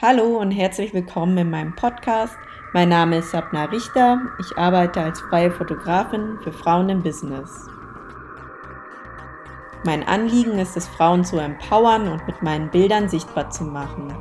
Hallo 0.00 0.38
und 0.38 0.52
herzlich 0.52 0.94
willkommen 0.94 1.36
in 1.38 1.50
meinem 1.50 1.74
Podcast. 1.74 2.36
Mein 2.72 2.88
Name 2.88 3.16
ist 3.16 3.32
Sabna 3.32 3.64
Richter. 3.64 4.20
Ich 4.38 4.56
arbeite 4.56 5.00
als 5.00 5.20
freie 5.22 5.50
Fotografin 5.50 6.38
für 6.40 6.52
Frauen 6.52 6.88
im 6.88 7.02
Business. 7.02 7.66
Mein 9.84 10.06
Anliegen 10.06 10.60
ist 10.60 10.76
es, 10.76 10.86
Frauen 10.86 11.24
zu 11.24 11.38
empowern 11.38 12.06
und 12.06 12.24
mit 12.28 12.40
meinen 12.42 12.70
Bildern 12.70 13.08
sichtbar 13.08 13.50
zu 13.50 13.64
machen. 13.64 14.14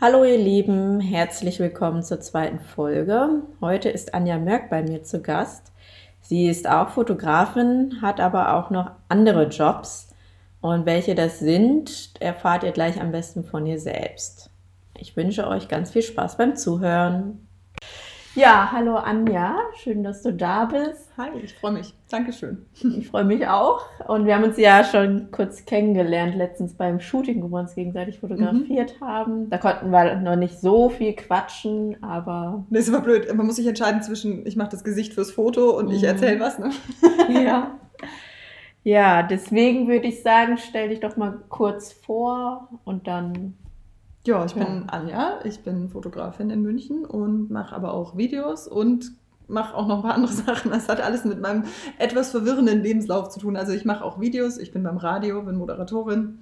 Hallo 0.00 0.22
ihr 0.22 0.38
Lieben, 0.38 1.00
herzlich 1.00 1.58
willkommen 1.58 2.04
zur 2.04 2.20
zweiten 2.20 2.60
Folge. 2.60 3.42
Heute 3.60 3.88
ist 3.88 4.14
Anja 4.14 4.38
Mörk 4.38 4.70
bei 4.70 4.80
mir 4.80 5.02
zu 5.02 5.20
Gast. 5.20 5.72
Sie 6.20 6.46
ist 6.46 6.68
auch 6.68 6.90
Fotografin, 6.90 8.00
hat 8.00 8.20
aber 8.20 8.54
auch 8.54 8.70
noch 8.70 8.92
andere 9.08 9.48
Jobs. 9.48 10.14
Und 10.60 10.86
welche 10.86 11.16
das 11.16 11.40
sind, 11.40 12.12
erfahrt 12.20 12.62
ihr 12.62 12.70
gleich 12.70 13.00
am 13.00 13.10
besten 13.10 13.42
von 13.42 13.66
ihr 13.66 13.80
selbst. 13.80 14.50
Ich 14.96 15.16
wünsche 15.16 15.48
euch 15.48 15.66
ganz 15.66 15.90
viel 15.90 16.02
Spaß 16.02 16.36
beim 16.36 16.54
Zuhören. 16.54 17.47
Ja, 18.34 18.70
hallo 18.70 18.96
Anja, 18.96 19.56
schön, 19.76 20.04
dass 20.04 20.22
du 20.22 20.32
da 20.32 20.66
bist. 20.66 21.10
Hi, 21.16 21.30
ich 21.42 21.54
freue 21.54 21.72
mich. 21.72 21.94
Dankeschön. 22.10 22.66
Ich 22.98 23.08
freue 23.08 23.24
mich 23.24 23.46
auch. 23.48 23.82
Und 24.06 24.26
wir 24.26 24.34
haben 24.34 24.44
uns 24.44 24.56
ja 24.58 24.84
schon 24.84 25.30
kurz 25.32 25.64
kennengelernt, 25.64 26.36
letztens 26.36 26.74
beim 26.74 27.00
Shooting, 27.00 27.42
wo 27.42 27.48
wir 27.48 27.60
uns 27.60 27.74
gegenseitig 27.74 28.20
fotografiert 28.20 28.94
mhm. 29.00 29.04
haben. 29.04 29.50
Da 29.50 29.58
konnten 29.58 29.90
wir 29.90 30.16
noch 30.16 30.36
nicht 30.36 30.60
so 30.60 30.88
viel 30.90 31.14
quatschen, 31.14 32.02
aber. 32.02 32.64
Das 32.70 32.86
ist 32.86 32.94
aber 32.94 33.02
blöd. 33.02 33.34
Man 33.34 33.46
muss 33.46 33.56
sich 33.56 33.66
entscheiden 33.66 34.02
zwischen, 34.02 34.46
ich 34.46 34.56
mache 34.56 34.70
das 34.70 34.84
Gesicht 34.84 35.14
fürs 35.14 35.30
Foto 35.30 35.76
und 35.76 35.86
mhm. 35.86 35.92
ich 35.92 36.04
erzähle 36.04 36.38
was, 36.40 36.58
ne? 36.58 36.70
Ja. 37.44 37.78
Ja, 38.84 39.22
deswegen 39.22 39.88
würde 39.88 40.06
ich 40.06 40.22
sagen, 40.22 40.56
stell 40.56 40.88
dich 40.88 41.00
doch 41.00 41.16
mal 41.16 41.42
kurz 41.48 41.92
vor 41.92 42.68
und 42.84 43.06
dann 43.06 43.57
ja, 44.28 44.44
ich 44.44 44.54
bin 44.54 44.84
Anja, 44.88 45.40
ich 45.44 45.62
bin 45.62 45.88
Fotografin 45.88 46.50
in 46.50 46.60
München 46.60 47.06
und 47.06 47.50
mache 47.50 47.74
aber 47.74 47.94
auch 47.94 48.14
Videos 48.18 48.68
und 48.68 49.12
mache 49.46 49.74
auch 49.74 49.86
noch 49.86 49.96
ein 49.96 50.02
paar 50.02 50.14
andere 50.14 50.32
Sachen. 50.46 50.70
Das 50.70 50.86
hat 50.88 51.00
alles 51.00 51.24
mit 51.24 51.40
meinem 51.40 51.64
etwas 51.98 52.30
verwirrenden 52.30 52.82
Lebenslauf 52.82 53.30
zu 53.30 53.40
tun. 53.40 53.56
Also 53.56 53.72
ich 53.72 53.86
mache 53.86 54.04
auch 54.04 54.20
Videos, 54.20 54.58
ich 54.58 54.70
bin 54.70 54.82
beim 54.82 54.98
Radio, 54.98 55.40
bin 55.42 55.56
Moderatorin 55.56 56.40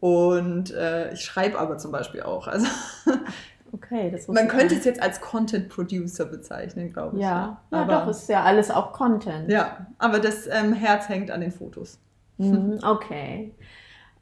und 0.00 0.72
äh, 0.72 1.12
ich 1.12 1.20
schreibe 1.20 1.60
aber 1.60 1.78
zum 1.78 1.92
Beispiel 1.92 2.22
auch. 2.22 2.48
Also 2.48 2.66
okay, 3.72 4.10
das 4.10 4.26
man 4.26 4.48
könnte 4.48 4.74
es 4.74 4.84
jetzt 4.84 5.00
als 5.00 5.20
Content 5.20 5.68
Producer 5.68 6.24
bezeichnen, 6.24 6.92
glaube 6.92 7.18
ich. 7.18 7.22
Ja, 7.22 7.62
ja, 7.70 7.82
aber, 7.82 8.00
doch, 8.00 8.08
ist 8.08 8.28
ja 8.28 8.42
alles 8.42 8.72
auch 8.72 8.92
Content. 8.92 9.48
Ja, 9.48 9.86
aber 9.98 10.18
das 10.18 10.48
ähm, 10.48 10.72
Herz 10.72 11.08
hängt 11.08 11.30
an 11.30 11.40
den 11.40 11.52
Fotos. 11.52 12.00
Mhm, 12.38 12.80
okay. 12.84 13.54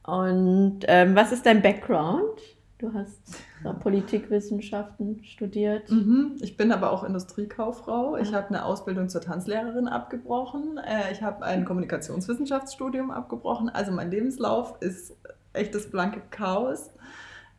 Und 0.04 0.80
ähm, 0.86 1.16
was 1.16 1.32
ist 1.32 1.46
dein 1.46 1.62
Background? 1.62 2.38
Du 2.80 2.94
hast. 2.94 3.20
Politikwissenschaften 3.80 5.22
studiert. 5.22 5.90
Mhm. 5.90 6.38
Ich 6.40 6.56
bin 6.56 6.72
aber 6.72 6.90
auch 6.90 7.04
Industriekauffrau. 7.04 8.16
Ich 8.16 8.32
habe 8.32 8.48
eine 8.48 8.64
Ausbildung 8.64 9.10
zur 9.10 9.20
Tanzlehrerin 9.20 9.86
abgebrochen. 9.86 10.78
Äh, 10.78 11.12
ich 11.12 11.20
habe 11.20 11.44
ein 11.44 11.66
Kommunikationswissenschaftsstudium 11.66 13.10
abgebrochen. 13.10 13.68
Also 13.68 13.92
mein 13.92 14.10
Lebenslauf 14.10 14.80
ist 14.80 15.14
echtes 15.52 15.90
blanke 15.90 16.22
Chaos. 16.30 16.90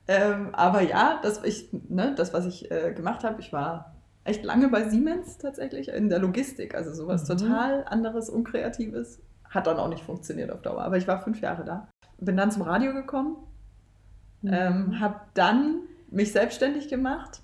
Ähm, 0.07 0.55
aber 0.55 0.81
ja, 0.81 1.19
das, 1.21 1.43
ich, 1.43 1.69
ne, 1.71 2.15
das 2.17 2.33
was 2.33 2.47
ich 2.47 2.71
äh, 2.71 2.91
gemacht 2.91 3.23
habe, 3.23 3.41
ich 3.41 3.53
war 3.53 3.93
echt 4.23 4.43
lange 4.43 4.69
bei 4.69 4.89
Siemens 4.89 5.37
tatsächlich 5.37 5.89
in 5.89 6.09
der 6.09 6.17
Logistik. 6.17 6.73
Also 6.73 6.95
sowas 6.95 7.29
mhm. 7.29 7.37
total 7.37 7.85
anderes, 7.85 8.27
unkreatives. 8.27 9.19
Hat 9.47 9.67
dann 9.67 9.77
auch 9.77 9.89
nicht 9.89 10.03
funktioniert 10.03 10.51
auf 10.51 10.63
Dauer. 10.63 10.81
Aber 10.81 10.97
ich 10.97 11.07
war 11.07 11.21
fünf 11.21 11.41
Jahre 11.41 11.63
da. 11.63 11.87
Bin 12.17 12.37
dann 12.37 12.49
zum 12.49 12.63
Radio 12.63 12.93
gekommen 12.93 13.35
Mhm. 14.41 14.53
Ähm, 14.53 14.99
habe 14.99 15.21
dann 15.33 15.81
mich 16.09 16.31
selbstständig 16.31 16.89
gemacht 16.89 17.41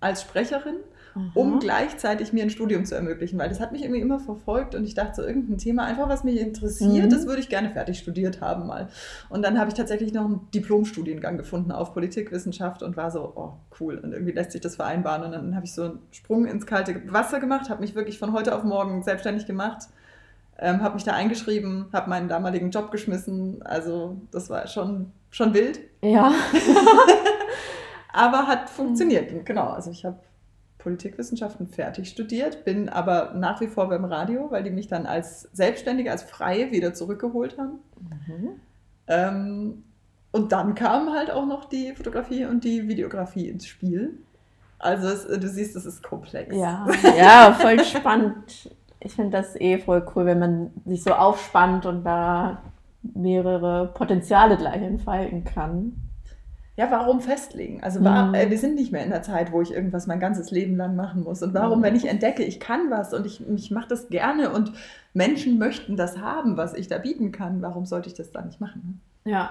als 0.00 0.22
Sprecherin, 0.22 0.76
mhm. 1.14 1.30
um 1.34 1.58
gleichzeitig 1.60 2.32
mir 2.32 2.42
ein 2.42 2.50
Studium 2.50 2.84
zu 2.84 2.94
ermöglichen, 2.94 3.38
weil 3.38 3.48
das 3.48 3.60
hat 3.60 3.70
mich 3.70 3.82
irgendwie 3.82 4.00
immer 4.00 4.18
verfolgt 4.18 4.74
und 4.74 4.84
ich 4.84 4.94
dachte 4.94 5.22
so 5.22 5.26
irgendein 5.26 5.58
Thema 5.58 5.84
einfach, 5.84 6.08
was 6.08 6.24
mich 6.24 6.40
interessiert, 6.40 7.06
mhm. 7.06 7.10
das 7.10 7.26
würde 7.26 7.40
ich 7.40 7.48
gerne 7.48 7.70
fertig 7.70 7.98
studiert 7.98 8.40
haben 8.40 8.66
mal. 8.66 8.88
Und 9.28 9.42
dann 9.42 9.58
habe 9.58 9.68
ich 9.68 9.74
tatsächlich 9.74 10.12
noch 10.12 10.24
einen 10.24 10.48
Diplomstudiengang 10.52 11.36
gefunden 11.36 11.70
auf 11.70 11.94
Politikwissenschaft 11.94 12.82
und 12.82 12.96
war 12.96 13.10
so, 13.10 13.32
oh 13.36 13.52
cool 13.80 13.98
und 13.98 14.12
irgendwie 14.12 14.32
lässt 14.32 14.52
sich 14.52 14.60
das 14.60 14.76
vereinbaren 14.76 15.24
und 15.24 15.32
dann 15.32 15.54
habe 15.54 15.64
ich 15.64 15.72
so 15.72 15.84
einen 15.84 15.98
Sprung 16.10 16.46
ins 16.46 16.66
kalte 16.66 17.00
Wasser 17.12 17.38
gemacht, 17.38 17.70
habe 17.70 17.80
mich 17.80 17.94
wirklich 17.94 18.18
von 18.18 18.32
heute 18.32 18.56
auf 18.56 18.64
morgen 18.64 19.02
selbstständig 19.02 19.46
gemacht. 19.46 19.88
Ähm, 20.58 20.82
habe 20.82 20.94
mich 20.94 21.02
da 21.02 21.12
eingeschrieben, 21.12 21.86
habe 21.92 22.10
meinen 22.10 22.28
damaligen 22.28 22.70
Job 22.70 22.92
geschmissen. 22.92 23.62
Also 23.62 24.20
das 24.30 24.50
war 24.50 24.66
schon 24.66 25.10
schon 25.32 25.52
wild. 25.54 25.80
Ja. 26.02 26.32
aber 28.12 28.46
hat 28.46 28.70
funktioniert. 28.70 29.44
genau, 29.44 29.70
also 29.70 29.90
ich 29.90 30.04
habe 30.04 30.20
Politikwissenschaften 30.78 31.66
fertig 31.66 32.08
studiert, 32.08 32.64
bin 32.64 32.88
aber 32.88 33.32
nach 33.34 33.60
wie 33.60 33.68
vor 33.68 33.88
beim 33.88 34.04
Radio, 34.04 34.50
weil 34.50 34.62
die 34.62 34.70
mich 34.70 34.88
dann 34.88 35.06
als 35.06 35.42
Selbstständige, 35.52 36.10
als 36.10 36.22
Freie 36.22 36.70
wieder 36.70 36.92
zurückgeholt 36.94 37.56
haben. 37.58 37.78
Mhm. 38.26 38.48
Ähm, 39.08 39.84
und 40.32 40.52
dann 40.52 40.74
kam 40.74 41.12
halt 41.12 41.30
auch 41.30 41.46
noch 41.46 41.66
die 41.66 41.92
Fotografie 41.94 42.46
und 42.46 42.64
die 42.64 42.88
Videografie 42.88 43.48
ins 43.48 43.66
Spiel. 43.66 44.18
Also 44.78 45.08
es, 45.08 45.26
du 45.26 45.48
siehst, 45.48 45.76
es 45.76 45.86
ist 45.86 46.02
komplex. 46.02 46.54
Ja, 46.56 46.86
ja 47.16 47.52
voll 47.52 47.82
spannend. 47.84 48.70
Ich 48.98 49.14
finde 49.14 49.30
das 49.30 49.54
eh 49.56 49.78
voll 49.78 50.04
cool, 50.14 50.26
wenn 50.26 50.38
man 50.38 50.70
sich 50.84 51.02
so 51.04 51.12
aufspannt 51.12 51.86
und 51.86 52.04
da 52.04 52.62
mehrere 53.02 53.92
Potenziale 53.94 54.56
gleich 54.56 54.82
entfalten 54.82 55.44
kann. 55.44 55.92
Ja, 56.76 56.90
warum 56.90 57.20
festlegen? 57.20 57.82
Also 57.82 58.02
war, 58.02 58.28
mhm. 58.28 58.34
äh, 58.34 58.50
wir 58.50 58.58
sind 58.58 58.76
nicht 58.76 58.92
mehr 58.92 59.04
in 59.04 59.10
der 59.10 59.22
Zeit, 59.22 59.52
wo 59.52 59.60
ich 59.60 59.72
irgendwas 59.72 60.06
mein 60.06 60.20
ganzes 60.20 60.50
Leben 60.50 60.76
lang 60.76 60.96
machen 60.96 61.22
muss. 61.22 61.42
Und 61.42 61.52
warum, 61.52 61.80
mhm. 61.80 61.82
wenn 61.82 61.96
ich 61.96 62.06
entdecke, 62.06 62.42
ich 62.44 62.60
kann 62.60 62.90
was 62.90 63.12
und 63.12 63.26
ich, 63.26 63.46
ich 63.46 63.70
mache 63.70 63.88
das 63.88 64.08
gerne 64.08 64.50
und 64.50 64.72
Menschen 65.12 65.58
möchten 65.58 65.96
das 65.96 66.18
haben, 66.18 66.56
was 66.56 66.72
ich 66.72 66.88
da 66.88 66.96
bieten 66.96 67.30
kann, 67.30 67.60
warum 67.60 67.84
sollte 67.84 68.08
ich 68.08 68.14
das 68.14 68.30
dann 68.30 68.46
nicht 68.46 68.60
machen? 68.60 69.02
Ne? 69.24 69.32
Ja, 69.32 69.50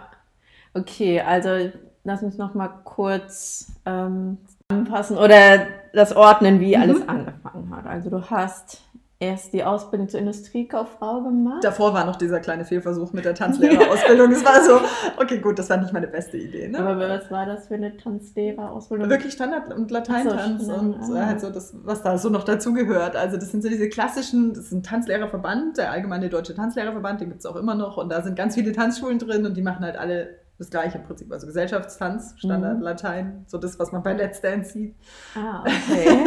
okay, 0.73 1.21
also 1.21 1.69
lass 2.03 2.23
uns 2.23 2.39
noch 2.39 2.55
mal 2.55 2.69
kurz 2.83 3.71
ähm, 3.85 4.39
zusammenfassen 4.67 5.17
oder 5.17 5.67
das 5.93 6.15
ordnen, 6.15 6.59
wie 6.59 6.75
mhm. 6.75 6.81
alles 6.81 7.07
angefangen 7.07 7.75
hat. 7.75 7.85
Also 7.85 8.09
du 8.09 8.29
hast 8.29 8.81
erst 9.21 9.53
die 9.53 9.63
Ausbildung 9.63 10.09
zur 10.09 10.19
Industriekauffrau 10.19 11.21
gemacht. 11.21 11.63
Davor 11.63 11.93
war 11.93 12.05
noch 12.05 12.15
dieser 12.15 12.39
kleine 12.39 12.65
Fehlversuch 12.65 13.13
mit 13.13 13.23
der 13.23 13.35
Tanzlehrerausbildung. 13.35 14.31
Es 14.31 14.43
war 14.43 14.63
so, 14.63 14.79
okay, 15.21 15.37
gut, 15.37 15.59
das 15.59 15.69
war 15.69 15.77
nicht 15.77 15.93
meine 15.93 16.07
beste 16.07 16.37
Idee. 16.37 16.67
Ne? 16.67 16.79
Aber 16.79 17.07
was 17.07 17.29
war 17.29 17.45
das 17.45 17.67
für 17.67 17.75
eine 17.75 17.95
Tanzlehrerausbildung? 17.95 19.09
Wirklich 19.09 19.33
Standard- 19.33 19.71
und 19.73 19.91
Lateintanz 19.91 20.65
so, 20.65 20.73
und 20.73 20.95
ah. 20.99 21.25
halt 21.27 21.39
so 21.39 21.51
das, 21.51 21.75
was 21.83 22.01
da 22.01 22.17
so 22.17 22.29
noch 22.29 22.43
dazugehört. 22.43 23.15
Also 23.15 23.37
das 23.37 23.51
sind 23.51 23.61
so 23.61 23.69
diese 23.69 23.89
klassischen, 23.89 24.55
das 24.55 24.65
ist 24.65 24.71
ein 24.71 24.81
Tanzlehrerverband, 24.81 25.77
der 25.77 25.91
Allgemeine 25.91 26.27
Deutsche 26.29 26.55
Tanzlehrerverband, 26.55 27.21
den 27.21 27.29
gibt 27.29 27.41
es 27.41 27.45
auch 27.45 27.55
immer 27.55 27.75
noch. 27.75 27.97
Und 27.97 28.11
da 28.11 28.23
sind 28.23 28.35
ganz 28.35 28.55
viele 28.55 28.71
Tanzschulen 28.71 29.19
drin 29.19 29.45
und 29.45 29.55
die 29.55 29.61
machen 29.61 29.85
halt 29.85 29.97
alle 29.97 30.39
das 30.57 30.71
gleiche 30.71 30.97
im 30.97 31.03
Prinzip. 31.03 31.31
Also 31.31 31.45
Gesellschaftstanz, 31.45 32.33
Standard, 32.37 32.77
mhm. 32.77 32.83
Latein, 32.83 33.43
so 33.45 33.59
das, 33.59 33.77
was 33.77 33.91
man 33.91 34.01
bei 34.01 34.13
Let's 34.13 34.41
Dance 34.41 34.73
sieht. 34.73 34.95
Ah, 35.35 35.63
okay. 35.89 36.23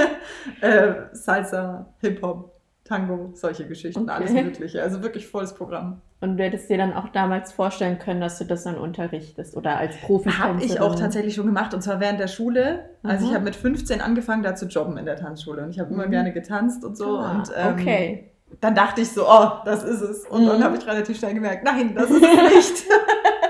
äh, 0.60 0.94
Salsa, 1.12 1.86
Hip-Hop. 2.00 2.53
Tango, 2.84 3.30
solche 3.32 3.66
Geschichten, 3.66 4.02
okay. 4.02 4.12
alles 4.12 4.32
Mögliche. 4.32 4.82
Also 4.82 5.02
wirklich 5.02 5.26
volles 5.26 5.54
Programm. 5.54 6.02
Und 6.20 6.36
du 6.36 6.44
hättest 6.44 6.68
dir 6.68 6.76
dann 6.76 6.92
auch 6.92 7.08
damals 7.08 7.52
vorstellen 7.52 7.98
können, 7.98 8.20
dass 8.20 8.38
du 8.38 8.44
das 8.44 8.64
dann 8.64 8.76
unterrichtest 8.76 9.56
oder 9.56 9.78
als 9.78 9.96
Profi? 9.96 10.30
Habe 10.30 10.62
ich 10.62 10.80
auch 10.80 10.94
tatsächlich 10.94 11.34
schon 11.34 11.46
gemacht 11.46 11.72
und 11.72 11.82
zwar 11.82 11.98
während 12.00 12.20
der 12.20 12.28
Schule. 12.28 12.90
Also 13.02 13.24
mhm. 13.24 13.30
ich 13.30 13.34
habe 13.34 13.44
mit 13.44 13.56
15 13.56 14.02
angefangen, 14.02 14.42
da 14.42 14.54
zu 14.54 14.66
jobben 14.66 14.98
in 14.98 15.06
der 15.06 15.16
Tanzschule 15.16 15.62
und 15.62 15.70
ich 15.70 15.80
habe 15.80 15.90
mhm. 15.92 16.00
immer 16.00 16.08
gerne 16.08 16.32
getanzt 16.32 16.84
und 16.84 16.96
so. 16.96 17.18
Ah, 17.18 17.38
und, 17.38 17.50
ähm, 17.56 17.74
okay. 17.74 18.30
Dann 18.60 18.74
dachte 18.74 19.00
ich 19.00 19.10
so, 19.10 19.26
oh, 19.26 19.48
das 19.64 19.82
ist 19.82 20.02
es. 20.02 20.26
Und 20.26 20.44
mhm. 20.44 20.48
dann 20.48 20.64
habe 20.64 20.76
ich 20.76 20.86
relativ 20.86 21.18
schnell 21.18 21.34
gemerkt, 21.34 21.64
nein, 21.64 21.94
das 21.94 22.10
ist 22.10 22.22
es 22.22 22.54
nicht. 22.54 22.84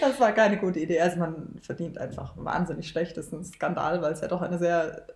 das 0.00 0.20
war 0.20 0.32
keine 0.32 0.58
gute 0.58 0.80
Idee. 0.80 1.00
Also 1.00 1.18
man 1.18 1.58
verdient 1.60 1.98
einfach 1.98 2.34
wahnsinnig 2.36 2.88
schlecht. 2.88 3.16
Das 3.16 3.26
ist 3.26 3.32
ein 3.32 3.44
Skandal, 3.44 4.02
weil 4.02 4.12
es 4.12 4.20
ja 4.20 4.28
doch 4.28 4.42
eine 4.42 4.58
sehr 4.58 5.06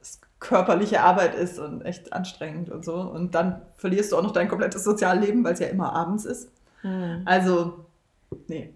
körperliche 0.41 1.01
Arbeit 1.03 1.35
ist 1.35 1.59
und 1.59 1.83
echt 1.83 2.13
anstrengend 2.13 2.71
und 2.71 2.85
so. 2.85 2.95
Und 2.95 3.35
dann 3.35 3.63
verlierst 3.77 4.13
du 4.13 4.17
auch 4.17 4.23
noch 4.23 4.33
dein 4.33 4.49
komplettes 4.49 4.85
Sozialleben, 4.85 5.45
weil 5.45 5.55
es 5.55 5.61
ja 5.61 5.69
immer 5.69 5.93
abends 5.93 6.25
ist. 6.25 6.51
Mhm. 6.83 7.23
Also, 7.25 7.87
nee. 8.47 8.73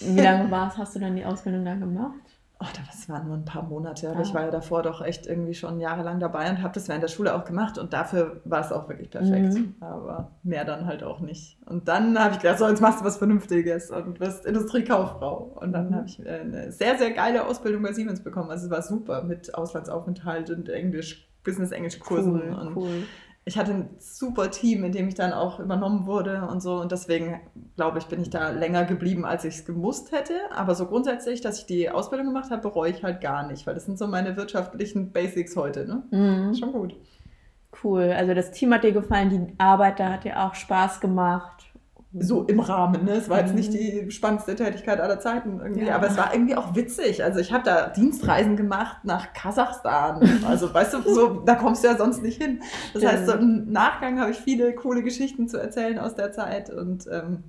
Wie 0.00 0.20
lange 0.20 0.50
war's, 0.50 0.76
hast 0.78 0.94
du 0.96 1.00
dann 1.00 1.16
die 1.16 1.24
Ausbildung 1.24 1.64
da 1.64 1.74
gemacht? 1.74 2.27
Oh, 2.60 2.66
das 2.88 3.08
waren 3.08 3.28
nur 3.28 3.36
ein 3.36 3.44
paar 3.44 3.62
Monate, 3.62 4.10
aber 4.10 4.18
ah. 4.18 4.22
ich 4.22 4.34
war 4.34 4.42
ja 4.42 4.50
davor 4.50 4.82
doch 4.82 5.00
echt 5.00 5.28
irgendwie 5.28 5.54
schon 5.54 5.78
jahrelang 5.78 6.18
dabei 6.18 6.50
und 6.50 6.60
habe 6.60 6.74
das 6.74 6.88
während 6.88 7.04
der 7.04 7.08
Schule 7.08 7.36
auch 7.36 7.44
gemacht 7.44 7.78
und 7.78 7.92
dafür 7.92 8.40
war 8.44 8.60
es 8.60 8.72
auch 8.72 8.88
wirklich 8.88 9.10
perfekt. 9.10 9.54
Mhm. 9.54 9.76
Aber 9.78 10.32
mehr 10.42 10.64
dann 10.64 10.86
halt 10.86 11.04
auch 11.04 11.20
nicht. 11.20 11.56
Und 11.66 11.86
dann 11.86 12.18
habe 12.18 12.34
ich 12.34 12.40
gedacht, 12.40 12.58
so 12.58 12.68
jetzt 12.68 12.80
machst 12.80 13.00
du 13.00 13.04
was 13.04 13.16
Vernünftiges 13.16 13.92
und 13.92 14.18
wirst 14.18 14.44
Industriekauffrau. 14.44 15.56
Und 15.60 15.70
dann 15.72 15.90
mhm. 15.90 15.94
habe 15.94 16.06
ich 16.06 16.26
äh, 16.26 16.40
eine 16.40 16.72
sehr, 16.72 16.98
sehr 16.98 17.12
geile 17.12 17.46
Ausbildung 17.46 17.82
bei 17.82 17.92
Siemens 17.92 18.24
bekommen. 18.24 18.50
Also 18.50 18.66
es 18.66 18.70
war 18.72 18.82
super 18.82 19.22
mit 19.22 19.54
Auslandsaufenthalt 19.54 20.50
und 20.50 20.68
Englisch, 20.68 21.30
Business-Englisch-Kursen 21.44 22.42
cool, 22.42 22.58
und 22.58 22.76
cool. 22.76 23.02
Ich 23.48 23.56
hatte 23.56 23.72
ein 23.72 23.88
super 23.98 24.50
Team, 24.50 24.84
in 24.84 24.92
dem 24.92 25.08
ich 25.08 25.14
dann 25.14 25.32
auch 25.32 25.58
übernommen 25.58 26.04
wurde 26.04 26.46
und 26.50 26.62
so. 26.62 26.74
Und 26.74 26.92
deswegen, 26.92 27.40
glaube 27.76 27.98
ich, 27.98 28.04
bin 28.04 28.20
ich 28.20 28.28
da 28.28 28.50
länger 28.50 28.84
geblieben, 28.84 29.24
als 29.24 29.42
ich 29.46 29.54
es 29.54 29.64
gemusst 29.64 30.12
hätte. 30.12 30.34
Aber 30.54 30.74
so 30.74 30.84
grundsätzlich, 30.84 31.40
dass 31.40 31.60
ich 31.60 31.66
die 31.66 31.88
Ausbildung 31.88 32.26
gemacht 32.26 32.50
habe, 32.50 32.60
bereue 32.60 32.90
ich 32.90 33.02
halt 33.02 33.22
gar 33.22 33.46
nicht, 33.46 33.66
weil 33.66 33.74
das 33.74 33.86
sind 33.86 33.98
so 33.98 34.06
meine 34.06 34.36
wirtschaftlichen 34.36 35.12
Basics 35.12 35.56
heute. 35.56 35.86
Ne? 35.86 36.02
Mhm. 36.10 36.54
Schon 36.56 36.72
gut. 36.72 36.94
Cool. 37.82 38.12
Also 38.14 38.34
das 38.34 38.50
Team 38.50 38.74
hat 38.74 38.84
dir 38.84 38.92
gefallen, 38.92 39.30
die 39.30 39.54
Arbeit 39.58 39.98
da 39.98 40.12
hat 40.12 40.24
dir 40.24 40.44
auch 40.44 40.54
Spaß 40.54 41.00
gemacht 41.00 41.67
so 42.12 42.44
im 42.44 42.60
Rahmen. 42.60 43.04
Ne? 43.04 43.12
Es 43.12 43.28
war 43.28 43.40
jetzt 43.40 43.54
nicht 43.54 43.70
mhm. 43.72 43.76
die 43.76 44.10
spannendste 44.10 44.54
Tätigkeit 44.54 45.00
aller 45.00 45.20
Zeiten 45.20 45.60
irgendwie, 45.60 45.86
ja. 45.86 45.94
aber 45.94 46.06
es 46.06 46.16
war 46.16 46.32
irgendwie 46.32 46.56
auch 46.56 46.74
witzig. 46.74 47.22
Also 47.22 47.38
ich 47.38 47.52
habe 47.52 47.64
da 47.64 47.88
Dienstreisen 47.88 48.56
gemacht 48.56 48.98
nach 49.04 49.32
Kasachstan. 49.32 50.26
Also 50.48 50.72
weißt 50.72 50.94
du, 50.94 51.02
so, 51.02 51.40
da 51.40 51.54
kommst 51.54 51.84
du 51.84 51.88
ja 51.88 51.96
sonst 51.96 52.22
nicht 52.22 52.40
hin. 52.40 52.62
Das 52.94 53.04
heißt, 53.04 53.26
so 53.26 53.32
im 53.34 53.70
Nachgang 53.70 54.18
habe 54.18 54.30
ich 54.30 54.38
viele 54.38 54.72
coole 54.74 55.02
Geschichten 55.02 55.48
zu 55.48 55.58
erzählen 55.58 55.98
aus 55.98 56.14
der 56.14 56.32
Zeit 56.32 56.70
und 56.70 57.06
ähm, 57.10 57.44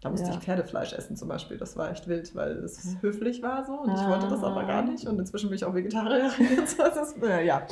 da 0.00 0.10
musste 0.10 0.28
ja. 0.28 0.34
ich 0.34 0.38
Pferdefleisch 0.38 0.92
essen 0.92 1.16
zum 1.16 1.26
Beispiel. 1.26 1.56
Das 1.56 1.76
war 1.76 1.90
echt 1.90 2.06
wild, 2.06 2.36
weil 2.36 2.52
es 2.58 2.96
höflich 3.00 3.42
war 3.42 3.64
so 3.64 3.72
und 3.72 3.90
ah. 3.90 4.00
ich 4.00 4.08
wollte 4.08 4.28
das 4.28 4.44
aber 4.44 4.62
gar 4.62 4.82
nicht. 4.82 5.08
Und 5.08 5.18
inzwischen 5.18 5.48
bin 5.48 5.56
ich 5.56 5.64
auch 5.64 5.74
Vegetarierin. 5.74 6.30
ja, 7.44 7.62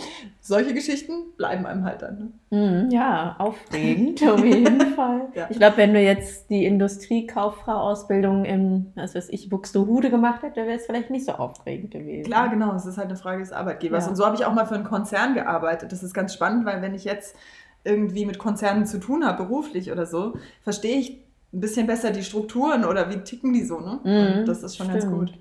solche 0.40 0.74
Geschichten 0.74 1.12
bleiben 1.36 1.66
einem 1.66 1.84
halt 1.84 2.02
dann. 2.02 2.32
Ne? 2.50 2.88
ja, 2.90 3.36
aufregend 3.38 4.20
auf 4.28 4.44
jeden 4.44 4.80
Fall. 4.96 5.28
Ja. 5.34 5.46
Ich 5.50 5.58
glaube, 5.58 5.76
wenn 5.76 5.94
du 5.94 6.00
jetzt 6.00 6.50
die 6.50 6.64
Industriekauffrau-Ausbildung 6.64 8.44
im, 8.44 8.86
was 8.96 9.14
weiß 9.14 9.28
ich, 9.28 9.48
Buxtehude 9.48 10.10
gemacht 10.10 10.42
hättest, 10.42 10.66
wäre 10.66 10.78
es 10.78 10.86
vielleicht 10.86 11.10
nicht 11.10 11.26
so 11.26 11.32
aufregend 11.32 11.92
gewesen. 11.92 12.26
Klar, 12.26 12.48
genau. 12.48 12.74
Es 12.74 12.86
ist 12.86 12.98
halt 12.98 13.06
eine 13.06 13.16
Frage 13.16 13.38
des 13.38 13.52
Arbeitgebers. 13.52 14.04
Ja. 14.04 14.10
Und 14.10 14.16
so 14.16 14.26
habe 14.26 14.34
ich 14.34 14.44
auch 14.44 14.52
mal 14.52 14.66
für 14.66 14.74
einen 14.74 14.84
Konzern 14.84 15.34
gearbeitet. 15.34 15.92
Das 15.92 16.02
ist 16.02 16.12
ganz 16.12 16.34
spannend, 16.34 16.66
weil 16.66 16.82
wenn 16.82 16.94
ich 16.94 17.04
jetzt 17.04 17.36
irgendwie 17.84 18.26
mit 18.26 18.38
Konzernen 18.38 18.84
zu 18.84 18.98
tun 18.98 19.24
habe, 19.24 19.44
beruflich 19.44 19.92
oder 19.92 20.06
so, 20.06 20.34
verstehe 20.62 20.98
ich 20.98 21.25
ein 21.56 21.60
bisschen 21.60 21.86
besser 21.86 22.12
die 22.12 22.24
Strukturen 22.24 22.84
oder 22.84 23.10
wie 23.10 23.24
ticken 23.24 23.52
die 23.54 23.64
so, 23.64 23.80
ne? 23.80 24.00
Mhm, 24.04 24.44
das 24.46 24.62
ist 24.62 24.76
schon 24.76 24.86
stimmt. 24.86 25.02
ganz 25.02 25.08
gut. 25.08 25.32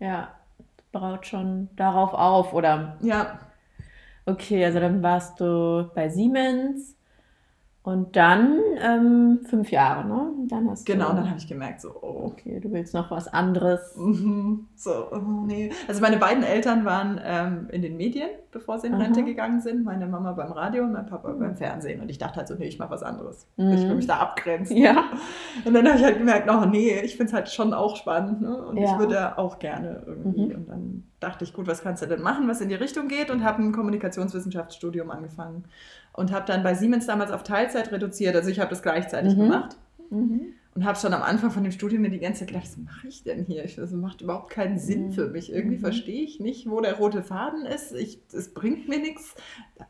Ja, 0.00 0.34
baut 0.92 1.26
schon 1.26 1.70
darauf 1.76 2.14
auf, 2.14 2.52
oder? 2.54 2.98
Ja. 3.02 3.40
Okay, 4.26 4.64
also 4.64 4.80
dann 4.80 5.02
warst 5.02 5.40
du 5.40 5.90
bei 5.94 6.08
Siemens 6.08 6.93
und 7.84 8.16
dann 8.16 8.60
ähm, 8.80 9.40
fünf 9.44 9.70
Jahre, 9.70 10.08
ne? 10.08 10.32
Dann 10.48 10.70
hast 10.70 10.86
genau, 10.86 11.10
du, 11.10 11.16
dann 11.16 11.28
habe 11.28 11.38
ich 11.38 11.46
gemerkt, 11.46 11.82
so, 11.82 11.90
oh. 12.00 12.30
Okay, 12.32 12.58
du 12.58 12.72
willst 12.72 12.94
noch 12.94 13.10
was 13.10 13.28
anderes. 13.28 13.94
Mhm. 13.98 14.68
So, 14.74 15.12
oh, 15.12 15.44
nee. 15.44 15.70
Also 15.86 16.00
meine 16.00 16.16
beiden 16.16 16.42
Eltern 16.44 16.86
waren 16.86 17.20
ähm, 17.22 17.68
in 17.70 17.82
den 17.82 17.98
Medien, 17.98 18.30
bevor 18.52 18.78
sie 18.78 18.86
in 18.86 18.94
Rente 18.94 19.20
Aha. 19.20 19.26
gegangen 19.26 19.60
sind. 19.60 19.84
Meine 19.84 20.06
Mama 20.06 20.32
beim 20.32 20.52
Radio 20.52 20.84
und 20.84 20.92
mein 20.92 21.04
Papa 21.04 21.28
mhm. 21.28 21.38
beim 21.38 21.56
Fernsehen. 21.56 22.00
Und 22.00 22.10
ich 22.10 22.16
dachte 22.16 22.36
halt 22.36 22.48
so, 22.48 22.54
nee, 22.54 22.68
ich 22.68 22.78
mache 22.78 22.90
was 22.90 23.02
anderes. 23.02 23.46
Mhm. 23.58 23.72
Ich 23.72 23.82
will 23.82 23.96
mich 23.96 24.06
da 24.06 24.16
abgrenzen. 24.16 24.78
Ja. 24.78 25.04
Und 25.66 25.74
dann 25.74 25.86
habe 25.86 25.98
ich 25.98 26.04
halt 26.04 26.16
gemerkt, 26.16 26.48
oh 26.50 26.64
nee, 26.64 27.00
ich 27.00 27.18
finde 27.18 27.28
es 27.28 27.32
halt 27.34 27.50
schon 27.50 27.74
auch 27.74 27.96
spannend. 27.96 28.40
Ne? 28.40 28.64
Und 28.64 28.78
ja. 28.78 28.92
ich 28.92 28.98
würde 28.98 29.36
auch 29.36 29.58
gerne 29.58 30.04
irgendwie. 30.06 30.46
Mhm. 30.46 30.54
Und 30.54 30.68
dann 30.70 31.02
dachte 31.20 31.44
ich, 31.44 31.52
gut, 31.52 31.66
was 31.66 31.82
kannst 31.82 32.02
du 32.02 32.06
denn 32.06 32.22
machen, 32.22 32.48
was 32.48 32.62
in 32.62 32.70
die 32.70 32.74
Richtung 32.76 33.08
geht? 33.08 33.30
Und 33.30 33.44
habe 33.44 33.62
ein 33.62 33.72
Kommunikationswissenschaftsstudium 33.72 35.10
angefangen 35.10 35.64
und 36.14 36.32
habe 36.32 36.46
dann 36.46 36.62
bei 36.62 36.74
Siemens 36.74 37.06
damals 37.06 37.30
auf 37.30 37.42
Teilzeit 37.42 37.92
reduziert. 37.92 38.34
Also 38.34 38.48
ich 38.48 38.60
habe 38.60 38.70
das 38.70 38.82
gleichzeitig 38.82 39.34
mhm. 39.36 39.40
gemacht. 39.40 39.76
Mhm. 40.10 40.54
Und 40.74 40.84
habe 40.84 40.98
schon 40.98 41.12
am 41.12 41.22
Anfang 41.22 41.52
von 41.52 41.62
dem 41.62 41.70
Studium 41.70 42.02
mir 42.02 42.10
die 42.10 42.18
ganze 42.18 42.40
Zeit 42.40 42.48
gedacht, 42.48 42.64
was 42.64 42.76
mache 42.76 43.06
ich 43.06 43.22
denn 43.22 43.44
hier? 43.44 43.62
das 43.62 43.92
macht 43.92 44.22
überhaupt 44.22 44.50
keinen 44.50 44.76
Sinn 44.76 45.06
mhm. 45.06 45.12
für 45.12 45.28
mich. 45.28 45.52
Irgendwie 45.52 45.76
mhm. 45.76 45.82
verstehe 45.82 46.22
ich 46.22 46.40
nicht, 46.40 46.68
wo 46.68 46.80
der 46.80 46.94
rote 46.94 47.22
Faden 47.22 47.64
ist. 47.64 47.92
es 47.92 48.54
bringt 48.54 48.88
mir 48.88 48.98
nichts. 48.98 49.36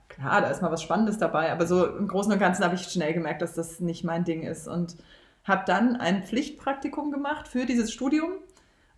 Klar, 0.08 0.42
da 0.42 0.48
ist 0.48 0.60
mal 0.60 0.70
was 0.70 0.82
Spannendes 0.82 1.16
dabei, 1.16 1.50
aber 1.52 1.66
so 1.66 1.86
im 1.86 2.06
Großen 2.06 2.30
und 2.30 2.38
Ganzen 2.38 2.64
habe 2.64 2.74
ich 2.74 2.82
schnell 2.82 3.14
gemerkt, 3.14 3.40
dass 3.40 3.54
das 3.54 3.80
nicht 3.80 4.04
mein 4.04 4.24
Ding 4.24 4.42
ist. 4.42 4.68
Und 4.68 4.96
habe 5.44 5.62
dann 5.66 5.96
ein 5.96 6.24
Pflichtpraktikum 6.24 7.12
gemacht 7.12 7.48
für 7.48 7.64
dieses 7.64 7.92
Studium. 7.92 8.32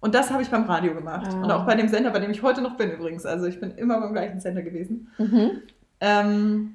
Und 0.00 0.14
das 0.14 0.31
habe 0.31 0.43
ich 0.43 0.50
beim 0.50 0.64
Radio 0.64 0.94
gemacht. 0.94 1.32
Ah. 1.32 1.43
Und 1.43 1.50
auch 1.50 1.67
bei 1.67 1.75
dem 1.75 1.88
Sender, 1.88 2.11
bei 2.11 2.20
dem 2.20 2.31
ich 2.31 2.43
heute 2.43 2.62
noch 2.62 2.76
bin 2.76 2.90
übrigens. 2.90 3.26
Also 3.26 3.46
ich 3.46 3.61
bin 3.61 3.73
immer 3.73 4.00
beim 4.00 4.12
gleichen 4.12 4.40
Sender 4.40 4.62
gewesen. 4.62 5.08
Mhm. 5.19 5.62
Ähm, 6.00 6.75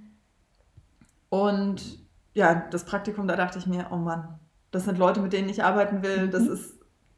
und 1.32 1.82
ja, 2.34 2.68
das 2.70 2.84
Praktikum, 2.84 3.26
da 3.26 3.38
dachte 3.38 3.58
ich 3.58 3.66
mir, 3.66 3.88
oh 3.90 3.96
Mann, 3.96 4.38
das 4.72 4.84
sind 4.84 4.98
Leute, 4.98 5.22
mit 5.22 5.32
denen 5.32 5.48
ich 5.48 5.64
arbeiten 5.64 6.04
will. 6.04 6.28
Das 6.28 6.44
mhm. 6.44 6.52
ist 6.52 6.74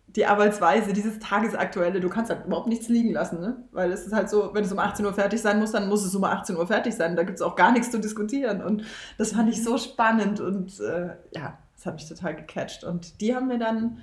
die 0.08 0.28
Arbeitsweise, 0.28 0.94
dieses 0.94 1.18
Tagesaktuelle. 1.18 2.00
Du 2.00 2.10
kannst 2.10 2.30
halt 2.30 2.46
überhaupt 2.46 2.68
nichts 2.68 2.90
liegen 2.90 3.12
lassen, 3.12 3.42
ne? 3.42 3.64
Weil 3.72 3.92
es 3.92 4.06
ist 4.06 4.14
halt 4.14 4.30
so, 4.30 4.54
wenn 4.54 4.64
es 4.64 4.72
um 4.72 4.78
18 4.78 5.04
Uhr 5.04 5.14
fertig 5.14 5.42
sein 5.42 5.60
muss, 5.60 5.72
dann 5.72 5.90
muss 5.90 6.06
es 6.06 6.14
um 6.14 6.24
18 6.24 6.56
Uhr 6.56 6.68
fertig 6.68 6.94
sein. 6.94 7.16
Da 7.16 7.24
gibt 7.24 7.40
es 7.40 7.42
auch 7.42 7.56
gar 7.56 7.72
nichts 7.72 7.90
zu 7.90 8.00
diskutieren. 8.00 8.62
Und 8.62 8.84
das 9.18 9.32
fand 9.32 9.50
ich 9.50 9.64
so 9.64 9.80
spannend 9.80 10.40
und 10.40 10.80
äh, 10.80 11.16
ja, 11.36 11.58
das 11.76 11.88
hat 11.88 11.96
mich 11.96 12.08
total 12.08 12.36
gecatcht. 12.36 12.84
Und 12.84 13.20
die 13.20 13.36
haben 13.36 13.48
mir 13.48 13.58
dann 13.58 13.98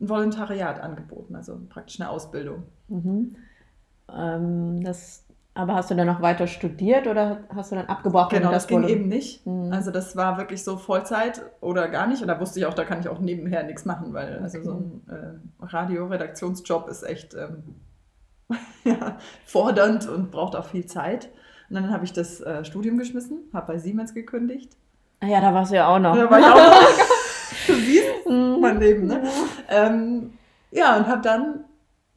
ein 0.00 0.08
Volontariat 0.08 0.78
angeboten, 0.78 1.34
also 1.34 1.58
praktisch 1.68 2.00
eine 2.00 2.08
Ausbildung. 2.10 2.62
Mhm. 2.86 3.34
Ähm, 4.16 4.84
das 4.84 5.25
aber 5.56 5.74
hast 5.74 5.90
du 5.90 5.94
dann 5.94 6.06
noch 6.06 6.20
weiter 6.20 6.46
studiert 6.46 7.06
oder 7.06 7.38
hast 7.54 7.72
du 7.72 7.76
dann 7.76 7.86
abgebrochen? 7.86 8.38
Genau, 8.38 8.50
das, 8.50 8.64
das 8.64 8.66
ging 8.68 8.86
eben 8.86 9.08
nicht. 9.08 9.46
Mhm. 9.46 9.72
Also 9.72 9.90
das 9.90 10.14
war 10.14 10.36
wirklich 10.36 10.62
so 10.62 10.76
Vollzeit 10.76 11.42
oder 11.62 11.88
gar 11.88 12.06
nicht. 12.06 12.20
Und 12.20 12.28
da 12.28 12.38
wusste 12.38 12.60
ich 12.60 12.66
auch, 12.66 12.74
da 12.74 12.84
kann 12.84 13.00
ich 13.00 13.08
auch 13.08 13.20
nebenher 13.20 13.62
nichts 13.62 13.86
machen, 13.86 14.12
weil 14.12 14.34
okay. 14.34 14.42
also 14.42 14.62
so 14.62 14.72
ein 14.72 15.02
äh, 15.08 15.64
Radioredaktionsjob 15.64 16.88
ist 16.88 17.04
echt 17.04 17.34
ähm, 17.34 17.76
ja, 18.84 19.16
fordernd 19.46 20.06
und 20.08 20.30
braucht 20.30 20.54
auch 20.56 20.66
viel 20.66 20.84
Zeit. 20.84 21.30
Und 21.70 21.76
dann 21.76 21.90
habe 21.90 22.04
ich 22.04 22.12
das 22.12 22.40
äh, 22.42 22.64
Studium 22.64 22.98
geschmissen, 22.98 23.48
habe 23.54 23.72
bei 23.72 23.78
Siemens 23.78 24.12
gekündigt. 24.12 24.76
Ah 25.20 25.26
ja, 25.26 25.40
da 25.40 25.54
warst 25.54 25.72
du 25.72 25.76
ja 25.76 25.88
auch 25.88 25.98
noch. 25.98 26.14
Da 26.14 26.30
war 26.30 26.38
ich 26.38 26.44
auch 26.44 26.54
noch. 26.54 27.66
du 27.66 27.74
siehst 27.74 28.26
mhm. 28.28 28.58
mein 28.60 28.78
Leben, 28.78 29.06
ne? 29.06 29.22
Ähm, 29.70 30.34
ja, 30.70 30.98
und 30.98 31.06
habe 31.06 31.22
dann 31.22 31.64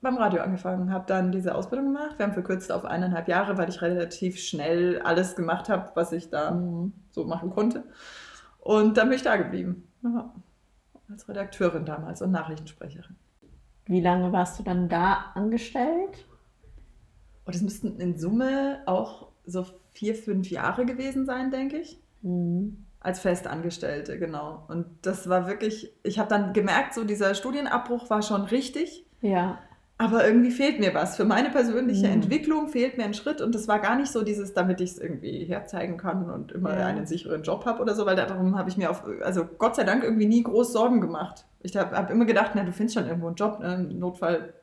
beim 0.01 0.17
Radio 0.17 0.41
angefangen, 0.41 0.91
habe 0.91 1.05
dann 1.07 1.31
diese 1.31 1.55
Ausbildung 1.55 1.93
gemacht. 1.93 2.17
Wir 2.17 2.25
haben 2.25 2.33
verkürzt 2.33 2.71
auf 2.71 2.85
eineinhalb 2.85 3.27
Jahre, 3.27 3.57
weil 3.57 3.69
ich 3.69 3.81
relativ 3.81 4.39
schnell 4.39 5.01
alles 5.01 5.35
gemacht 5.35 5.69
habe, 5.69 5.91
was 5.95 6.11
ich 6.11 6.29
da 6.29 6.51
mhm. 6.51 6.93
so 7.11 7.25
machen 7.25 7.49
konnte. 7.49 7.83
Und 8.59 8.97
dann 8.97 9.09
bin 9.09 9.17
ich 9.17 9.23
da 9.23 9.35
geblieben. 9.35 9.87
Ja. 10.03 10.33
Als 11.09 11.27
Redakteurin 11.27 11.85
damals 11.85 12.21
und 12.21 12.31
Nachrichtensprecherin. 12.31 13.15
Wie 13.85 14.01
lange 14.01 14.31
warst 14.31 14.59
du 14.59 14.63
dann 14.63 14.87
da 14.87 15.31
angestellt? 15.33 16.25
Und 17.45 17.47
oh, 17.47 17.51
das 17.51 17.61
müssten 17.61 17.99
in 17.99 18.19
Summe 18.19 18.83
auch 18.85 19.29
so 19.47 19.65
vier, 19.93 20.13
fünf 20.13 20.51
Jahre 20.51 20.85
gewesen 20.85 21.25
sein, 21.25 21.49
denke 21.49 21.77
ich. 21.77 21.99
Mhm. 22.21 22.85
Als 22.99 23.19
Festangestellte, 23.21 24.19
genau. 24.19 24.65
Und 24.67 24.85
das 25.01 25.27
war 25.29 25.47
wirklich, 25.47 25.91
ich 26.03 26.19
habe 26.19 26.29
dann 26.29 26.53
gemerkt, 26.53 26.93
so 26.93 27.05
dieser 27.05 27.33
Studienabbruch 27.33 28.09
war 28.09 28.21
schon 28.21 28.43
richtig. 28.43 29.05
Ja. 29.21 29.57
Aber 30.01 30.25
irgendwie 30.25 30.51
fehlt 30.51 30.79
mir 30.79 30.93
was. 30.93 31.17
Für 31.17 31.25
meine 31.25 31.49
persönliche 31.49 32.07
mhm. 32.07 32.13
Entwicklung 32.13 32.69
fehlt 32.69 32.97
mir 32.97 33.03
ein 33.03 33.13
Schritt 33.13 33.41
und 33.41 33.53
das 33.53 33.67
war 33.67 33.79
gar 33.79 33.97
nicht 33.97 34.09
so 34.09 34.23
dieses, 34.23 34.53
damit 34.53 34.79
ich 34.79 34.91
es 34.91 34.97
irgendwie 34.97 35.43
herzeigen 35.43 35.97
kann 35.97 36.29
und 36.29 36.53
immer 36.53 36.73
ja. 36.79 36.87
einen 36.87 37.05
sicheren 37.05 37.43
Job 37.43 37.65
habe 37.65 37.81
oder 37.81 37.93
so, 37.93 38.05
weil 38.05 38.15
darum 38.15 38.57
habe 38.57 38.69
ich 38.69 38.77
mir 38.77 38.89
auf, 38.89 39.03
also 39.21 39.43
Gott 39.57 39.75
sei 39.75 39.83
Dank 39.83 40.05
irgendwie 40.05 40.25
nie 40.25 40.41
groß 40.41 40.71
Sorgen 40.71 41.01
gemacht. 41.01 41.45
Ich 41.61 41.75
habe 41.75 41.97
hab 41.97 42.09
immer 42.11 42.23
gedacht, 42.23 42.51
na, 42.55 42.63
du 42.63 42.71
findest 42.71 42.97
schon 42.97 43.07
irgendwo 43.07 43.27
einen 43.27 43.35
Job, 43.35 43.59
ne? 43.59 43.77
Notfall 43.77 44.53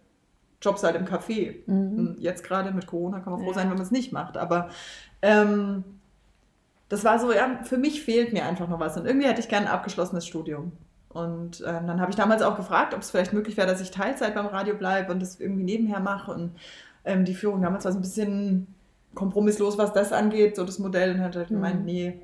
Jobs 0.62 0.82
halt 0.82 0.96
im 0.96 1.04
Café. 1.04 1.56
Mhm. 1.66 2.16
Jetzt 2.18 2.42
gerade 2.42 2.72
mit 2.72 2.86
Corona 2.86 3.20
kann 3.20 3.34
man 3.34 3.42
froh 3.42 3.50
ja. 3.50 3.54
sein, 3.56 3.68
wenn 3.68 3.76
man 3.76 3.84
es 3.84 3.90
nicht 3.90 4.12
macht. 4.12 4.38
Aber 4.38 4.70
ähm, 5.20 5.84
das 6.88 7.04
war 7.04 7.18
so, 7.18 7.30
ja, 7.30 7.60
für 7.62 7.76
mich 7.76 8.02
fehlt 8.02 8.32
mir 8.32 8.46
einfach 8.46 8.68
noch 8.68 8.80
was. 8.80 8.96
Und 8.96 9.04
irgendwie 9.04 9.26
hätte 9.26 9.40
ich 9.40 9.48
gerne 9.48 9.66
ein 9.66 9.72
abgeschlossenes 9.72 10.26
Studium. 10.26 10.72
Und 11.16 11.64
ähm, 11.66 11.86
dann 11.86 12.00
habe 12.00 12.10
ich 12.10 12.16
damals 12.16 12.42
auch 12.42 12.56
gefragt, 12.56 12.92
ob 12.92 13.00
es 13.00 13.10
vielleicht 13.10 13.32
möglich 13.32 13.56
wäre, 13.56 13.66
dass 13.66 13.80
ich 13.80 13.90
Teilzeit 13.90 14.34
beim 14.34 14.46
Radio 14.46 14.74
bleibe 14.74 15.12
und 15.12 15.20
das 15.20 15.40
irgendwie 15.40 15.64
nebenher 15.64 16.00
mache. 16.00 16.30
Und 16.32 16.52
ähm, 17.04 17.24
die 17.24 17.34
Führung 17.34 17.62
damals 17.62 17.86
war 17.86 17.92
so 17.92 17.98
ein 17.98 18.02
bisschen 18.02 18.66
kompromisslos, 19.14 19.78
was 19.78 19.94
das 19.94 20.12
angeht, 20.12 20.56
so 20.56 20.64
das 20.64 20.78
Modell. 20.78 21.14
Und 21.14 21.20
hat 21.22 21.36
halt 21.36 21.50
mhm. 21.50 21.54
gemeint, 21.54 21.84
nee, 21.86 22.20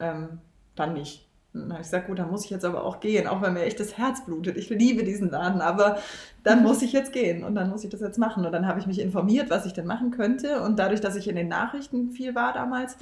ähm, 0.00 0.40
dann 0.76 0.92
nicht. 0.92 1.26
Und 1.52 1.62
dann 1.62 1.72
habe 1.72 1.80
ich 1.80 1.86
gesagt, 1.86 2.06
gut, 2.06 2.18
dann 2.18 2.30
muss 2.30 2.44
ich 2.44 2.50
jetzt 2.50 2.64
aber 2.64 2.84
auch 2.84 3.00
gehen, 3.00 3.26
auch 3.26 3.42
wenn 3.42 3.54
mir 3.54 3.62
echt 3.62 3.80
das 3.80 3.96
Herz 3.96 4.24
blutet. 4.24 4.56
Ich 4.56 4.68
liebe 4.68 5.02
diesen 5.02 5.30
Laden, 5.30 5.62
aber 5.62 5.98
dann 6.44 6.62
muss 6.62 6.82
ich 6.82 6.92
jetzt 6.92 7.12
gehen 7.12 7.42
und 7.42 7.54
dann 7.54 7.70
muss 7.70 7.82
ich 7.82 7.90
das 7.90 8.00
jetzt 8.00 8.18
machen. 8.18 8.44
Und 8.44 8.52
dann 8.52 8.66
habe 8.66 8.78
ich 8.78 8.86
mich 8.86 9.00
informiert, 9.00 9.50
was 9.50 9.66
ich 9.66 9.72
denn 9.72 9.86
machen 9.86 10.10
könnte. 10.10 10.60
Und 10.62 10.78
dadurch, 10.78 11.00
dass 11.00 11.16
ich 11.16 11.26
in 11.26 11.36
den 11.36 11.48
Nachrichten 11.48 12.10
viel 12.10 12.34
war 12.34 12.52
damals, 12.52 12.98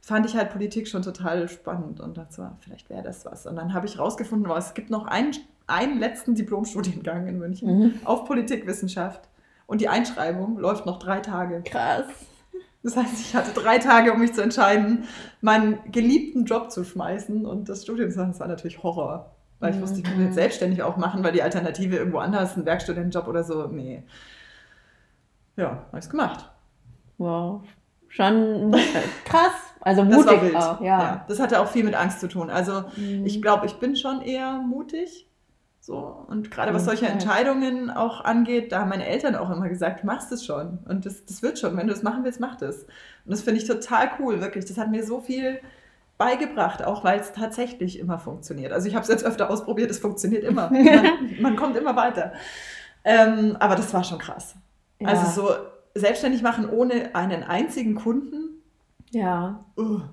fand 0.00 0.26
ich 0.26 0.36
halt 0.36 0.50
Politik 0.50 0.88
schon 0.88 1.02
total 1.02 1.48
spannend 1.48 2.00
und 2.00 2.16
dachte 2.16 2.34
so, 2.34 2.48
vielleicht 2.60 2.88
wäre 2.90 3.02
das 3.02 3.24
was. 3.24 3.46
Und 3.46 3.56
dann 3.56 3.74
habe 3.74 3.86
ich 3.86 3.98
rausgefunden, 3.98 4.50
oh, 4.50 4.56
es 4.56 4.74
gibt 4.74 4.90
noch 4.90 5.06
einen, 5.06 5.32
einen 5.66 5.98
letzten 5.98 6.34
Diplomstudiengang 6.34 7.26
in 7.26 7.38
München 7.38 7.78
mhm. 7.78 7.94
auf 8.04 8.24
Politikwissenschaft 8.24 9.28
und 9.66 9.80
die 9.80 9.88
Einschreibung 9.88 10.58
läuft 10.58 10.86
noch 10.86 10.98
drei 10.98 11.20
Tage. 11.20 11.62
Krass. 11.64 12.06
Das 12.82 12.96
heißt, 12.96 13.20
ich 13.20 13.34
hatte 13.34 13.52
drei 13.52 13.78
Tage, 13.78 14.12
um 14.12 14.20
mich 14.20 14.32
zu 14.32 14.42
entscheiden, 14.42 15.04
meinen 15.42 15.78
geliebten 15.92 16.46
Job 16.46 16.70
zu 16.70 16.82
schmeißen 16.82 17.44
und 17.44 17.68
das 17.68 17.82
Studium 17.82 18.10
zu 18.10 18.18
machen. 18.18 18.30
Das 18.30 18.40
war 18.40 18.48
natürlich 18.48 18.82
Horror. 18.82 19.36
Weil 19.60 19.74
ich 19.74 19.80
wusste, 19.82 19.98
ich 19.98 20.04
kann 20.04 20.24
jetzt 20.24 20.34
selbstständig 20.34 20.82
auch 20.82 20.96
machen, 20.96 21.22
weil 21.22 21.32
die 21.32 21.42
Alternative 21.42 21.96
irgendwo 21.96 22.18
anders, 22.18 22.56
ein 22.56 22.64
Werkstudentenjob 22.64 23.28
oder 23.28 23.44
so, 23.44 23.66
nee. 23.66 24.02
Ja, 25.56 25.68
habe 25.68 25.98
ich 25.98 26.04
es 26.04 26.10
gemacht. 26.10 26.50
Wow. 27.18 27.62
Schon 28.08 28.74
krass. 29.26 29.69
Also 29.80 30.04
mutig 30.04 30.54
auch, 30.56 30.80
ja. 30.80 31.24
Das 31.28 31.40
hatte 31.40 31.60
auch 31.60 31.68
viel 31.68 31.84
mit 31.84 31.94
Angst 31.94 32.20
zu 32.20 32.28
tun. 32.28 32.50
Also 32.50 32.84
Mhm. 32.96 33.24
ich 33.24 33.40
glaube, 33.40 33.66
ich 33.66 33.74
bin 33.76 33.96
schon 33.96 34.20
eher 34.22 34.58
mutig. 34.58 35.26
So. 35.82 36.24
Und 36.28 36.50
gerade 36.50 36.74
was 36.74 36.84
solche. 36.84 37.06
Entscheidungen 37.06 37.90
auch 37.90 38.22
angeht, 38.24 38.70
da 38.70 38.80
haben 38.80 38.90
meine 38.90 39.06
Eltern 39.06 39.34
auch 39.34 39.50
immer 39.50 39.68
gesagt, 39.68 40.02
du 40.02 40.06
machst 40.06 40.30
es 40.30 40.44
schon. 40.44 40.78
Und 40.86 41.06
das, 41.06 41.24
das 41.24 41.42
wird 41.42 41.58
schon. 41.58 41.76
Wenn 41.76 41.86
du 41.86 41.92
es 41.94 42.02
machen 42.02 42.22
willst, 42.24 42.38
mach 42.40 42.56
das. 42.56 42.82
Und 42.82 42.88
das 43.32 43.40
finde 43.42 43.60
ich 43.60 43.66
total 43.66 44.10
cool, 44.18 44.40
wirklich. 44.42 44.66
Das 44.66 44.76
hat 44.76 44.90
mir 44.90 45.04
so 45.04 45.20
viel 45.20 45.58
beigebracht, 46.18 46.84
auch 46.84 47.02
weil 47.02 47.18
es 47.18 47.32
tatsächlich 47.32 47.98
immer 47.98 48.18
funktioniert. 48.18 48.72
Also 48.72 48.86
ich 48.88 48.94
habe 48.94 49.04
es 49.04 49.08
jetzt 49.08 49.24
öfter 49.24 49.48
ausprobiert, 49.50 49.90
es 49.90 49.98
funktioniert 49.98 50.44
immer. 50.44 50.70
Man, 50.70 51.06
man 51.40 51.56
kommt 51.56 51.76
immer 51.78 51.96
weiter. 51.96 52.34
Ähm, 53.02 53.56
aber 53.58 53.74
das 53.74 53.94
war 53.94 54.04
schon 54.04 54.18
krass. 54.18 54.54
Ja. 54.98 55.08
Also 55.08 55.40
so 55.40 55.54
selbstständig 55.94 56.42
machen 56.42 56.68
ohne 56.68 57.14
einen 57.14 57.42
einzigen 57.42 57.94
Kunden. 57.94 58.49
Ja, 59.12 59.64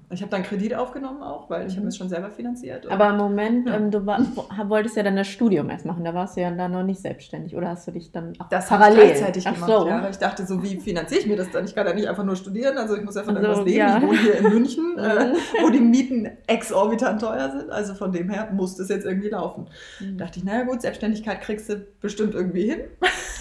ich 0.09 0.21
habe 0.21 0.31
dann 0.31 0.41
Kredit 0.41 0.73
aufgenommen 0.73 1.21
auch, 1.21 1.51
weil 1.51 1.67
ich 1.67 1.73
habe 1.73 1.83
Mhm. 1.83 1.87
es 1.89 1.97
schon 1.97 2.09
selber 2.09 2.31
finanziert. 2.31 2.89
Aber 2.89 3.09
im 3.11 3.17
Moment, 3.17 3.67
Ja. 3.67 3.75
ähm, 3.75 3.91
du 3.91 4.03
war, 4.07 4.19
wolltest 4.67 4.95
ja 4.97 5.03
dann 5.03 5.15
das 5.15 5.27
Studium 5.27 5.69
erst 5.69 5.85
machen, 5.85 6.03
da 6.03 6.15
warst 6.15 6.35
du 6.35 6.41
ja 6.41 6.49
dann 6.49 6.71
noch 6.71 6.81
nicht 6.81 6.99
selbstständig 6.99 7.55
oder 7.55 7.69
hast 7.69 7.87
du 7.87 7.91
dich 7.91 8.11
dann 8.11 8.33
auch 8.39 8.49
das 8.49 8.71
habe 8.71 8.81
parallel? 8.85 9.03
ich 9.03 9.11
gleichzeitig 9.11 9.45
Ach 9.47 9.53
gemacht. 9.53 9.71
so. 9.71 9.87
Ja. 9.87 10.09
Ich 10.09 10.17
dachte 10.17 10.47
so, 10.47 10.63
wie 10.63 10.77
finanziere 10.79 11.21
ich 11.21 11.27
mir 11.27 11.35
das 11.37 11.51
dann? 11.51 11.65
Ich 11.65 11.75
kann 11.75 11.85
ja 11.85 11.93
nicht 11.93 12.07
einfach 12.07 12.23
nur 12.23 12.35
studieren, 12.35 12.75
also 12.75 12.95
ich 12.95 13.03
muss 13.03 13.13
ja 13.13 13.21
von 13.21 13.37
Also, 13.37 13.47
irgendwas 13.49 13.65
leben. 13.67 13.77
ja. 13.87 13.97
Ich 13.97 14.03
wohne 14.03 14.17
hier 14.19 14.35
in 14.39 14.49
München, 14.49 14.97
äh, 14.97 15.25
Mhm. 15.27 15.33
wo 15.61 15.69
die 15.69 15.79
Mieten 15.79 16.29
exorbitant 16.47 17.21
teuer 17.21 17.51
sind. 17.51 17.69
Also 17.69 17.93
von 17.93 18.11
dem 18.11 18.29
her 18.31 18.49
muss 18.51 18.77
das 18.77 18.89
jetzt 18.89 19.05
irgendwie 19.05 19.29
laufen. 19.29 19.67
Mhm. 19.99 20.17
Da 20.17 20.25
dachte 20.25 20.39
ich, 20.39 20.43
naja 20.45 20.63
gut, 20.63 20.81
Selbstständigkeit 20.81 21.41
kriegst 21.41 21.69
du 21.69 21.85
bestimmt 22.01 22.33
irgendwie 22.33 22.71
hin, 22.71 22.79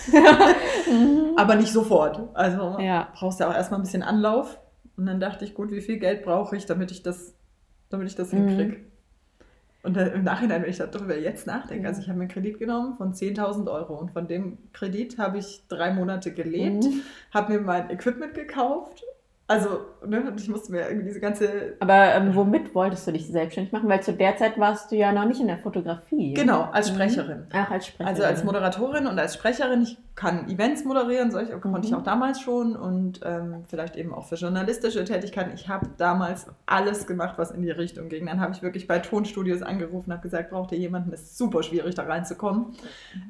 aber 1.37 1.55
nicht 1.55 1.73
sofort. 1.73 2.21
Also 2.35 2.77
Ja. 2.79 3.09
brauchst 3.15 3.41
ja 3.41 3.49
auch 3.49 3.55
erstmal 3.55 3.81
ein 3.81 3.85
bisschen 3.85 4.03
Anlauf. 4.03 4.59
Und 4.97 5.07
dann 5.07 5.21
dachte 5.21 5.45
ich, 5.45 5.55
gut, 5.55 5.71
wie 5.71 5.81
viel 5.81 5.99
Geld 5.99 6.25
brauche 6.25 6.57
ich, 6.57 6.67
damit 6.67 6.91
ich 6.91 7.03
das, 7.03 7.35
damit 7.91 8.09
ich 8.09 8.15
das 8.15 8.33
Mhm. 8.33 8.49
hinkriege? 8.49 8.77
Und 9.83 9.97
dann 9.97 10.11
im 10.13 10.25
Nachhinein, 10.25 10.63
wenn 10.63 10.71
ich 10.71 10.79
darüber 10.79 11.17
jetzt 11.17 11.47
nachdenke, 11.47 11.87
also 11.87 12.01
ich 12.01 12.09
habe 12.09 12.19
mir 12.19 12.25
einen 12.25 12.33
Kredit 12.33 12.59
genommen 12.59 12.97
von 12.97 13.13
10.000 13.15 13.69
Euro 13.71 13.95
und 13.95 14.11
von 14.11 14.27
dem 14.27 14.59
Kredit 14.73 15.17
habe 15.19 15.39
ich 15.39 15.63
drei 15.69 15.93
Monate 15.93 16.33
gelebt, 16.33 16.85
Mhm. 16.85 17.03
habe 17.33 17.53
mir 17.53 17.61
mein 17.61 17.91
Equipment 17.91 18.35
gekauft. 18.35 19.05
Also, 19.49 19.81
ne, 20.05 20.33
ich 20.37 20.49
musste 20.49 20.73
mir 20.73 20.89
irgendwie 20.89 21.07
diese 21.07 21.21
ganze 21.21 21.75
Aber 21.79 22.15
ähm, 22.15 22.35
womit 22.35 22.75
wolltest 22.75 23.07
du 23.07 23.13
dich 23.13 23.29
selbstständig 23.29 23.73
machen? 23.73 23.89
Weil 23.89 24.03
zu 24.03 24.13
der 24.13 24.37
Zeit 24.37 24.59
warst 24.59 24.91
du 24.91 24.97
ja 24.97 25.13
noch 25.13 25.25
nicht 25.25 25.41
in 25.41 25.47
der 25.47 25.59
Fotografie. 25.59 26.35
Genau, 26.35 26.63
als 26.73 26.91
Mhm. 26.91 26.95
Sprecherin. 26.95 27.47
Ach, 27.53 27.71
als 27.71 27.87
Sprecherin. 27.87 28.09
Also 28.15 28.25
als 28.25 28.43
Moderatorin 28.43 29.07
und 29.07 29.19
als 29.21 29.35
Sprecherin, 29.35 29.83
ich 29.83 29.99
kann 30.17 30.49
Events 30.49 30.85
moderieren, 30.85 31.31
solche 31.31 31.53
konnte 31.61 31.87
ich 31.87 31.93
Mhm. 31.93 31.99
auch 31.99 32.03
damals 32.03 32.41
schon 32.41 32.75
und 32.75 33.21
ähm, 33.23 33.65
vielleicht 33.69 33.97
eben 33.97 34.15
auch 34.15 34.25
für 34.27 34.35
journalistische 34.37 35.05
Tätigkeiten. 35.05 35.53
Ich 35.55 35.69
habe 35.69 35.91
damals 35.99 36.47
alles 36.65 37.07
gemacht, 37.07 37.35
was 37.37 37.51
in 37.53 37.61
die 37.63 37.71
Richtung 37.71 38.09
ging. 38.09 38.27
Dann 38.27 38.41
habe 38.41 38.53
ich 38.53 38.63
wirklich 38.63 38.89
bei 38.89 38.99
Tonstudios 38.99 39.63
angerufen, 39.63 40.11
habe 40.13 40.23
gesagt, 40.23 40.51
braucht 40.51 40.73
ihr 40.73 40.79
jemanden? 40.79 41.13
Es 41.13 41.23
ist 41.23 41.39
super 41.39 41.63
schwierig, 41.63 41.95
da 41.95 42.03
reinzukommen. 42.05 42.73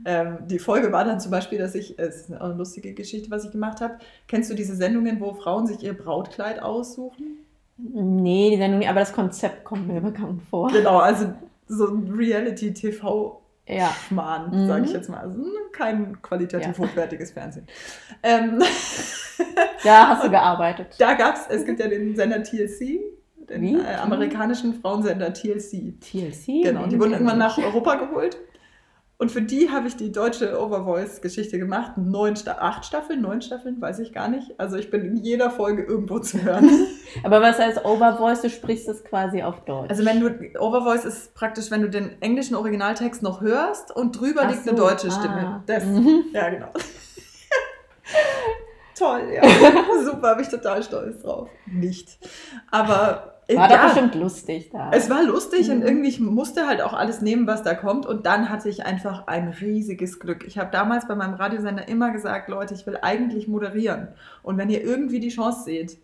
Ähm, 0.05 0.39
die 0.47 0.61
Folge 0.61 0.93
war 0.93 1.05
dann 1.05 1.21
zum 1.21 1.31
Beispiel, 1.33 1.59
dass 1.59 1.75
ich, 1.75 1.99
es 1.99 2.29
ist 2.29 2.33
eine 2.33 2.55
lustige 2.55 2.95
Geschichte, 2.95 3.31
was 3.31 3.45
ich 3.45 3.51
gemacht 3.51 3.81
habe. 3.81 3.99
Kennst 4.29 4.51
du 4.51 4.55
diese 4.55 4.77
Sendungen, 4.77 5.21
wo 5.21 5.35
Frauen 5.35 5.67
sich 5.67 5.83
ihr 5.83 5.93
Brautkleid 6.07 6.63
aussuchen? 6.63 7.39
Nee, 7.77 8.51
die 8.51 8.57
Sendung 8.57 8.79
nicht, 8.79 8.89
aber 8.89 9.01
das 9.01 9.13
Konzept 9.13 9.65
kommt 9.65 9.87
mir 9.87 10.01
bekannt 10.01 10.41
vor. 10.49 10.71
Genau, 10.73 10.97
also 10.99 11.27
so 11.69 11.89
ein 11.89 12.11
Reality-TV 12.17 13.43
Ja. 13.69 13.89
Schmarrn, 14.09 14.51
Mhm. 14.63 14.67
sage 14.67 14.85
ich 14.87 14.93
jetzt 14.93 15.11
mal. 15.11 15.19
Also 15.19 15.41
kein 15.73 16.23
qualitativ 16.23 16.79
Ja. 16.79 16.85
hochwertiges 16.85 17.33
Fernsehen. 17.33 17.67
Ähm, 18.23 18.63
Da 19.85 20.09
hast 20.09 20.25
du 20.25 20.31
gearbeitet. 20.31 20.95
da 20.99 21.13
gab 21.15 21.35
es, 21.37 21.47
es 21.49 21.65
gibt 21.67 21.79
ja 21.81 21.89
den 21.89 22.17
Sender 22.17 22.43
TLC, 22.43 23.01
den 23.51 23.79
äh, 23.81 23.95
amerikanischen 24.01 24.75
Frauensender 24.81 25.33
TLC. 25.33 26.01
TLC? 26.01 26.63
Genau, 26.65 26.87
die 26.87 26.99
wurden 26.99 27.13
irgendwann 27.13 27.39
nach 27.39 27.59
Europa 27.59 27.97
geholt. 27.97 28.37
Und 29.19 29.33
für 29.33 29.41
die 29.41 29.71
habe 29.71 29.89
ich 29.89 29.97
die 29.97 30.13
deutsche 30.13 30.61
Overvoice-Geschichte 30.61 31.59
gemacht. 31.59 31.93
Neun 31.97 32.37
Sta 32.37 32.59
acht 32.59 32.85
Staffeln, 32.85 33.23
neun 33.23 33.41
Staffeln, 33.41 33.81
weiß 33.81 34.01
ich 34.01 34.13
gar 34.13 34.29
nicht. 34.29 34.61
Also 34.61 34.77
ich 34.77 34.91
bin 34.91 35.07
in 35.07 35.17
jeder 35.17 35.51
Folge 35.51 35.83
irgendwo 35.85 36.19
zu 36.19 36.43
hören. 36.43 36.69
Aber 37.25 37.41
was 37.41 37.59
heißt 37.59 37.83
Overvoice? 37.87 38.43
Du 38.43 38.51
sprichst 38.51 38.89
es 38.89 39.05
quasi 39.05 39.43
auf 39.43 39.65
Deutsch. 39.65 39.89
Also 39.89 40.05
wenn 40.05 40.21
du 40.21 40.61
Overvoice 40.61 41.07
ist 41.07 41.35
praktisch, 41.35 41.71
wenn 41.71 41.81
du 41.81 41.89
den 41.89 42.21
englischen 42.21 42.57
Originaltext 42.57 43.23
noch 43.23 43.41
hörst 43.41 43.91
und 43.91 44.21
drüber 44.21 44.43
Ach 44.45 44.51
liegt 44.51 44.69
eine 44.69 44.77
so, 44.77 44.85
deutsche 44.85 45.09
ah. 45.09 45.11
Stimme. 45.11 45.63
Das. 45.67 45.85
Ja, 46.33 46.51
genau. 46.51 46.69
Toll, 48.99 49.23
ja. 49.33 49.43
Super, 50.05 50.35
bin 50.35 50.45
ich 50.45 50.51
total 50.51 50.83
stolz 50.83 51.23
drauf. 51.23 51.49
Nicht. 51.67 52.19
Aber 52.71 53.36
War 53.55 53.71
ja, 53.71 53.77
doch 53.77 53.85
bestimmt 53.95 54.15
lustig 54.17 54.71
da. 54.73 54.91
es 54.93 55.09
war 55.09 55.23
lustig 55.23 55.71
und 55.71 55.79
Mhm. 55.81 55.87
irgendwie 55.87 56.09
ich 56.09 56.19
musste 56.21 56.67
halt 56.67 56.81
auch 56.83 56.93
alles 56.93 57.21
nehmen, 57.21 57.47
was 57.47 57.63
da 57.63 57.75
kommt. 57.75 58.05
Und 58.07 58.27
dann 58.27 58.49
hatte 58.51 58.69
ich 58.69 58.85
einfach 58.85 59.27
ein 59.29 59.49
riesiges 59.49 60.19
Glück. 60.19 60.45
Ich 60.47 60.59
habe 60.59 60.71
damals 60.73 61.07
bei 61.07 61.15
meinem 61.15 61.35
Radiosender 61.35 61.87
immer 61.89 62.11
gesagt, 62.11 62.49
Leute, 62.49 62.75
ich 62.75 62.87
will 62.87 62.99
eigentlich 63.03 63.47
moderieren. 63.47 64.09
Und 64.43 64.59
wenn 64.59 64.69
ihr 64.69 64.83
irgendwie 64.83 65.21
die 65.21 65.29
Chance 65.29 65.63
seht, 65.65 65.99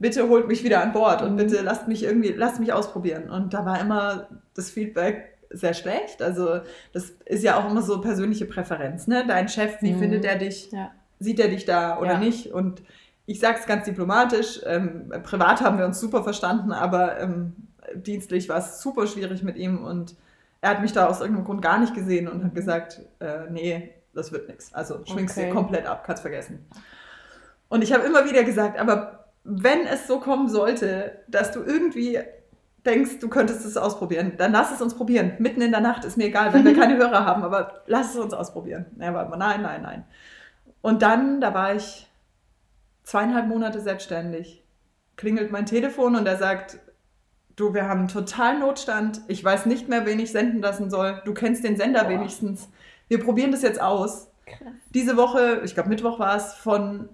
bitte 0.00 0.28
holt 0.28 0.48
mich 0.48 0.64
wieder 0.64 0.82
an 0.82 0.92
Bord 0.92 1.22
und 1.22 1.34
Mhm. 1.34 1.36
bitte 1.36 1.62
lasst 1.62 1.86
mich 1.86 2.02
irgendwie, 2.02 2.30
lasst 2.30 2.58
mich 2.58 2.72
ausprobieren. 2.72 3.30
Und 3.30 3.54
da 3.54 3.64
war 3.64 3.80
immer 3.80 4.26
das 4.54 4.68
Feedback 4.70 5.38
sehr 5.50 5.74
schlecht. 5.74 6.20
Also 6.20 6.60
das 6.92 7.10
ist 7.26 7.44
ja 7.44 7.60
auch 7.60 7.70
immer 7.70 7.82
so 7.82 8.00
persönliche 8.00 8.46
Präferenz. 8.46 9.06
Ne? 9.06 9.22
Dein 9.28 9.48
Chef, 9.48 9.80
wie 9.82 9.92
Mhm. 9.92 9.98
findet 10.00 10.24
er 10.24 10.36
dich? 10.38 10.70
ja. 10.72 10.90
sieht 11.20 11.38
er 11.38 11.46
dich 11.46 11.64
da 11.64 11.98
oder 12.00 12.14
Ja. 12.14 12.18
nicht? 12.18 12.52
Und 12.52 12.82
ich 13.26 13.40
sage 13.40 13.58
es 13.60 13.66
ganz 13.66 13.84
diplomatisch, 13.84 14.60
ähm, 14.66 15.12
privat 15.22 15.60
haben 15.60 15.78
wir 15.78 15.86
uns 15.86 16.00
super 16.00 16.22
verstanden, 16.24 16.72
aber 16.72 17.20
ähm, 17.20 17.54
dienstlich 17.94 18.48
war 18.48 18.58
es 18.58 18.80
super 18.80 19.06
schwierig 19.06 19.42
mit 19.42 19.56
ihm 19.56 19.84
und 19.84 20.16
er 20.60 20.70
hat 20.70 20.80
mich 20.82 20.92
da 20.92 21.06
aus 21.06 21.20
irgendeinem 21.20 21.44
Grund 21.44 21.62
gar 21.62 21.78
nicht 21.78 21.94
gesehen 21.94 22.28
und 22.28 22.44
hat 22.44 22.54
gesagt, 22.54 23.00
äh, 23.20 23.50
nee, 23.50 23.94
das 24.14 24.32
wird 24.32 24.48
nichts. 24.48 24.72
Also 24.74 25.00
schwingst 25.04 25.36
Okay. 25.36 25.48
dir 25.48 25.54
komplett 25.54 25.86
ab, 25.86 26.04
kannst 26.06 26.22
vergessen. 26.22 26.66
Und 27.68 27.82
ich 27.82 27.92
habe 27.92 28.04
immer 28.04 28.24
wieder 28.24 28.44
gesagt, 28.44 28.78
aber 28.78 29.24
wenn 29.44 29.86
es 29.86 30.06
so 30.06 30.20
kommen 30.20 30.48
sollte, 30.48 31.18
dass 31.26 31.50
du 31.52 31.62
irgendwie 31.62 32.20
denkst, 32.84 33.18
du 33.20 33.28
könntest 33.28 33.64
es 33.64 33.76
ausprobieren, 33.76 34.34
dann 34.36 34.52
lass 34.52 34.72
es 34.72 34.82
uns 34.82 34.94
probieren. 34.94 35.32
Mitten 35.38 35.62
in 35.62 35.70
der 35.70 35.80
Nacht 35.80 36.04
ist 36.04 36.16
mir 36.16 36.26
egal, 36.26 36.52
wenn 36.52 36.64
wir 36.64 36.74
keine 36.78 36.96
Hörer 36.96 37.24
haben, 37.24 37.42
aber 37.42 37.82
lass 37.86 38.10
es 38.14 38.20
uns 38.20 38.34
ausprobieren. 38.34 38.86
Er 38.98 39.14
war 39.14 39.26
immer, 39.26 39.36
nein, 39.36 39.62
nein, 39.62 39.82
nein. 39.82 40.04
Und 40.80 41.02
dann, 41.02 41.40
da 41.40 41.54
war 41.54 41.74
ich 41.74 42.08
zweieinhalb 43.02 43.46
Monate 43.48 43.80
selbstständig, 43.80 44.62
klingelt 45.16 45.50
mein 45.50 45.66
Telefon 45.66 46.16
und 46.16 46.26
er 46.26 46.36
sagt, 46.36 46.78
du, 47.56 47.74
wir 47.74 47.88
haben 47.88 48.00
einen 48.00 48.08
totalen 48.08 48.60
Notstand, 48.60 49.20
ich 49.28 49.44
weiß 49.44 49.66
nicht 49.66 49.88
mehr, 49.88 50.06
wen 50.06 50.18
ich 50.20 50.32
senden 50.32 50.60
lassen 50.60 50.90
soll, 50.90 51.20
du 51.24 51.34
kennst 51.34 51.64
den 51.64 51.76
Sender 51.76 52.04
Boah. 52.04 52.10
wenigstens, 52.10 52.68
wir 53.08 53.22
probieren 53.22 53.52
das 53.52 53.62
jetzt 53.62 53.80
aus. 53.80 54.28
Krass. 54.46 54.72
Diese 54.94 55.16
Woche, 55.16 55.60
ich 55.64 55.74
glaube 55.74 55.88
Mittwoch 55.88 56.18
war 56.18 56.36
es, 56.36 56.54
von 56.54 57.08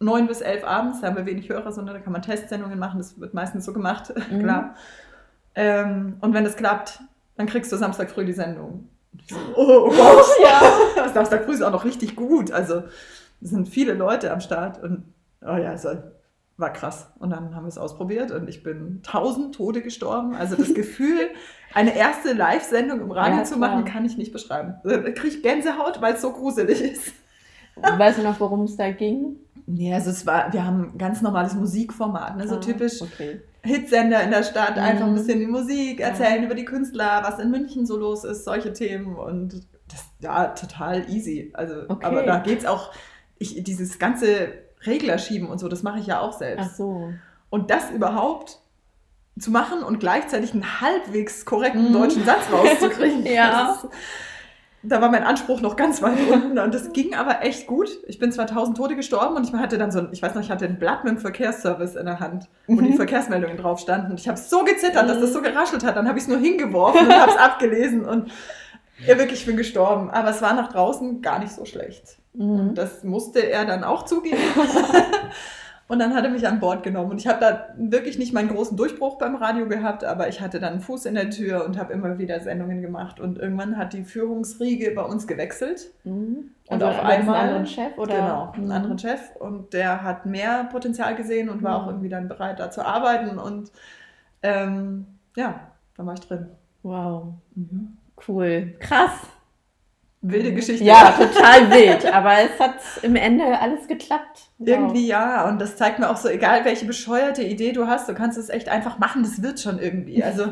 9 0.00 0.26
bis 0.26 0.40
11 0.40 0.64
abends, 0.64 1.00
da 1.00 1.06
haben 1.08 1.16
wir 1.16 1.26
wenig 1.26 1.48
Hörer, 1.48 1.72
sondern 1.72 1.94
da 1.94 2.00
kann 2.00 2.12
man 2.12 2.22
Testsendungen 2.22 2.78
machen, 2.78 2.98
das 2.98 3.18
wird 3.20 3.34
meistens 3.34 3.64
so 3.64 3.72
gemacht, 3.72 4.12
Mhm. 4.30 4.40
klar. 4.40 4.74
Ähm, 5.54 6.16
und 6.20 6.34
wenn 6.34 6.44
das 6.44 6.56
klappt, 6.56 7.00
dann 7.36 7.46
kriegst 7.46 7.70
du 7.70 7.76
Samstag 7.76 8.10
früh 8.10 8.24
die 8.24 8.32
Sendung. 8.32 8.88
So, 9.28 9.36
oh, 9.56 9.88
Gott. 9.88 10.26
Ja. 10.42 11.08
Samstag 11.14 11.44
früh 11.44 11.52
ist 11.54 11.62
auch 11.62 11.70
noch 11.70 11.84
richtig 11.84 12.16
gut. 12.16 12.50
Also 12.50 12.82
es 13.40 13.50
sind 13.50 13.68
viele 13.68 13.94
Leute 13.94 14.32
am 14.32 14.40
Start 14.40 14.82
und 14.82 15.04
oh 15.44 15.56
ja, 15.56 15.70
also, 15.70 15.90
war 16.56 16.72
krass. 16.72 17.08
Und 17.18 17.30
dann 17.30 17.54
haben 17.56 17.64
wir 17.64 17.68
es 17.68 17.78
ausprobiert 17.78 18.30
und 18.30 18.48
ich 18.48 18.62
bin 18.62 19.00
tausend 19.02 19.54
Tode 19.56 19.82
gestorben. 19.82 20.34
Also 20.36 20.54
das 20.56 20.72
Gefühl, 20.74 21.30
eine 21.72 21.96
erste 21.96 22.32
Live-Sendung 22.32 23.00
im 23.00 23.10
Radio 23.10 23.38
Ja, 23.38 23.44
zu 23.44 23.58
machen, 23.58 23.84
kann 23.84 24.04
ich 24.04 24.16
nicht 24.16 24.32
beschreiben. 24.32 24.74
Da 24.84 24.98
kriege 25.10 25.28
ich 25.28 25.42
Gänsehaut, 25.42 26.00
weil 26.00 26.14
es 26.14 26.20
so 26.20 26.32
gruselig 26.32 26.80
ist. 26.80 27.12
Weißt 27.76 28.18
du 28.18 28.22
noch, 28.22 28.38
worum 28.38 28.62
es 28.62 28.76
da 28.76 28.92
ging? 28.92 29.36
Nee, 29.66 29.92
also 29.92 30.10
es 30.10 30.26
war, 30.26 30.52
wir 30.52 30.64
haben 30.64 30.92
ein 30.94 30.98
ganz 30.98 31.22
normales 31.22 31.54
Musikformat, 31.54 32.36
ne? 32.36 32.46
so 32.46 32.56
Ah, 32.56 32.60
typisch 32.60 33.02
Okay. 33.02 33.40
Hitsender 33.64 34.22
in 34.22 34.30
der 34.30 34.42
Stadt, 34.44 34.76
Mhm. 34.76 34.82
einfach 34.82 35.06
ein 35.06 35.14
bisschen 35.14 35.40
die 35.40 35.46
Musik, 35.46 35.98
Ja. 35.98 36.08
erzählen 36.08 36.44
über 36.44 36.54
die 36.54 36.66
Künstler, 36.66 37.22
was 37.24 37.38
in 37.40 37.50
München 37.50 37.84
so 37.86 37.96
los 37.96 38.22
ist, 38.24 38.44
solche 38.44 38.72
Themen 38.74 39.16
und 39.16 39.54
das 39.88 40.04
ja 40.20 40.48
total 40.48 41.08
easy. 41.10 41.50
Also, 41.54 41.76
Okay. 41.88 42.04
aber 42.06 42.22
da 42.24 42.38
geht's 42.40 42.66
auch, 42.66 42.92
ich, 43.38 43.64
dieses 43.64 43.98
ganze 43.98 44.52
Regler 44.86 45.18
schieben 45.18 45.48
und 45.48 45.58
so, 45.58 45.68
das 45.68 45.82
mache 45.82 45.98
ich 45.98 46.06
ja 46.06 46.20
auch 46.20 46.32
Ach 46.34 46.38
selbst. 46.38 46.76
so. 46.76 47.12
Und 47.50 47.70
das 47.70 47.90
überhaupt 47.90 48.58
zu 49.38 49.50
machen 49.50 49.82
und 49.82 49.98
gleichzeitig 50.00 50.52
einen 50.52 50.80
halbwegs 50.80 51.44
korrekten 51.44 51.88
Mhm. 51.88 51.92
deutschen 51.92 52.24
Satz 52.24 52.42
rauszukriegen. 52.52 53.26
Ja. 53.26 53.72
ist, 53.82 53.88
da 54.86 55.00
war 55.00 55.10
mein 55.10 55.24
Anspruch 55.24 55.60
noch 55.62 55.76
ganz 55.76 56.02
weit 56.02 56.18
unten 56.32 56.58
und 56.58 56.74
das 56.74 56.92
ging 56.92 57.14
aber 57.14 57.42
echt 57.42 57.66
gut. 57.66 57.88
Ich 58.06 58.18
bin 58.18 58.30
2000 58.32 58.76
Tote 58.76 58.96
gestorben 58.96 59.34
und 59.36 59.48
ich 59.48 59.52
hatte 59.54 59.78
dann 59.78 59.90
so 59.90 60.00
ein, 60.00 60.08
ich 60.12 60.22
weiß 60.22 60.34
noch, 60.34 60.42
ich 60.42 60.50
hatte 60.50 60.66
ein 60.66 60.78
Blatt 60.78 61.04
mit 61.04 61.14
dem 61.14 61.18
Verkehrsservice 61.18 61.94
in 61.96 62.04
der 62.06 62.20
Hand, 62.20 62.48
wo 62.66 62.80
die 62.80 62.90
Mhm. 62.90 62.96
Verkehrsmeldungen 62.96 63.56
drauf 63.56 63.80
standen. 63.80 64.10
Und 64.12 64.20
ich 64.20 64.28
habe 64.28 64.38
so 64.38 64.62
gezittert, 64.62 65.08
dass 65.08 65.20
das 65.20 65.32
so 65.32 65.40
geraschelt 65.40 65.84
hat. 65.84 65.96
Dann 65.96 66.06
habe 66.06 66.18
ich 66.18 66.24
es 66.24 66.28
nur 66.28 66.38
hingeworfen 66.38 67.06
und 67.06 67.12
habe 67.14 67.30
es 67.32 67.36
abgelesen 67.38 68.04
und 68.04 68.30
ja, 68.98 69.18
wirklich, 69.18 69.40
ich 69.40 69.46
bin 69.46 69.56
gestorben. 69.56 70.10
Aber 70.10 70.30
es 70.30 70.40
war 70.42 70.54
nach 70.54 70.72
draußen 70.72 71.22
gar 71.22 71.38
nicht 71.38 71.52
so 71.52 71.64
schlecht. 71.64 72.18
Mhm. 72.34 72.60
Und 72.60 72.74
das 72.76 73.04
musste 73.04 73.40
er 73.40 73.64
dann 73.64 73.84
auch 73.84 74.04
zugeben. 74.04 74.38
Und 75.86 75.98
dann 75.98 76.14
hat 76.14 76.24
er 76.24 76.30
mich 76.30 76.48
an 76.48 76.60
Bord 76.60 76.82
genommen. 76.82 77.10
Und 77.10 77.20
ich 77.20 77.26
habe 77.26 77.40
da 77.40 77.66
wirklich 77.76 78.18
nicht 78.18 78.32
meinen 78.32 78.48
großen 78.48 78.74
Durchbruch 78.74 79.18
beim 79.18 79.36
Radio 79.36 79.68
gehabt, 79.68 80.02
aber 80.02 80.28
ich 80.28 80.40
hatte 80.40 80.58
dann 80.58 80.72
einen 80.72 80.80
Fuß 80.80 81.04
in 81.04 81.14
der 81.14 81.28
Tür 81.28 81.66
und 81.66 81.78
habe 81.78 81.92
immer 81.92 82.16
wieder 82.16 82.40
Sendungen 82.40 82.80
gemacht. 82.80 83.20
Und 83.20 83.38
irgendwann 83.38 83.76
hat 83.76 83.92
die 83.92 84.02
Führungsriege 84.02 84.92
bei 84.92 85.02
uns 85.02 85.26
gewechselt. 85.26 85.90
Mhm. 86.04 86.52
Und 86.68 86.82
Also 86.82 86.86
auf 86.86 86.98
einen 87.04 87.20
einmal 87.20 87.36
anderen 87.40 87.66
Chef 87.66 87.98
oder? 87.98 88.14
Genau, 88.16 88.52
einen 88.54 88.64
Mhm. 88.64 88.72
anderen 88.72 88.98
Chef. 88.98 89.20
Und 89.38 89.74
der 89.74 90.02
hat 90.02 90.24
mehr 90.24 90.64
Potenzial 90.72 91.14
gesehen 91.16 91.50
und 91.50 91.62
war 91.62 91.78
Mhm. 91.78 91.84
auch 91.84 91.88
irgendwie 91.90 92.08
dann 92.08 92.28
bereit, 92.28 92.60
da 92.60 92.70
zu 92.70 92.84
arbeiten. 92.84 93.38
Und 93.38 93.70
ähm, 94.42 95.06
ja, 95.36 95.60
da 95.98 96.06
war 96.06 96.14
ich 96.14 96.20
drin. 96.20 96.46
Wow, 96.82 97.34
Mhm. 97.54 97.98
Cool, 98.28 98.74
krass. 98.80 99.12
Wilde 100.26 100.54
Geschichte. 100.54 100.82
Ja, 100.84 101.10
total 101.12 101.70
wild, 101.70 102.06
aber 102.12 102.32
es 102.38 102.58
hat 102.58 102.76
im 103.02 103.14
Ende 103.14 103.44
alles 103.60 103.86
geklappt. 103.86 104.40
Wow. 104.58 104.68
Irgendwie 104.68 105.06
ja, 105.06 105.46
und 105.46 105.60
das 105.60 105.76
zeigt 105.76 105.98
mir 105.98 106.08
auch 106.08 106.16
so, 106.16 106.28
egal 106.28 106.64
welche 106.64 106.86
bescheuerte 106.86 107.42
Idee 107.42 107.72
du 107.72 107.86
hast, 107.86 108.08
du 108.08 108.14
kannst 108.14 108.38
es 108.38 108.48
echt 108.48 108.70
einfach 108.70 108.98
machen, 108.98 109.22
das 109.22 109.42
wird 109.42 109.60
schon 109.60 109.78
irgendwie. 109.78 110.24
Also, 110.24 110.46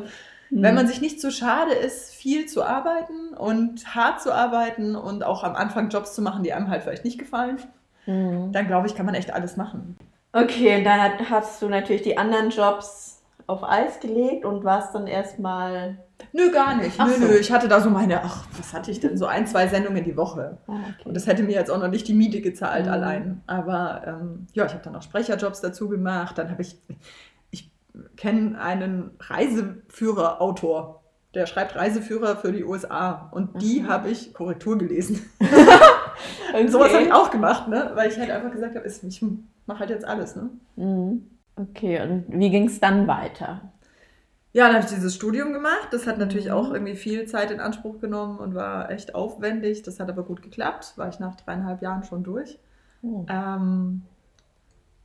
Mhm. 0.50 0.62
wenn 0.64 0.74
man 0.74 0.86
sich 0.86 1.00
nicht 1.00 1.18
zu 1.18 1.30
schade 1.30 1.72
ist, 1.72 2.14
viel 2.14 2.44
zu 2.44 2.62
arbeiten 2.62 3.32
und 3.38 3.94
hart 3.94 4.20
zu 4.20 4.34
arbeiten 4.34 4.94
und 4.94 5.24
auch 5.24 5.42
am 5.44 5.56
Anfang 5.56 5.88
Jobs 5.88 6.12
zu 6.14 6.20
machen, 6.20 6.42
die 6.42 6.52
einem 6.52 6.68
halt 6.68 6.82
vielleicht 6.82 7.06
nicht 7.06 7.18
gefallen, 7.18 7.56
Mhm. 8.04 8.52
dann 8.52 8.66
glaube 8.66 8.86
ich, 8.86 8.94
kann 8.94 9.06
man 9.06 9.14
echt 9.14 9.32
alles 9.32 9.56
machen. 9.56 9.96
Okay, 10.34 10.76
und 10.76 10.84
dann 10.84 11.00
hast 11.30 11.62
du 11.62 11.70
natürlich 11.70 12.02
die 12.02 12.18
anderen 12.18 12.50
Jobs 12.50 13.22
auf 13.46 13.64
Eis 13.64 14.00
gelegt 14.00 14.44
und 14.44 14.64
warst 14.64 14.94
dann 14.94 15.06
erstmal. 15.06 15.96
Nö, 16.32 16.50
gar 16.50 16.76
nicht. 16.76 16.94
Ach 16.98 17.06
nö, 17.06 17.12
so. 17.14 17.26
nö, 17.26 17.34
ich 17.38 17.50
hatte 17.52 17.68
da 17.68 17.80
so 17.80 17.90
meine, 17.90 18.22
ach, 18.24 18.44
was 18.56 18.72
hatte 18.72 18.90
ich 18.90 19.00
denn? 19.00 19.16
So 19.16 19.26
ein, 19.26 19.46
zwei 19.46 19.66
Sendungen 19.68 20.04
die 20.04 20.16
Woche. 20.16 20.58
Ah, 20.66 20.72
okay. 20.72 21.02
Und 21.08 21.14
das 21.14 21.26
hätte 21.26 21.42
mir 21.42 21.52
jetzt 21.52 21.70
auch 21.70 21.78
noch 21.78 21.88
nicht 21.88 22.06
die 22.08 22.14
Miete 22.14 22.40
gezahlt 22.40 22.86
Mhm. 22.86 22.92
allein. 22.92 23.42
Aber 23.46 24.02
ähm, 24.06 24.46
ja, 24.52 24.64
ich 24.66 24.72
habe 24.72 24.82
dann 24.84 24.96
auch 24.96 25.02
Sprecherjobs 25.02 25.60
dazu 25.60 25.88
gemacht. 25.88 26.38
Dann 26.38 26.50
habe 26.50 26.62
ich, 26.62 26.76
ich 27.50 27.70
kenne 28.16 28.58
einen 28.60 29.10
Reiseführer-Autor, 29.20 31.02
der 31.34 31.46
schreibt 31.46 31.76
Reiseführer 31.76 32.36
für 32.36 32.52
die 32.52 32.64
USA. 32.64 33.28
Und 33.32 33.60
die 33.62 33.80
Mhm. 33.80 33.88
habe 33.88 34.08
ich 34.10 34.34
Korrektur 34.34 34.76
gelesen. 34.78 35.20
okay. 36.52 36.68
Sowas 36.68 36.92
habe 36.92 37.04
ich 37.04 37.12
auch 37.12 37.30
gemacht, 37.30 37.68
ne? 37.68 37.90
weil 37.94 38.10
ich 38.10 38.18
halt 38.18 38.30
einfach 38.30 38.50
gesagt 38.52 38.74
habe, 38.76 38.86
ich 38.86 39.24
mache 39.66 39.78
halt 39.80 39.90
jetzt 39.90 40.04
alles. 40.06 40.36
Ne? 40.36 40.50
Mhm. 40.76 41.26
Okay, 41.56 42.00
und 42.00 42.24
wie 42.28 42.48
ging 42.50 42.66
es 42.66 42.80
dann 42.80 43.06
weiter? 43.06 43.72
Ja, 44.54 44.66
dann 44.66 44.76
habe 44.76 44.84
ich 44.84 44.92
dieses 44.92 45.14
Studium 45.14 45.52
gemacht. 45.52 45.88
Das 45.92 46.06
hat 46.06 46.18
natürlich 46.18 46.46
Mhm. 46.46 46.52
auch 46.52 46.72
irgendwie 46.72 46.96
viel 46.96 47.26
Zeit 47.26 47.50
in 47.50 47.60
Anspruch 47.60 48.00
genommen 48.00 48.38
und 48.38 48.54
war 48.54 48.90
echt 48.90 49.14
aufwendig. 49.14 49.82
Das 49.82 49.98
hat 49.98 50.10
aber 50.10 50.22
gut 50.24 50.42
geklappt. 50.42 50.92
War 50.96 51.08
ich 51.08 51.18
nach 51.20 51.36
dreieinhalb 51.36 51.80
Jahren 51.80 52.04
schon 52.04 52.22
durch. 52.22 52.58
Oh. 53.02 53.24
Ähm, 53.28 54.02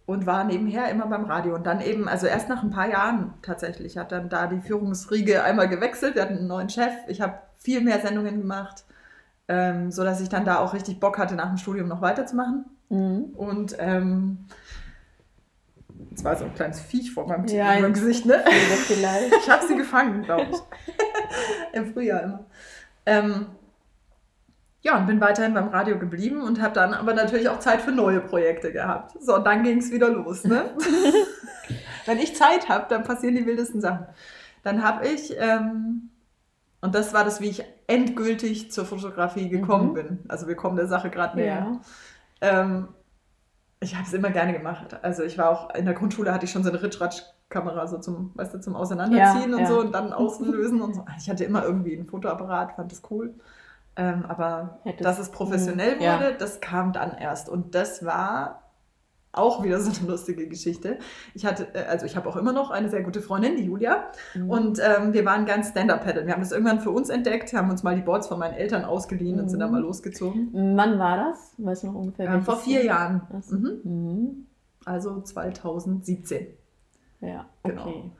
und 0.05 0.25
war 0.25 0.43
nebenher 0.43 0.89
immer 0.89 1.07
beim 1.07 1.25
Radio. 1.25 1.55
Und 1.55 1.65
dann 1.65 1.81
eben, 1.81 2.07
also 2.07 2.27
erst 2.27 2.49
nach 2.49 2.63
ein 2.63 2.69
paar 2.71 2.89
Jahren 2.89 3.33
tatsächlich, 3.41 3.97
hat 3.97 4.11
dann 4.11 4.29
da 4.29 4.47
die 4.47 4.61
Führungsriege 4.61 5.43
einmal 5.43 5.67
gewechselt. 5.67 6.15
Wir 6.15 6.21
hatten 6.21 6.37
einen 6.37 6.47
neuen 6.47 6.69
Chef. 6.69 6.93
Ich 7.07 7.21
habe 7.21 7.33
viel 7.57 7.81
mehr 7.81 7.99
Sendungen 7.99 8.39
gemacht, 8.39 8.85
ähm, 9.47 9.91
sodass 9.91 10.21
ich 10.21 10.29
dann 10.29 10.45
da 10.45 10.59
auch 10.59 10.73
richtig 10.73 10.99
Bock 10.99 11.17
hatte, 11.17 11.35
nach 11.35 11.47
dem 11.47 11.57
Studium 11.57 11.87
noch 11.87 12.01
weiterzumachen. 12.01 12.65
Mhm. 12.89 13.33
Und 13.35 13.75
ähm, 13.79 14.45
es 16.17 16.23
war 16.23 16.35
so 16.35 16.45
ein 16.45 16.53
kleines 16.55 16.79
Viech 16.81 17.13
vor 17.13 17.27
meinem, 17.27 17.45
Ja, 17.47 17.65
meinem 17.65 17.93
Gesicht, 17.93 18.25
ne? 18.25 18.43
Vielleicht. 18.87 19.33
Ich 19.35 19.49
habe 19.49 19.65
sie 19.67 19.77
gefangen, 19.77 20.23
glaube 20.23 20.47
ich. 20.51 20.57
Im 21.73 21.93
Frühjahr 21.93 22.23
immer. 22.23 22.45
Ähm, 23.05 23.45
ja, 24.81 24.97
und 24.97 25.05
bin 25.05 25.21
weiterhin 25.21 25.53
beim 25.53 25.67
Radio 25.67 25.99
geblieben 25.99 26.41
und 26.41 26.61
habe 26.61 26.73
dann 26.73 26.93
aber 26.95 27.13
natürlich 27.13 27.49
auch 27.49 27.59
Zeit 27.59 27.81
für 27.81 27.91
neue 27.91 28.19
Projekte 28.19 28.71
gehabt. 28.71 29.15
So, 29.21 29.35
und 29.35 29.43
dann 29.45 29.63
ging 29.63 29.77
es 29.77 29.91
wieder 29.91 30.09
los. 30.09 30.43
Ne? 30.43 30.71
Wenn 32.05 32.17
ich 32.19 32.35
Zeit 32.35 32.67
habe, 32.69 32.85
dann 32.89 33.03
passieren 33.03 33.35
die 33.35 33.45
wildesten 33.45 33.81
Sachen. 33.81 34.07
Dann 34.63 34.83
habe 34.83 35.07
ich, 35.07 35.35
ähm, 35.37 36.09
und 36.81 36.95
das 36.95 37.13
war 37.13 37.25
das, 37.25 37.41
wie 37.41 37.49
ich 37.49 37.63
endgültig 37.87 38.71
zur 38.71 38.85
Fotografie 38.85 39.49
gekommen 39.49 39.89
Mhm. 39.89 39.93
bin. 39.93 40.19
Also 40.29 40.47
wir 40.47 40.55
kommen 40.55 40.77
der 40.77 40.87
Sache 40.87 41.09
gerade 41.09 41.37
näher. 41.37 41.79
Ja. 42.41 42.61
Ähm, 42.61 42.87
ich 43.79 43.95
habe 43.95 44.05
es 44.05 44.13
immer 44.13 44.29
gerne 44.31 44.53
gemacht. 44.53 44.97
Also 45.03 45.23
ich 45.23 45.37
war 45.37 45.49
auch 45.49 45.73
in 45.75 45.85
der 45.85 45.93
Grundschule 45.93 46.33
hatte 46.33 46.45
ich 46.45 46.51
schon 46.51 46.63
so 46.63 46.69
eine 46.69 46.81
Ritschratsch-Kamera 46.81 47.87
so 47.87 47.97
zum, 47.99 48.31
weißt 48.35 48.53
du, 48.55 48.59
zum 48.59 48.75
Auseinanderziehen 48.75 49.51
Ja, 49.51 49.55
und 49.57 49.61
ja. 49.63 49.67
so 49.67 49.79
und 49.79 49.91
dann 49.93 50.13
auslösen 50.13 50.81
und 50.81 50.95
so. 50.95 51.05
Ich 51.19 51.29
hatte 51.29 51.43
immer 51.43 51.63
irgendwie 51.63 51.95
einen 51.95 52.07
Fotoapparat, 52.07 52.73
fand 52.73 52.91
das 52.91 53.01
cool. 53.11 53.35
Ähm, 53.95 54.25
aber 54.27 54.79
Hättest- 54.83 55.05
dass 55.05 55.19
es 55.19 55.29
professionell 55.31 56.01
ja. 56.01 56.15
wurde, 56.15 56.35
das 56.35 56.59
kam 56.59 56.91
dann 56.93 57.11
erst. 57.17 57.49
Und 57.49 57.73
das 57.75 58.05
war 58.05 58.63
auch 59.33 59.63
wieder 59.63 59.79
so 59.79 59.91
eine 59.99 60.09
lustige 60.11 60.47
Geschichte. 60.47 60.97
Ich 61.33 61.45
hatte, 61.45 61.67
äh, 61.75 61.83
also 61.85 62.05
ich 62.05 62.15
habe 62.15 62.27
auch 62.29 62.35
immer 62.37 62.53
noch 62.53 62.71
eine 62.71 62.89
sehr 62.89 63.03
gute 63.03 63.21
Freundin, 63.21 63.55
die 63.55 63.63
Julia. 63.65 64.05
Mhm. 64.33 64.49
Und 64.49 64.79
ähm, 64.79 65.13
wir 65.13 65.25
waren 65.25 65.45
ganz 65.45 65.69
Stand-Up-Paddeln. 65.69 66.25
Wir 66.25 66.33
haben 66.33 66.41
das 66.41 66.51
irgendwann 66.51 66.79
für 66.79 66.91
uns 66.91 67.09
entdeckt, 67.09 67.53
haben 67.53 67.69
uns 67.69 67.83
mal 67.83 67.95
die 67.95 68.01
Boards 68.01 68.27
von 68.27 68.39
meinen 68.39 68.53
Eltern 68.55 68.83
ausgeliehen 68.85 69.39
und 69.39 69.49
sind 69.49 69.59
dann 69.59 69.69
Mhm. 69.69 69.75
mal 69.75 69.81
losgezogen. 69.81 70.49
Wann 70.53 70.97
war 70.97 71.29
das? 71.29 71.53
Weißt 71.57 71.83
du 71.83 71.87
noch 71.87 71.95
ungefähr? 71.95 72.27
Ähm, 72.29 72.41
vor 72.41 72.57
vier 72.57 72.83
Jahr? 72.83 73.21
Jahren. 73.31 73.43
Mhm. 73.49 73.79
Mhm. 73.83 74.47
Also 74.85 75.21
2017. 75.21 76.47
Ja, 77.21 77.45
Genau. 77.63 78.11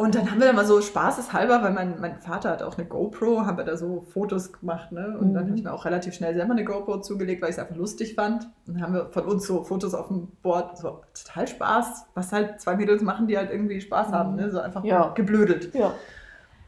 Und 0.00 0.14
dann 0.14 0.30
haben 0.30 0.38
wir 0.38 0.46
da 0.46 0.52
mal 0.52 0.64
so 0.64 0.80
spaßeshalber, 0.80 1.60
weil 1.60 1.72
mein, 1.72 2.00
mein 2.00 2.20
Vater 2.20 2.50
hat 2.50 2.62
auch 2.62 2.78
eine 2.78 2.86
GoPro, 2.86 3.44
haben 3.44 3.58
wir 3.58 3.64
da 3.64 3.76
so 3.76 4.06
Fotos 4.12 4.52
gemacht, 4.52 4.92
ne? 4.92 5.18
Und 5.18 5.34
dann 5.34 5.42
Mhm. 5.42 5.48
habe 5.48 5.58
ich 5.58 5.64
mir 5.64 5.72
auch 5.72 5.84
relativ 5.84 6.14
schnell 6.14 6.34
selber 6.36 6.52
eine 6.52 6.64
GoPro 6.64 7.00
zugelegt, 7.00 7.42
weil 7.42 7.50
ich 7.50 7.56
es 7.56 7.58
einfach 7.60 7.74
lustig 7.74 8.14
fand. 8.14 8.44
Und 8.68 8.74
dann 8.74 8.82
haben 8.82 8.94
wir 8.94 9.06
von 9.10 9.24
uns 9.24 9.44
so 9.44 9.64
Fotos 9.64 9.94
auf 9.94 10.06
dem 10.06 10.28
Board, 10.40 10.78
so 10.78 11.00
total 11.20 11.48
Spaß, 11.48 12.06
was 12.14 12.30
halt 12.30 12.60
zwei 12.60 12.76
Mädels 12.76 13.02
machen, 13.02 13.26
die 13.26 13.36
halt 13.36 13.50
irgendwie 13.50 13.80
Spaß 13.80 14.12
haben, 14.12 14.36
ne? 14.36 14.52
So 14.52 14.60
einfach 14.60 14.84
Ja. 14.84 15.08
geblödelt. 15.16 15.74
Ja. 15.74 15.92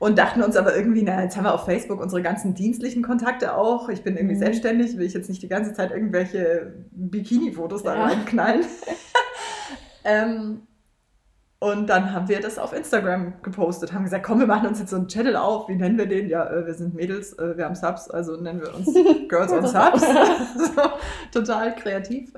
Und 0.00 0.18
dachten 0.18 0.42
uns 0.42 0.56
aber 0.56 0.74
irgendwie, 0.76 1.02
na, 1.02 1.22
jetzt 1.22 1.36
haben 1.36 1.44
wir 1.44 1.54
auf 1.54 1.66
Facebook 1.66 2.00
unsere 2.00 2.22
ganzen 2.22 2.54
dienstlichen 2.54 3.04
Kontakte 3.04 3.54
auch. 3.54 3.88
Ich 3.90 4.02
bin 4.02 4.16
irgendwie 4.16 4.34
Mhm. 4.34 4.40
selbstständig, 4.40 4.96
will 4.98 5.06
ich 5.06 5.12
jetzt 5.14 5.28
nicht 5.28 5.40
die 5.42 5.48
ganze 5.48 5.72
Zeit 5.72 5.92
irgendwelche 5.92 6.74
Bikini-Fotos 6.90 7.84
da 7.84 7.94
Ja. 7.94 8.04
reinknallen. 8.06 8.64
ähm, 10.04 10.62
und 11.62 11.88
dann 11.88 12.14
haben 12.14 12.26
wir 12.26 12.40
das 12.40 12.58
auf 12.58 12.72
Instagram 12.72 13.34
gepostet, 13.42 13.92
haben 13.92 14.04
gesagt, 14.04 14.24
komm, 14.24 14.40
wir 14.40 14.46
machen 14.46 14.66
uns 14.66 14.78
jetzt 14.80 14.88
so 14.88 14.96
einen 14.96 15.08
Channel 15.08 15.36
auf. 15.36 15.68
Wie 15.68 15.76
nennen 15.76 15.98
wir 15.98 16.06
den? 16.06 16.26
Ja, 16.30 16.48
äh, 16.50 16.66
wir 16.66 16.72
sind 16.72 16.94
Mädels, 16.94 17.34
äh, 17.38 17.54
wir 17.54 17.66
haben 17.66 17.74
Subs, 17.74 18.08
also 18.08 18.40
nennen 18.40 18.62
wir 18.62 18.74
uns 18.74 18.86
Girls 19.28 19.52
on 19.52 19.66
Subs. 19.66 20.00
so, 20.74 20.82
total 21.30 21.74
kreativ. 21.74 22.32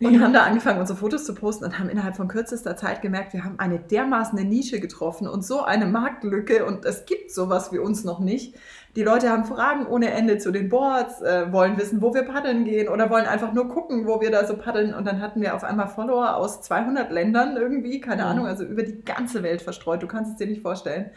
Und 0.00 0.20
haben 0.20 0.32
da 0.32 0.42
angefangen, 0.42 0.80
unsere 0.80 0.98
Fotos 0.98 1.24
zu 1.24 1.34
posten 1.34 1.64
und 1.64 1.78
haben 1.78 1.88
innerhalb 1.88 2.16
von 2.16 2.28
kürzester 2.28 2.76
Zeit 2.76 3.00
gemerkt, 3.00 3.32
wir 3.32 3.44
haben 3.44 3.58
eine 3.58 3.78
dermaßen 3.78 4.36
Nische 4.46 4.80
getroffen 4.80 5.26
und 5.26 5.42
so 5.42 5.62
eine 5.62 5.86
Marktlücke 5.86 6.66
und 6.66 6.84
es 6.84 7.06
gibt 7.06 7.30
sowas 7.30 7.72
wie 7.72 7.78
uns 7.78 8.04
noch 8.04 8.18
nicht. 8.18 8.56
Die 8.96 9.02
Leute 9.02 9.28
haben 9.30 9.44
Fragen 9.44 9.86
ohne 9.86 10.10
Ende 10.10 10.38
zu 10.38 10.50
den 10.50 10.68
Boards, 10.70 11.20
äh, 11.20 11.52
wollen 11.52 11.76
wissen, 11.76 12.00
wo 12.00 12.14
wir 12.14 12.22
paddeln 12.22 12.64
gehen 12.64 12.88
oder 12.88 13.10
wollen 13.10 13.26
einfach 13.26 13.52
nur 13.52 13.68
gucken, 13.68 14.06
wo 14.06 14.20
wir 14.22 14.30
da 14.30 14.46
so 14.46 14.56
paddeln. 14.56 14.94
Und 14.94 15.06
dann 15.06 15.20
hatten 15.20 15.40
wir 15.42 15.54
auf 15.54 15.62
einmal 15.64 15.88
Follower 15.88 16.34
aus 16.36 16.62
200 16.62 17.10
Ländern 17.12 17.56
irgendwie, 17.56 18.00
keine 18.00 18.22
Mhm. 18.22 18.28
Ahnung, 18.28 18.46
also 18.46 18.64
über 18.64 18.82
die 18.82 19.04
ganze 19.04 19.42
Welt 19.42 19.60
verstreut. 19.62 20.02
Du 20.02 20.06
kannst 20.06 20.32
es 20.32 20.36
dir 20.38 20.46
nicht 20.46 20.62
vorstellen. 20.62 21.10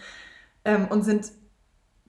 Ähm, 0.66 0.88
und 0.90 1.04
sind 1.04 1.32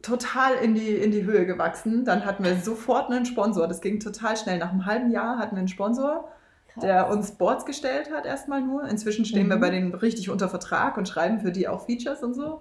total 0.03 0.55
in 0.63 0.75
die, 0.75 0.89
in 0.97 1.13
die 1.13 1.25
Höhe 1.25 1.47
gewachsen. 1.47 2.05
Dann 2.05 2.25
hatten 2.25 2.43
wir 2.43 2.57
sofort 2.57 3.11
einen 3.11 3.25
Sponsor. 3.27 3.69
Das 3.69 3.81
ging 3.81 4.01
total 4.01 4.37
schnell. 4.37 4.59
Nach 4.59 4.71
einem 4.73 4.87
halben 4.87 5.11
Jahr 5.13 5.39
hatten 5.39 5.55
wir 5.55 5.61
einen 5.61 5.69
Sponsor, 5.69 6.29
Krass. 6.73 6.83
der 6.83 7.09
uns 7.11 7.33
Boards 7.33 7.65
gestellt 7.65 8.11
hat, 8.13 8.27
erstmal 8.27 8.61
nur. 8.61 8.85
Inzwischen 8.89 9.25
stehen 9.25 9.49
wir 9.49 9.57
Mhm. 9.57 9.61
bei 9.61 9.71
denen 9.71 9.95
richtig 9.95 10.31
unter 10.31 10.49
Vertrag 10.49 10.97
und 10.97 11.07
schreiben 11.09 11.39
für 11.41 11.53
die 11.53 11.69
auch 11.69 11.87
Features 11.87 12.23
und 12.25 12.35
so. 12.35 12.61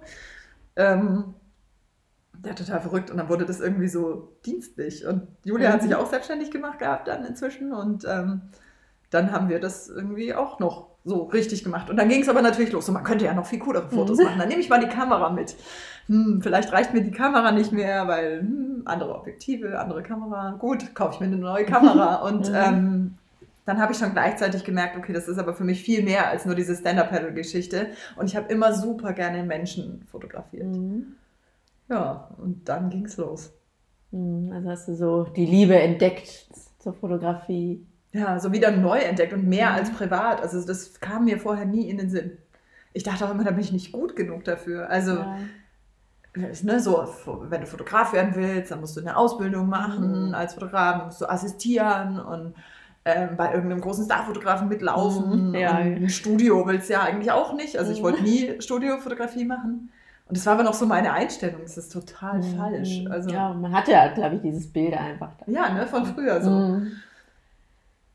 Ähm, 0.76 1.34
ja, 2.44 2.52
total 2.54 2.80
verrückt. 2.80 3.10
Und 3.10 3.18
dann 3.18 3.28
wurde 3.28 3.44
das 3.46 3.60
irgendwie 3.60 3.88
so 3.88 4.32
dienstlich. 4.46 5.06
Und 5.06 5.22
Julia 5.44 5.72
hat 5.72 5.82
Mhm. 5.82 5.86
sich 5.88 5.94
auch 5.96 6.06
selbstständig 6.08 6.50
gemacht 6.50 6.78
gehabt 6.78 7.08
dann 7.08 7.24
inzwischen. 7.24 7.72
Und 7.72 8.04
ähm, 8.08 8.42
dann 9.10 9.32
haben 9.32 9.48
wir 9.48 9.60
das 9.60 9.88
irgendwie 9.88 10.34
auch 10.34 10.58
noch 10.60 10.88
so 11.04 11.24
richtig 11.24 11.64
gemacht. 11.64 11.88
Und 11.90 11.96
dann 11.96 12.08
ging 12.08 12.20
es 12.22 12.28
aber 12.28 12.42
natürlich 12.42 12.72
los. 12.72 12.86
Und 12.88 12.94
man 12.94 13.04
könnte 13.04 13.24
ja 13.24 13.34
noch 13.34 13.46
viel 13.46 13.58
coolere 13.58 13.88
Fotos 13.88 14.18
Mhm. 14.18 14.24
machen. 14.24 14.38
Dann 14.38 14.48
nehme 14.48 14.60
ich 14.60 14.68
mal 14.68 14.80
die 14.80 14.88
Kamera 14.88 15.30
mit. 15.30 15.56
Hm, 16.06 16.40
vielleicht 16.42 16.72
reicht 16.72 16.92
mir 16.94 17.02
die 17.02 17.10
Kamera 17.10 17.52
nicht 17.52 17.72
mehr, 17.72 18.06
weil 18.08 18.40
hm, 18.40 18.82
andere 18.84 19.14
Objektive, 19.14 19.78
andere 19.78 20.02
Kamera. 20.02 20.52
Gut, 20.58 20.94
kaufe 20.94 21.14
ich 21.14 21.20
mir 21.20 21.26
eine 21.26 21.36
neue 21.36 21.64
Kamera. 21.64 22.16
Und 22.28 22.48
Mhm. 22.48 22.54
ähm, 22.54 23.14
dann 23.66 23.78
habe 23.80 23.92
ich 23.92 23.98
schon 23.98 24.12
gleichzeitig 24.12 24.64
gemerkt, 24.64 24.96
okay, 24.96 25.12
das 25.12 25.28
ist 25.28 25.38
aber 25.38 25.54
für 25.54 25.64
mich 25.64 25.82
viel 25.82 26.02
mehr 26.02 26.28
als 26.28 26.44
nur 26.44 26.54
diese 26.54 26.74
Stand-Up-Paddle-Geschichte. 26.74 27.88
Und 28.16 28.26
ich 28.26 28.36
habe 28.36 28.50
immer 28.52 28.72
super 28.72 29.12
gerne 29.12 29.42
Menschen 29.44 30.02
fotografiert. 30.10 30.66
Mhm. 30.66 31.14
Ja, 31.90 32.30
und 32.38 32.68
dann 32.68 32.88
ging 32.88 33.04
es 33.04 33.16
los. 33.16 33.52
Mhm. 34.12 34.52
Also 34.52 34.70
hast 34.70 34.88
du 34.88 34.94
so 34.94 35.24
die 35.24 35.44
Liebe 35.46 35.78
entdeckt 35.78 36.46
zur 36.78 36.94
Fotografie. 36.94 37.84
Ja, 38.12 38.38
so 38.40 38.52
wieder 38.52 38.70
neu 38.70 38.98
entdeckt 38.98 39.32
und 39.32 39.46
mehr 39.46 39.70
Mhm. 39.70 39.76
als 39.76 39.90
privat. 39.92 40.40
Also 40.42 40.64
das 40.66 41.00
kam 41.00 41.24
mir 41.26 41.38
vorher 41.38 41.66
nie 41.66 41.88
in 41.88 41.98
den 41.98 42.10
Sinn. 42.10 42.38
Ich 42.92 43.02
dachte 43.02 43.24
auch 43.26 43.30
immer, 43.30 43.44
da 43.44 43.50
bin 43.50 43.60
ich 43.60 43.72
nicht 43.72 43.92
gut 43.92 44.16
genug 44.16 44.44
dafür. 44.44 44.88
Also, 44.90 45.12
Ja. 45.12 45.36
ne, 46.36 46.80
so, 46.80 47.06
wenn 47.48 47.60
du 47.60 47.66
Fotograf 47.66 48.12
werden 48.12 48.32
willst, 48.34 48.70
dann 48.70 48.80
musst 48.80 48.96
du 48.96 49.00
eine 49.00 49.16
Ausbildung 49.16 49.68
machen 49.68 50.28
Mhm. 50.28 50.34
als 50.34 50.54
Fotograf, 50.54 51.04
musst 51.06 51.20
du 51.20 51.26
assistieren 51.26 52.18
und 52.20 52.54
ähm, 53.06 53.30
bei 53.36 53.54
irgendeinem 53.54 53.80
großen 53.80 54.04
Starfotografen 54.04 54.68
mitlaufen. 54.68 55.48
Mhm, 55.50 55.54
ja. 55.54 55.72
Ein 55.72 56.08
Studio 56.10 56.66
will 56.66 56.76
es 56.76 56.88
ja 56.88 57.00
eigentlich 57.02 57.30
auch 57.32 57.54
nicht. 57.54 57.78
Also 57.78 57.92
ich 57.92 58.02
wollte 58.02 58.22
nie 58.22 58.60
Studiofotografie 58.60 59.44
machen. 59.46 59.90
Und 60.30 60.36
das 60.36 60.46
war 60.46 60.54
aber 60.54 60.62
noch 60.62 60.74
so 60.74 60.86
meine 60.86 61.12
Einstellung. 61.12 61.60
Das 61.62 61.76
ist 61.76 61.92
total 61.92 62.42
falsch. 62.42 63.04
Also, 63.10 63.30
ja, 63.30 63.48
Mhm. 63.48 63.54
ja, 63.54 63.60
man 63.60 63.72
hat 63.72 63.88
ja, 63.88 64.08
glaube 64.14 64.36
ich, 64.36 64.42
dieses 64.42 64.72
Bild 64.72 64.94
einfach. 64.96 65.30
Da. 65.46 65.70
ne, 65.74 65.86
von 65.86 66.06
früher 66.06 66.40
so. 66.40 66.50
Mhm. 66.50 66.92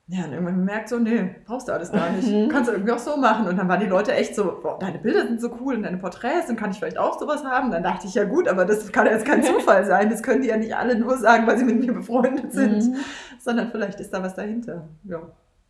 Ja, 0.08 0.24
und 0.26 0.34
irgendwann 0.34 0.64
merkt 0.66 0.88
so, 0.90 1.00
nee, 1.00 1.36
brauchst 1.48 1.68
du 1.68 1.72
alles 1.74 1.92
gar 1.92 2.12
nicht. 2.12 2.28
Mhm. 2.30 2.48
Kannst 2.50 2.70
du 2.70 2.74
irgendwie 2.74 2.92
auch 2.92 3.00
so 3.00 3.18
machen. 3.18 3.48
Und 3.48 3.58
dann 3.58 3.68
waren 3.68 3.80
die 3.80 3.88
Leute 3.88 4.14
echt 4.14 4.36
so, 4.36 4.60
boah, 4.62 4.78
deine 4.80 5.00
Bilder 5.00 5.26
sind 5.26 5.42
so 5.42 5.50
cool 5.60 5.76
und 5.76 5.84
deine 5.84 5.98
Porträts, 5.98 6.48
und 6.50 6.58
kann 6.58 6.70
ich 6.72 6.78
vielleicht 6.78 7.00
auch 7.00 7.20
sowas 7.20 7.44
haben? 7.44 7.72
Dann 7.72 7.82
dachte 7.82 8.06
ich, 8.08 8.14
ja 8.14 8.24
gut, 8.24 8.48
aber 8.48 8.66
das 8.66 8.92
kann 8.92 9.08
ja 9.08 9.14
jetzt 9.14 9.26
kein 9.26 9.42
Zufall 9.44 9.84
sein. 9.86 10.10
Das 10.12 10.22
können 10.22 10.44
die 10.44 10.50
ja 10.50 10.58
nicht 10.58 10.76
alle 10.76 10.96
nur 10.98 11.18
sagen, 11.18 11.48
weil 11.48 11.58
sie 11.58 11.66
mit 11.66 11.80
mir 11.80 11.92
befreundet 11.94 12.54
sind, 12.54 12.84
Mhm. 12.88 12.96
sondern 13.40 13.72
vielleicht 13.72 14.00
ist 14.00 14.14
da 14.14 14.22
was 14.22 14.36
dahinter. 14.36 14.88
Ja, 15.06 15.22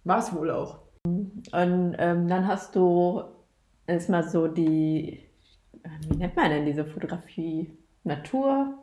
war 0.04 0.20
es 0.20 0.34
wohl 0.36 0.52
auch. 0.52 0.80
Und 1.06 1.44
ähm, 1.54 2.28
dann 2.28 2.46
hast 2.48 2.76
du 2.76 3.22
erstmal 3.88 4.28
so 4.28 4.48
die, 4.48 5.22
wie 6.10 6.18
nennt 6.18 6.36
man 6.36 6.50
denn 6.50 6.66
diese 6.66 6.86
Fotografie? 6.86 7.78
Natur? 8.04 8.74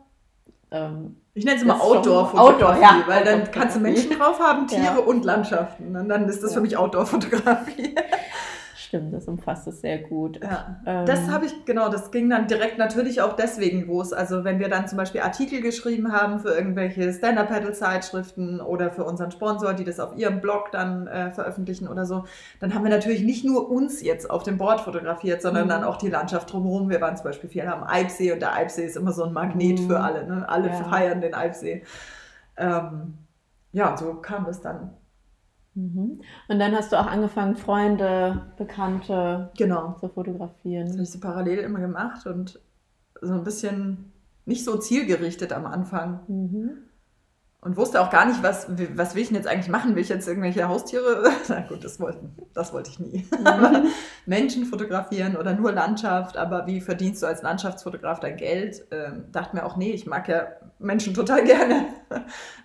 Ähm, 0.71 1.17
Ich 1.33 1.45
nenne 1.45 1.57
es 1.57 1.63
immer 1.63 1.81
Outdoor-Fotografie, 1.81 2.53
Outdoor, 2.65 2.81
ja, 2.81 3.03
weil 3.07 3.23
dann 3.23 3.49
kannst 3.51 3.75
du 3.75 3.79
Menschen 3.79 4.11
drauf 4.11 4.39
haben, 4.39 4.67
Tiere 4.67 4.83
Ja. 4.83 4.97
und 4.97 5.23
Landschaften. 5.23 5.95
Und 5.95 6.09
dann 6.09 6.27
ist 6.27 6.41
das 6.43 6.51
für 6.53 6.59
Ja. 6.59 6.61
mich 6.63 6.77
Outdoor-Fotografie. 6.77 7.95
stimmt, 8.93 9.13
das 9.13 9.27
umfasst 9.27 9.67
es 9.67 9.81
sehr 9.81 9.97
gut. 9.97 10.39
Ja. 10.43 10.79
Ähm, 10.85 11.05
Das 11.07 11.27
habe 11.29 11.45
ich, 11.45 11.65
genau, 11.65 11.89
das 11.89 12.11
ging 12.11 12.29
dann 12.29 12.45
direkt 12.47 12.77
natürlich 12.77 13.21
auch 13.21 13.33
deswegen 13.33 13.87
los. 13.87 14.13
Also 14.13 14.43
wenn 14.43 14.59
wir 14.59 14.69
dann 14.69 14.87
zum 14.87 14.97
Beispiel 14.99 15.21
Artikel 15.21 15.61
geschrieben 15.61 16.11
haben 16.11 16.39
für 16.39 16.49
irgendwelche 16.49 17.11
Stand-Up-Paddle-Zeitschriften 17.11 18.61
oder 18.61 18.91
für 18.91 19.03
unseren 19.03 19.31
Sponsor, 19.31 19.73
die 19.73 19.83
das 19.83 19.99
auf 19.99 20.15
ihrem 20.15 20.41
Blog 20.41 20.71
dann 20.71 21.07
äh, 21.07 21.31
veröffentlichen 21.31 21.87
oder 21.87 22.05
so, 22.05 22.25
dann 22.59 22.75
haben 22.75 22.83
wir 22.83 22.91
natürlich 22.91 23.23
nicht 23.23 23.43
nur 23.43 23.69
uns 23.71 24.01
jetzt 24.03 24.29
auf 24.29 24.43
dem 24.43 24.57
Board 24.59 24.81
fotografiert, 24.81 25.41
sondern 25.41 25.65
Mhm. 25.65 25.69
dann 25.69 25.83
auch 25.83 25.97
die 25.97 26.09
Landschaft 26.09 26.53
drumherum. 26.53 26.89
Wir 26.89 27.01
waren 27.01 27.17
zum 27.17 27.23
Beispiel 27.25 27.49
viel 27.49 27.63
am 27.63 27.83
Eibsee 27.83 28.31
und 28.31 28.41
der 28.41 28.53
Eibsee 28.53 28.85
ist 28.85 28.95
immer 28.95 29.11
so 29.11 29.23
ein 29.23 29.33
Magnet 29.33 29.79
Mhm. 29.79 29.87
für 29.87 29.99
alle. 30.01 30.27
Ne? 30.27 30.47
Alle 30.47 30.67
Ja. 30.67 30.73
feiern 30.83 31.19
den 31.21 31.33
Eibsee. 31.33 31.83
Ähm, 32.57 33.15
ja, 33.71 33.97
so 33.97 34.13
kam 34.15 34.45
das 34.45 34.61
dann. 34.61 34.91
Mhm. 35.75 36.21
Und 36.47 36.59
dann 36.59 36.75
hast 36.75 36.91
du 36.91 36.99
auch 36.99 37.07
angefangen, 37.07 37.55
Freunde, 37.55 38.41
Bekannte 38.57 39.51
Genau. 39.57 39.93
zu 39.93 39.93
Das 39.93 40.01
habe 40.03 40.13
fotografieren. 40.13 41.01
ich 41.01 41.09
so 41.11 41.19
parallel 41.19 41.59
immer 41.59 41.79
gemacht 41.79 42.25
und 42.27 42.59
so 43.21 43.33
ein 43.33 43.43
bisschen 43.43 44.11
nicht 44.45 44.65
so 44.65 44.77
zielgerichtet 44.77 45.53
am 45.53 45.65
Anfang. 45.65 46.19
Mhm. 46.27 46.71
Und 47.61 47.77
wusste 47.77 48.01
auch 48.01 48.09
gar 48.09 48.25
nicht, 48.25 48.43
was, 48.43 48.67
was 48.95 49.15
will 49.15 49.21
ich 49.21 49.29
denn 49.29 49.37
jetzt 49.37 49.47
eigentlich 49.47 49.69
machen? 49.69 49.95
Will 49.95 50.01
ich 50.01 50.09
jetzt 50.09 50.27
irgendwelche 50.27 50.67
Haustiere? 50.67 51.23
Na 51.47 51.61
gut, 51.61 51.81
das, 51.85 51.97
wollten, 51.97 52.35
das 52.53 52.73
wollte 52.73 52.89
ich 52.89 52.99
nie. 52.99 53.25
Mhm. 53.31 53.87
Menschen 54.25 54.65
fotografieren 54.65 55.37
oder 55.37 55.53
nur 55.53 55.71
Landschaft, 55.71 56.35
aber 56.35 56.67
wie 56.67 56.81
verdienst 56.81 57.23
du 57.23 57.27
als 57.27 57.41
Landschaftsfotograf 57.41 58.19
dein 58.19 58.35
Geld? 58.35 58.85
Ähm, 58.91 59.25
dachte 59.31 59.55
mir 59.55 59.65
auch, 59.65 59.77
nee, 59.77 59.91
ich 59.91 60.05
mag 60.05 60.27
ja 60.27 60.47
Menschen 60.77 61.13
total 61.13 61.43
gerne. 61.45 61.85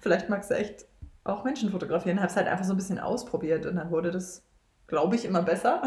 Vielleicht 0.00 0.28
magst 0.28 0.50
du 0.50 0.56
echt 0.56 0.84
auch 1.24 1.44
Menschen 1.44 1.70
fotografieren. 1.70 2.18
Habe 2.18 2.28
es 2.28 2.36
halt 2.36 2.48
einfach 2.48 2.64
so 2.64 2.72
ein 2.74 2.76
bisschen 2.76 2.98
ausprobiert 2.98 3.66
und 3.66 3.76
dann 3.76 3.90
wurde 3.90 4.10
das, 4.10 4.44
glaube 4.86 5.16
ich, 5.16 5.24
immer 5.24 5.42
besser. 5.42 5.82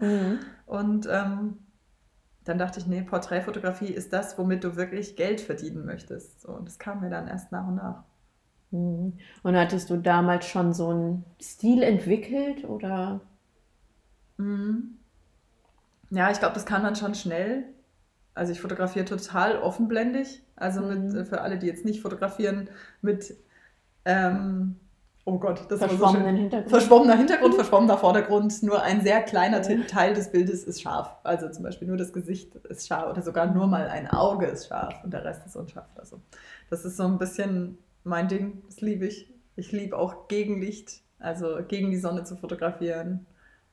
Mhm. 0.00 0.40
Und 0.66 1.08
ähm, 1.10 1.58
dann 2.44 2.58
dachte 2.58 2.80
ich, 2.80 2.86
nee, 2.86 3.02
Porträtfotografie 3.02 3.92
ist 3.92 4.12
das, 4.12 4.38
womit 4.38 4.64
du 4.64 4.76
wirklich 4.76 5.16
Geld 5.16 5.40
verdienen 5.40 5.84
möchtest. 5.86 6.42
So, 6.42 6.50
und 6.52 6.66
das 6.68 6.78
kam 6.78 7.00
mir 7.00 7.10
dann 7.10 7.28
erst 7.28 7.52
nach 7.52 7.66
und 7.66 7.76
nach. 7.76 8.04
Mhm. 8.72 9.18
Und 9.44 9.56
hattest 9.56 9.90
du 9.90 9.96
damals 9.96 10.46
schon 10.46 10.72
so 10.72 10.88
einen 10.90 11.24
Stil 11.40 11.82
entwickelt 11.82 12.64
oder? 12.64 13.20
Mhm. 14.38 14.98
Ja, 16.10 16.30
ich 16.30 16.38
glaube, 16.38 16.54
das 16.54 16.66
kann 16.66 16.82
man 16.82 16.96
schon 16.96 17.14
schnell. 17.14 17.64
Also 18.34 18.52
ich 18.52 18.60
fotografiere 18.60 19.04
total 19.04 19.58
offenblendig. 19.58 20.42
Also 20.56 20.82
mit, 20.82 21.12
Mhm. 21.12 21.16
äh, 21.16 21.24
für 21.24 21.40
alle, 21.42 21.58
die 21.58 21.66
jetzt 21.66 21.84
nicht 21.84 22.00
fotografieren, 22.02 22.68
mit, 23.02 23.36
ähm, 24.04 24.76
oh 25.24 25.38
Gott, 25.38 25.66
das 25.68 25.80
war 25.80 25.88
so 25.88 26.08
schön. 26.08 26.36
Hintergrund? 26.36 26.70
Verschwommener 26.70 27.16
Hintergrund, 27.16 27.54
verschwommener 27.56 27.98
Vordergrund, 27.98 28.62
nur 28.62 28.82
ein 28.82 29.02
sehr 29.02 29.22
kleiner 29.22 29.62
Teil 29.62 30.14
des 30.14 30.30
Bildes 30.32 30.64
ist 30.64 30.82
scharf. 30.82 31.16
Also 31.22 31.48
zum 31.50 31.62
Beispiel 31.62 31.88
nur 31.88 31.96
das 31.96 32.12
Gesicht 32.12 32.54
ist 32.54 32.86
scharf 32.86 33.10
oder 33.10 33.22
sogar 33.22 33.46
nur 33.46 33.66
mal 33.66 33.88
ein 33.88 34.08
Auge 34.08 34.46
ist 34.46 34.68
scharf 34.68 34.94
und 35.04 35.12
der 35.12 35.24
Rest 35.24 35.46
ist 35.46 35.56
unscharf. 35.56 35.88
Also 35.96 36.20
das 36.68 36.84
ist 36.84 36.96
so 36.96 37.04
ein 37.04 37.18
bisschen 37.18 37.78
mein 38.04 38.28
Ding, 38.28 38.62
das 38.66 38.80
liebe 38.80 39.06
ich. 39.06 39.32
Ich 39.56 39.72
liebe 39.72 39.98
auch 39.98 40.28
Gegenlicht, 40.28 41.02
also 41.18 41.58
gegen 41.66 41.90
die 41.90 41.98
Sonne 41.98 42.24
zu 42.24 42.36
fotografieren. 42.36 43.26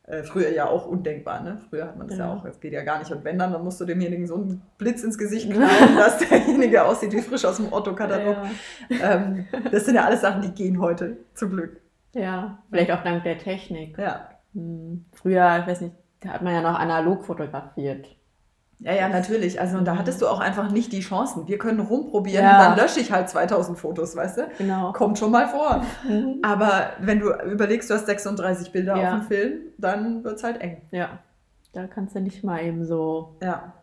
Äh, 0.07 0.23
früher 0.23 0.49
ja 0.51 0.67
auch 0.67 0.87
undenkbar, 0.87 1.43
ne? 1.43 1.59
Früher 1.69 1.83
hat 1.85 1.97
man 1.97 2.07
das 2.07 2.17
ja 2.17 2.25
Ja. 2.27 2.33
auch, 2.33 2.43
das 2.43 2.59
geht 2.61 2.71
ja 2.73 2.81
gar 2.83 2.97
nicht. 2.99 3.11
Und 3.11 3.23
wenn 3.25 3.37
dann, 3.37 3.51
dann 3.51 3.63
musst 3.63 3.79
du 3.81 3.85
demjenigen 3.85 4.25
so 4.25 4.35
einen 4.35 4.61
Blitz 4.77 5.03
ins 5.03 5.17
Gesicht 5.17 5.51
knallen, 5.51 5.95
dass 5.97 6.17
derjenige 6.19 6.83
aussieht 6.85 7.11
wie 7.11 7.21
frisch 7.21 7.43
aus 7.45 7.57
dem 7.57 7.71
Otto-Katalog. 7.73 8.37
Ja. 8.89 9.13
Ähm, 9.15 9.45
das 9.71 9.83
sind 9.85 9.95
ja 9.95 10.05
alles 10.05 10.21
Sachen, 10.21 10.41
die 10.41 10.51
gehen 10.51 10.79
heute, 10.79 11.17
zum 11.33 11.49
Glück. 11.51 11.81
ja, 12.13 12.57
vielleicht 12.69 12.91
auch 12.91 13.03
dank 13.03 13.23
der 13.23 13.37
Technik. 13.37 13.97
Ja, 13.97 14.29
Hm. 14.53 15.05
Früher, 15.13 15.59
ich 15.59 15.67
weiß 15.67 15.81
nicht, 15.81 15.93
da 16.21 16.29
hat 16.29 16.41
man 16.41 16.53
ja 16.53 16.61
noch 16.61 16.79
analog 16.79 17.25
fotografiert. 17.25 18.07
Ja, 18.79 18.93
ja, 18.93 19.09
natürlich. 19.09 19.59
Also, 19.59 19.77
und 19.77 19.85
da 19.85 19.97
hattest 19.97 20.21
du 20.21 20.27
auch 20.27 20.39
einfach 20.39 20.69
nicht 20.71 20.91
die 20.93 20.99
Chancen. 20.99 21.47
Wir 21.47 21.57
können 21.57 21.79
rumprobieren 21.79 22.43
Ja. 22.45 22.51
und 22.69 22.77
dann 22.77 22.83
lösche 22.85 22.99
ich 22.99 23.11
halt 23.11 23.27
2000 23.27 23.77
Fotos, 23.77 24.15
weißt 24.15 24.37
du? 24.37 24.47
Genau. 24.59 24.93
Kommt 24.93 25.17
schon 25.17 25.31
mal 25.31 25.47
vor. 25.47 25.83
Mhm. 26.07 26.39
Aber 26.43 26.91
wenn 26.99 27.19
du 27.19 27.31
überlegst, 27.51 27.89
du 27.89 27.95
hast 27.95 28.05
36 28.05 28.71
Bilder 28.71 28.95
Ja. 28.95 29.15
auf 29.15 29.19
dem 29.21 29.27
Film, 29.27 29.53
dann 29.79 30.23
wird 30.23 30.35
es 30.37 30.43
halt 30.43 30.61
eng. 30.61 30.81
Ja, 30.91 31.19
da 31.73 31.87
kannst 31.87 32.15
du 32.15 32.19
nicht 32.19 32.43
mal 32.43 32.63
eben 32.63 32.85
so. 32.85 33.35
Ja. 33.41 33.73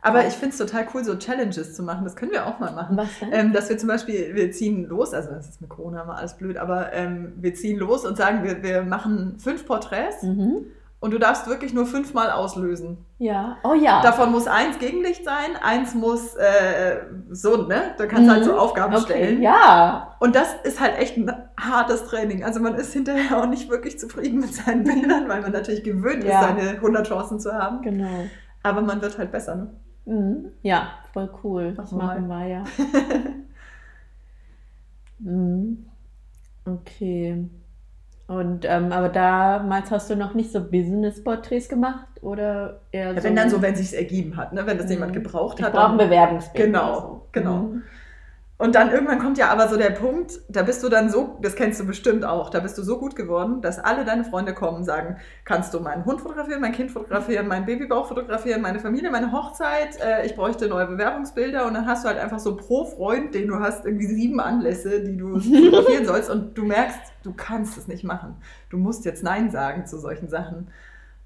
Aber 0.00 0.26
ich 0.26 0.32
finde 0.34 0.50
es 0.52 0.58
total 0.58 0.86
cool, 0.94 1.02
so 1.04 1.16
Challenges 1.16 1.74
zu 1.74 1.82
machen. 1.82 2.04
Das 2.04 2.14
können 2.16 2.30
wir 2.30 2.46
auch 2.46 2.58
mal 2.60 2.72
machen. 2.72 2.96
Was 2.96 3.08
denn? 3.20 3.30
Ähm, 3.32 3.52
dass 3.52 3.68
wir 3.68 3.76
zum 3.78 3.88
Beispiel, 3.88 4.34
wir 4.34 4.50
ziehen 4.52 4.84
los, 4.86 5.12
also 5.12 5.30
das 5.30 5.48
ist 5.48 5.60
mit 5.60 5.68
Corona 5.68 6.02
immer 6.04 6.16
alles 6.16 6.36
blöd, 6.36 6.56
aber 6.56 6.92
ähm, 6.94 7.32
wir 7.36 7.52
ziehen 7.54 7.78
los 7.78 8.06
und 8.06 8.16
sagen, 8.16 8.44
wir, 8.44 8.62
wir 8.62 8.82
machen 8.82 9.36
fünf 9.40 9.66
Porträts 9.66 10.22
Mhm. 10.22 10.66
Und 11.00 11.12
du 11.12 11.18
darfst 11.18 11.46
wirklich 11.46 11.72
nur 11.72 11.86
fünfmal 11.86 12.30
auslösen. 12.32 13.04
Ja. 13.18 13.56
Oh 13.62 13.74
ja. 13.74 14.02
Davon 14.02 14.32
muss 14.32 14.46
eins 14.48 14.78
Gegenlicht 14.78 15.24
sein, 15.24 15.56
eins 15.62 15.94
muss 15.94 16.34
äh, 16.34 17.02
so, 17.30 17.66
ne? 17.68 17.94
Da 17.98 18.06
kannst 18.06 18.28
du 18.28 18.32
halt 18.32 18.44
so 18.44 18.52
Mhm. 18.52 18.58
Aufgaben 18.58 18.94
okay. 18.94 19.04
stellen. 19.04 19.42
Ja. 19.42 20.16
Und 20.20 20.34
das 20.34 20.54
ist 20.64 20.80
halt 20.80 20.98
echt 20.98 21.16
ein 21.16 21.32
hartes 21.60 22.04
Training. 22.06 22.42
Also 22.44 22.60
man 22.60 22.74
ist 22.74 22.92
hinterher 22.92 23.38
auch 23.38 23.46
nicht 23.46 23.68
wirklich 23.70 23.98
zufrieden 23.98 24.40
mit 24.40 24.52
seinen 24.54 24.82
Bildern, 24.84 25.28
weil 25.28 25.40
man 25.42 25.52
natürlich 25.52 25.84
gewöhnt 25.84 26.24
Ja. 26.24 26.40
ist, 26.40 26.46
seine 26.48 26.80
100 26.80 27.06
Chancen 27.06 27.38
zu 27.38 27.52
haben. 27.52 27.80
Genau. 27.82 28.24
Aber 28.64 28.80
man 28.80 29.00
wird 29.00 29.18
halt 29.18 29.30
besser, 29.30 29.54
ne? 29.54 29.70
Mhm. 30.06 30.52
Ja, 30.62 30.88
voll 31.12 31.30
cool. 31.44 31.74
Das 31.76 31.92
Machen 31.92 32.20
wir 32.20 32.28
machen 32.28 32.28
wir 32.28 32.46
ja. 32.48 32.64
mhm. 35.18 35.86
Okay. 36.64 37.48
Und 38.28 38.66
ähm, 38.66 38.92
aber 38.92 39.08
damals 39.08 39.90
hast 39.90 40.10
du 40.10 40.14
noch 40.14 40.34
nicht 40.34 40.52
so 40.52 40.60
Business-Porträts 40.60 41.68
gemacht 41.68 42.06
oder 42.20 42.80
eher 42.92 43.14
Ja, 43.14 43.24
wenn 43.24 43.34
dann 43.34 43.48
so, 43.48 43.62
wenn 43.62 43.74
sich's 43.74 43.94
ergeben 43.94 44.36
hat, 44.36 44.52
ne? 44.52 44.66
Wenn 44.66 44.76
das 44.76 44.90
jemand 44.90 45.12
Mhm. 45.12 45.22
gebraucht 45.24 45.58
ich 45.58 45.64
hat. 45.64 45.72
brauche 45.72 45.92
ein 45.92 45.98
dann- 45.98 46.08
Bewerbungsbild. 46.08 46.66
Genau, 46.66 47.00
so. 47.00 47.26
genau. 47.32 47.56
Mhm. 47.56 47.82
Und 48.60 48.74
dann 48.74 48.90
irgendwann 48.90 49.20
kommt 49.20 49.38
ja 49.38 49.50
aber 49.50 49.68
so 49.68 49.76
der 49.76 49.90
Punkt, 49.90 50.40
da 50.48 50.62
bist 50.62 50.82
du 50.82 50.88
dann 50.88 51.10
so, 51.10 51.38
das 51.40 51.54
kennst 51.54 51.78
du 51.78 51.86
bestimmt 51.86 52.24
auch, 52.24 52.50
da 52.50 52.58
bist 52.58 52.76
du 52.76 52.82
so 52.82 52.98
gut 52.98 53.14
geworden, 53.14 53.62
dass 53.62 53.78
alle 53.78 54.04
deine 54.04 54.24
Freunde 54.24 54.52
kommen 54.52 54.78
und 54.78 54.84
sagen, 54.84 55.16
kannst 55.44 55.72
du 55.72 55.78
meinen 55.78 56.04
Hund 56.04 56.20
fotografieren, 56.20 56.60
mein 56.60 56.72
Kind 56.72 56.90
fotografieren, 56.90 57.46
meinen 57.46 57.66
Babybauch 57.66 58.08
fotografieren, 58.08 58.60
meine 58.60 58.80
Familie, 58.80 59.12
meine 59.12 59.30
Hochzeit, 59.30 60.00
äh, 60.04 60.26
ich 60.26 60.34
bräuchte 60.34 60.66
neue 60.66 60.86
Bewerbungsbilder 60.86 61.66
und 61.66 61.74
dann 61.74 61.86
hast 61.86 62.02
du 62.02 62.08
halt 62.08 62.18
einfach 62.18 62.40
so 62.40 62.56
pro 62.56 62.84
Freund, 62.84 63.32
den 63.32 63.46
du 63.46 63.60
hast, 63.60 63.84
irgendwie 63.84 64.06
sieben 64.06 64.40
Anlässe, 64.40 65.04
die 65.04 65.16
du 65.16 65.38
fotografieren 65.40 66.04
sollst 66.04 66.28
und 66.28 66.58
du 66.58 66.64
merkst, 66.64 66.98
du 67.22 67.32
kannst 67.34 67.78
es 67.78 67.86
nicht 67.86 68.02
machen. 68.02 68.34
Du 68.70 68.76
musst 68.76 69.04
jetzt 69.04 69.22
Nein 69.22 69.52
sagen 69.52 69.86
zu 69.86 69.98
solchen 69.98 70.28
Sachen. 70.28 70.66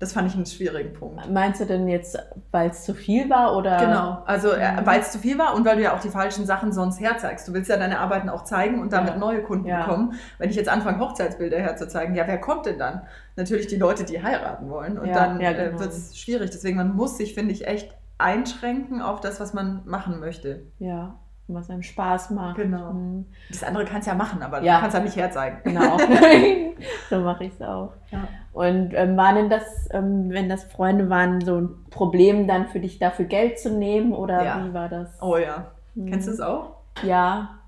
Das 0.03 0.13
fand 0.15 0.27
ich 0.29 0.35
einen 0.35 0.47
schwierigen 0.47 0.95
Punkt. 0.95 1.31
Meinst 1.31 1.61
du 1.61 1.65
denn 1.65 1.87
jetzt, 1.87 2.19
weil 2.51 2.71
es 2.71 2.83
zu 2.83 2.93
viel 2.93 3.31
war 3.31 3.57
oder? 3.57 3.77
Genau, 3.77 4.19
also 4.27 4.51
äh, 4.51 4.73
Mhm. 4.81 4.85
weil 4.87 4.99
es 5.01 5.13
zu 5.13 5.21
viel 5.21 5.39
war 5.39 5.55
und 5.55 5.65
weil 5.65 5.77
du 5.77 5.83
ja 5.83 5.95
auch 5.95 6.01
die 6.01 6.09
falschen 6.09 6.45
Sachen 6.45 6.73
sonst 6.73 6.99
herzeigst. 6.99 7.47
Du 7.47 7.53
willst 7.53 7.71
ja 7.71 7.77
deine 7.77 8.01
Arbeiten 8.01 8.29
auch 8.29 8.43
zeigen 8.43 8.81
und 8.81 8.93
damit 8.93 9.11
Ja. 9.13 9.17
neue 9.19 9.45
Kunden 9.45 9.69
Ja. 9.69 9.85
bekommen. 9.85 10.15
Wenn 10.39 10.51
ich 10.51 10.57
jetzt 10.57 10.69
anfange, 10.69 10.99
Hochzeitsbilder 10.99 11.61
herzuzeigen, 11.61 12.17
ja, 12.17 12.27
wer 12.27 12.39
kommt 12.41 12.67
denn 12.67 12.81
dann? 12.81 13.03
Natürlich 13.37 13.69
die 13.69 13.77
Leute, 13.77 14.03
die 14.03 14.21
heiraten 14.21 14.69
wollen. 14.71 14.99
Und 14.99 15.07
Ja, 15.07 15.15
dann 15.15 15.41
äh, 15.41 15.55
genau. 15.55 15.79
wird 15.79 15.93
es 15.93 16.19
schwierig. 16.19 16.51
Deswegen, 16.51 16.77
man 16.79 16.97
muss 16.97 17.17
sich, 17.17 17.35
finde 17.35 17.53
ich, 17.53 17.69
echt 17.69 17.95
einschränken 18.19 19.03
auf 19.03 19.21
das, 19.21 19.39
was 19.39 19.55
man 19.55 19.83
machen 19.85 20.19
möchte. 20.19 20.63
Ja, 20.81 21.15
was 21.49 21.69
einem 21.71 21.83
Spaß 21.83 22.31
macht. 22.31 22.57
Genau. 22.57 22.93
Mhm. 22.93 23.27
Das 23.51 23.63
andere 23.63 23.85
kannst 23.85 24.07
ja 24.09 24.15
machen, 24.15 24.43
aber 24.43 24.63
Ja. 24.63 24.77
du 24.77 24.81
kannst 24.83 24.97
ja 24.97 25.03
nicht 25.03 25.17
herzeigen. 25.17 25.59
Genau. 25.65 25.99
so 27.11 27.21
mache 27.21 27.45
ich 27.45 27.53
es 27.55 27.63
auch. 27.63 27.93
Ja. 28.11 28.29
Und 28.53 28.93
ähm, 28.95 29.17
war 29.17 29.35
denn 29.35 29.49
das, 29.51 29.89
ähm, 29.93 30.31
wenn 30.31 30.49
das 30.49 30.65
Freunde 30.65 31.09
waren, 31.11 31.41
so 31.41 31.57
ein 31.61 31.69
Problem 31.91 32.47
dann 32.47 32.69
für 32.69 32.81
dich 32.81 32.99
dafür 32.99 33.25
Geld 33.27 33.59
zu 33.59 33.71
nehmen 33.71 34.13
oder 34.13 34.45
Ja. 34.45 34.65
wie 34.65 34.75
war 34.75 34.89
das? 34.89 35.21
Oh 35.21 35.37
ja. 35.37 35.73
Mhm. 35.95 36.07
Kennst 36.11 36.29
du 36.29 36.33
es 36.33 36.41
auch? 36.41 36.77
Ja. 37.03 37.59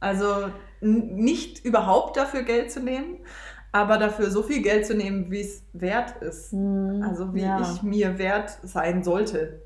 Also 0.00 0.26
nicht 0.80 1.64
überhaupt 1.64 2.16
dafür 2.16 2.42
Geld 2.42 2.70
zu 2.70 2.80
nehmen, 2.80 3.16
aber 3.72 3.98
dafür 3.98 4.30
so 4.30 4.42
viel 4.42 4.62
Geld 4.62 4.86
zu 4.86 4.94
nehmen, 4.94 5.30
wie 5.30 5.40
es 5.40 5.64
wert 5.72 6.16
ist. 6.22 6.52
Mhm. 6.52 7.02
Also 7.02 7.34
wie 7.34 7.46
ich 7.62 7.82
mir 7.82 8.18
wert 8.18 8.50
sein 8.62 9.02
sollte. 9.02 9.62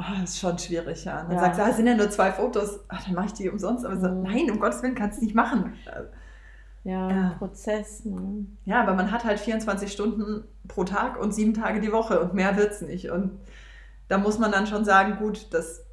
Oh, 0.00 0.02
das 0.20 0.30
ist 0.30 0.38
schon 0.38 0.56
schwierig, 0.58 1.04
ja. 1.04 1.22
Und 1.22 1.28
dann 1.30 1.36
Ja. 1.38 1.40
sagst 1.42 1.58
du, 1.58 1.64
ah, 1.64 1.68
es 1.70 1.76
sind 1.76 1.86
ja 1.88 1.94
nur 1.96 2.08
zwei 2.10 2.30
Fotos, 2.30 2.78
Ach, 2.86 3.04
dann 3.04 3.14
mache 3.14 3.26
ich 3.26 3.32
die 3.32 3.50
umsonst. 3.50 3.84
Aber 3.84 3.96
so, 3.98 4.08
Mhm. 4.08 4.22
nein, 4.22 4.50
um 4.50 4.60
Gottes 4.60 4.80
Willen 4.82 4.94
kannst 4.94 5.18
du 5.20 5.24
nicht 5.24 5.34
machen. 5.34 5.74
ja, 6.84 7.10
Ja. 7.10 7.34
Prozess. 7.38 8.04
Ne? 8.04 8.46
Ja, 8.64 8.80
aber 8.80 8.94
man 8.94 9.10
hat 9.10 9.24
halt 9.24 9.40
24 9.40 9.90
Stunden 9.92 10.44
pro 10.68 10.84
Tag 10.84 11.20
und 11.20 11.34
sieben 11.34 11.52
Tage 11.52 11.80
die 11.80 11.90
Woche 11.92 12.20
und 12.20 12.32
mehr 12.34 12.56
wird's 12.56 12.80
nicht. 12.80 13.10
Und 13.10 13.32
da 14.06 14.18
muss 14.18 14.38
man 14.38 14.52
dann 14.52 14.66
schon 14.68 14.84
sagen, 14.84 15.16
gut, 15.18 15.52
das 15.52 15.84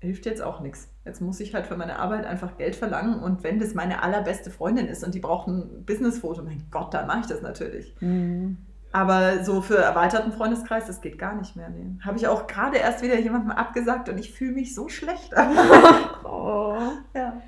hilft 0.00 0.26
jetzt 0.26 0.42
auch 0.42 0.60
nichts. 0.60 0.88
Jetzt 1.06 1.20
muss 1.22 1.40
ich 1.40 1.54
halt 1.54 1.66
für 1.66 1.76
meine 1.78 1.98
Arbeit 1.98 2.26
einfach 2.26 2.58
Geld 2.58 2.76
verlangen 2.76 3.20
und 3.20 3.42
wenn 3.42 3.58
das 3.58 3.72
meine 3.74 4.02
allerbeste 4.02 4.50
Freundin 4.50 4.86
ist 4.86 5.02
und 5.02 5.14
die 5.14 5.20
braucht 5.20 5.48
ein 5.48 5.84
Businessfoto, 5.86 6.42
mein 6.42 6.62
Gott, 6.70 6.92
dann 6.92 7.06
mache 7.06 7.20
ich 7.20 7.26
das 7.26 7.40
natürlich. 7.40 7.94
Mhm. 8.00 8.58
Aber 8.94 9.42
so 9.42 9.60
für 9.60 9.76
erweiterten 9.76 10.30
Freundeskreis, 10.32 10.86
das 10.86 11.00
geht 11.00 11.18
gar 11.18 11.34
nicht 11.34 11.56
mehr. 11.56 11.68
Nee. 11.68 11.98
Habe 12.04 12.16
ich 12.16 12.28
auch 12.28 12.46
gerade 12.46 12.76
erst 12.76 13.02
wieder 13.02 13.18
jemandem 13.18 13.50
abgesagt 13.50 14.08
und 14.08 14.18
ich 14.18 14.32
fühle 14.32 14.52
mich 14.52 14.72
so 14.74 14.88
schlecht. 14.88 15.32
Oh. 16.24 16.78
ja, 17.14 17.40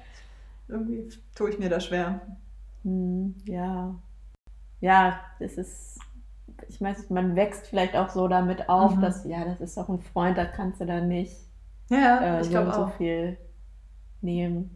irgendwie 0.68 1.08
tue 1.34 1.50
ich 1.50 1.58
mir 1.58 1.68
da 1.68 1.78
schwer. 1.80 2.20
Hm, 2.82 3.34
ja. 3.44 3.94
Ja, 4.80 5.20
das 5.38 5.54
ist, 5.54 5.98
ich 6.68 6.80
weiß, 6.80 7.10
man 7.10 7.36
wächst 7.36 7.66
vielleicht 7.68 7.94
auch 7.96 8.08
so 8.10 8.26
damit 8.28 8.68
auf, 8.68 8.96
Mhm. 8.96 9.00
dass, 9.02 9.24
ja, 9.24 9.44
das 9.44 9.60
ist 9.60 9.76
doch 9.76 9.88
ein 9.88 10.00
Freund, 10.00 10.36
da 10.38 10.44
kannst 10.46 10.80
du 10.80 10.86
dann 10.86 11.08
nicht 11.08 11.36
Ja, 11.90 12.38
äh, 12.38 12.40
ich 12.40 12.48
so 12.48 12.58
und 12.60 12.74
so 12.74 12.86
viel 12.98 13.36
nehmen. 14.20 14.74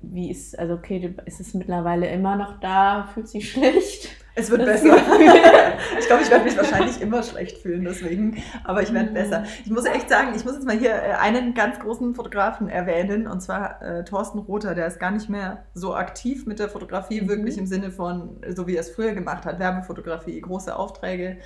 Wie 0.00 0.30
ist, 0.30 0.58
also 0.58 0.74
okay, 0.74 1.14
ist 1.26 1.40
es 1.40 1.54
mittlerweile 1.54 2.08
immer 2.08 2.36
noch 2.36 2.58
da, 2.60 3.08
fühlt 3.12 3.28
sich 3.28 3.50
schlecht? 3.50 4.08
Es 4.38 4.50
wird 4.50 4.60
Das 4.62 4.82
besser. 4.82 4.96
Ich 5.98 6.06
glaube, 6.06 6.22
ich 6.22 6.30
werde 6.30 6.44
mich 6.44 6.56
wahrscheinlich 6.56 7.00
immer 7.00 7.22
schlecht 7.22 7.58
fühlen 7.58 7.84
deswegen, 7.84 8.42
aber 8.64 8.82
ich 8.82 8.92
werde 8.92 9.10
Mhm. 9.10 9.14
besser. 9.14 9.44
Ich 9.64 9.70
muss 9.70 9.84
echt 9.86 10.08
sagen, 10.08 10.32
ich 10.36 10.44
muss 10.44 10.54
jetzt 10.54 10.66
mal 10.66 10.76
hier 10.78 10.90
äh, 10.94 11.12
einen 11.20 11.54
ganz 11.54 11.78
großen 11.80 12.14
Fotografen 12.14 12.68
erwähnen 12.68 13.26
und 13.26 13.40
zwar 13.40 13.80
äh, 13.82 14.04
Thorsten 14.04 14.38
Rother, 14.38 14.74
der 14.74 14.86
ist 14.86 15.00
gar 15.00 15.10
nicht 15.10 15.28
mehr 15.30 15.64
so 15.74 15.94
aktiv 15.94 16.46
mit 16.46 16.58
der 16.58 16.68
Fotografie, 16.68 17.22
Mhm. 17.22 17.28
wirklich 17.28 17.58
im 17.58 17.66
Sinne 17.66 17.90
von, 17.90 18.36
so 18.54 18.66
wie 18.66 18.74
er 18.76 18.80
es 18.80 18.90
früher 18.90 19.12
gemacht 19.14 19.46
hat, 19.46 19.58
Werbefotografie, 19.58 20.40
große 20.40 20.76
Aufträge. 20.76 21.38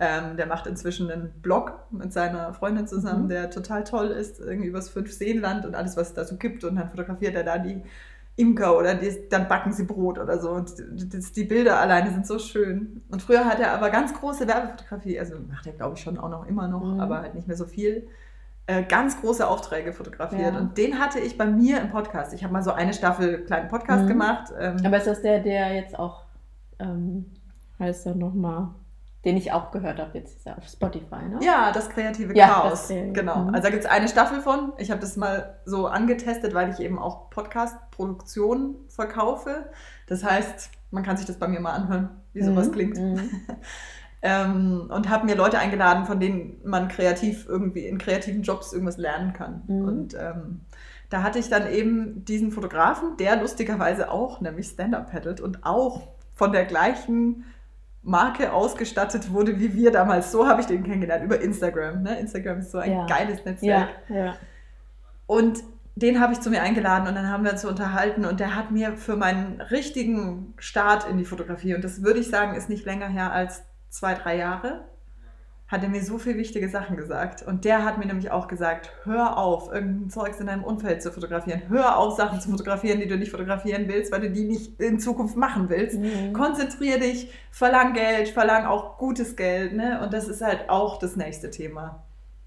Ähm, 0.00 0.36
der 0.36 0.46
macht 0.46 0.66
inzwischen 0.68 1.10
einen 1.10 1.32
Blog 1.42 1.72
mit 1.90 2.12
seiner 2.12 2.54
Freundin 2.54 2.86
zusammen, 2.86 3.24
Mhm. 3.24 3.28
der 3.28 3.50
total 3.50 3.82
toll 3.84 4.06
ist, 4.08 4.38
irgendwie 4.40 4.68
übers 4.68 4.88
Fünfseenland 4.88 5.66
und 5.66 5.74
alles, 5.74 5.96
was 5.96 6.08
es 6.08 6.14
da 6.14 6.24
so 6.24 6.36
gibt. 6.36 6.62
Und 6.64 6.76
dann 6.76 6.88
fotografiert 6.88 7.34
er 7.34 7.42
da 7.44 7.58
die 7.58 7.82
Imker 8.38 8.78
oder 8.78 8.94
die, 8.94 9.28
dann 9.28 9.48
backen 9.48 9.72
sie 9.72 9.84
Brot 9.84 10.18
oder 10.18 10.38
so. 10.38 10.50
Und 10.52 10.72
das, 11.12 11.32
die 11.32 11.44
Bilder 11.44 11.78
alleine 11.80 12.10
sind 12.12 12.26
so 12.26 12.38
schön. 12.38 13.02
Und 13.10 13.20
früher 13.20 13.44
hat 13.44 13.58
er 13.60 13.72
aber 13.72 13.90
ganz 13.90 14.14
große 14.14 14.46
Werbefotografie, 14.48 15.18
also 15.18 15.34
macht 15.48 15.66
er 15.66 15.72
glaube 15.74 15.96
ich 15.96 16.02
schon 16.02 16.18
auch 16.18 16.28
noch 16.30 16.46
immer 16.46 16.68
noch, 16.68 16.84
Mhm. 16.84 17.00
aber 17.00 17.20
halt 17.20 17.34
nicht 17.34 17.48
mehr 17.48 17.56
so 17.56 17.66
viel. 17.66 18.06
Äh, 18.66 18.82
ganz 18.84 19.20
große 19.20 19.46
Aufträge 19.48 19.92
fotografiert. 19.92 20.54
Ja. 20.54 20.58
Und 20.60 20.76
den 20.78 20.98
hatte 20.98 21.18
ich 21.20 21.36
bei 21.38 21.46
mir 21.46 21.80
im 21.80 21.88
Podcast. 21.90 22.32
Ich 22.34 22.44
habe 22.44 22.52
mal 22.52 22.62
so 22.62 22.70
eine 22.72 22.92
Staffel 22.92 23.44
kleinen 23.44 23.68
Podcast 23.68 24.04
Mhm. 24.04 24.08
gemacht. 24.08 24.52
Ähm, 24.58 24.76
Aber 24.84 24.98
ist 24.98 25.06
das 25.06 25.22
der, 25.22 25.40
der 25.40 25.74
jetzt 25.74 25.98
auch, 25.98 26.24
ähm, 26.78 27.26
heißt 27.78 28.06
er 28.06 28.14
nochmal, 28.14 28.68
den 29.24 29.36
ich 29.36 29.52
auch 29.52 29.70
gehört 29.72 29.98
habe, 29.98 30.16
jetzt 30.16 30.36
ist 30.36 30.46
er 30.46 30.58
auf 30.58 30.66
Spotify, 30.68 31.24
ne? 31.28 31.38
Ja, 31.42 31.72
das 31.72 31.90
kreative 31.90 32.36
Ja, 32.36 32.48
Chaos. 32.48 32.88
das, 32.88 32.88
genau. 32.88 33.38
mhm. 33.44 33.48
Also 33.54 33.62
da 33.64 33.70
gibt 33.70 33.84
es 33.84 33.90
eine 33.90 34.08
Staffel 34.08 34.40
von. 34.40 34.72
Ich 34.78 34.90
habe 34.90 35.00
das 35.00 35.16
mal 35.16 35.58
so 35.64 35.86
angetestet, 35.88 36.54
weil 36.54 36.70
ich 36.70 36.78
eben 36.80 36.98
auch 36.98 37.28
Podcast-Produktion 37.30 38.76
verkaufe. 38.88 39.70
Das 40.06 40.22
heißt, 40.24 40.70
man 40.90 41.02
kann 41.02 41.16
sich 41.16 41.26
das 41.26 41.36
bei 41.38 41.48
mir 41.48 41.60
mal 41.60 41.72
anhören, 41.72 42.10
wie 42.32 42.42
sowas 42.42 42.68
Mhm. 42.68 42.72
klingt. 42.72 42.98
Mhm. 42.98 43.30
Ähm, 44.20 44.90
und 44.92 45.08
habe 45.08 45.26
mir 45.26 45.36
Leute 45.36 45.60
eingeladen, 45.60 46.04
von 46.04 46.18
denen 46.18 46.60
man 46.64 46.88
kreativ 46.88 47.46
irgendwie 47.48 47.86
in 47.86 47.98
kreativen 47.98 48.42
Jobs 48.42 48.72
irgendwas 48.72 48.96
lernen 48.96 49.32
kann. 49.32 49.62
Mhm. 49.68 49.84
Und 49.84 50.14
ähm, 50.14 50.62
da 51.08 51.22
hatte 51.22 51.38
ich 51.38 51.48
dann 51.48 51.70
eben 51.70 52.24
diesen 52.24 52.50
Fotografen, 52.50 53.16
der 53.18 53.36
lustigerweise 53.36 54.10
auch 54.10 54.40
nämlich 54.40 54.66
Stand-Up 54.66 55.12
paddelt 55.12 55.40
und 55.40 55.64
auch 55.64 56.08
von 56.34 56.50
der 56.50 56.64
gleichen 56.64 57.44
Marke 58.02 58.52
ausgestattet 58.52 59.32
wurde 59.32 59.58
wie 59.58 59.74
wir 59.74 59.90
damals. 59.90 60.32
So 60.32 60.46
habe 60.46 60.60
ich 60.60 60.66
den 60.66 60.82
kennengelernt, 60.82 61.24
über 61.24 61.40
Instagram. 61.40 62.02
Ne? 62.02 62.18
Instagram 62.20 62.60
ist 62.60 62.70
so 62.70 62.78
ein 62.78 62.92
Ja. 62.92 63.06
geiles 63.06 63.44
Netzwerk. 63.44 63.90
Ja, 64.08 64.16
ja. 64.16 64.36
Und 65.26 65.62
den 65.94 66.20
habe 66.20 66.32
ich 66.32 66.40
zu 66.40 66.48
mir 66.48 66.62
eingeladen 66.62 67.08
und 67.08 67.14
dann 67.16 67.28
haben 67.28 67.44
wir 67.44 67.50
uns 67.52 67.64
unterhalten 67.64 68.24
und 68.24 68.38
der 68.40 68.54
hat 68.54 68.70
mir 68.70 68.96
für 68.96 69.16
meinen 69.16 69.60
richtigen 69.60 70.54
Start 70.58 71.08
in 71.08 71.18
die 71.18 71.24
Fotografie, 71.24 71.74
und 71.74 71.82
das 71.82 72.02
würde 72.02 72.20
ich 72.20 72.28
sagen, 72.30 72.54
ist 72.54 72.68
nicht 72.68 72.86
länger 72.86 73.08
her 73.08 73.32
als 73.32 73.62
zwei, 73.90 74.14
drei 74.14 74.36
Jahre, 74.36 74.84
hat 75.68 75.82
er 75.82 75.90
mir 75.90 76.02
so 76.02 76.16
viele 76.16 76.38
wichtige 76.38 76.68
Sachen 76.70 76.96
gesagt. 76.96 77.42
Und 77.46 77.64
der 77.66 77.84
hat 77.84 77.98
mir 77.98 78.06
nämlich 78.06 78.30
auch 78.30 78.48
gesagt, 78.48 78.90
hör 79.04 79.36
auf, 79.36 79.70
irgendein 79.70 80.08
Zeugs 80.08 80.40
in 80.40 80.46
deinem 80.46 80.64
Umfeld 80.64 81.02
zu 81.02 81.12
fotografieren. 81.12 81.62
Hör 81.68 81.98
auf, 81.98 82.16
Sachen 82.16 82.40
zu 82.40 82.50
fotografieren, 82.50 83.00
die 83.00 83.06
du 83.06 83.18
nicht 83.18 83.30
fotografieren 83.30 83.86
willst, 83.86 84.10
weil 84.10 84.22
du 84.22 84.30
die 84.30 84.44
nicht 84.44 84.80
in 84.80 84.98
Zukunft 84.98 85.36
machen 85.36 85.68
willst. 85.68 85.98
Mhm. 85.98 86.32
Konzentrier 86.32 86.98
dich, 86.98 87.30
verlang 87.50 87.92
Geld, 87.92 88.28
verlang 88.28 88.64
auch 88.64 88.96
gutes 88.96 89.36
Geld. 89.36 89.74
Ne? 89.74 90.00
Und 90.02 90.14
das 90.14 90.26
ist 90.26 90.40
halt 90.40 90.70
auch 90.70 90.98
das 90.98 91.16
nächste 91.16 91.50
Thema. 91.50 92.02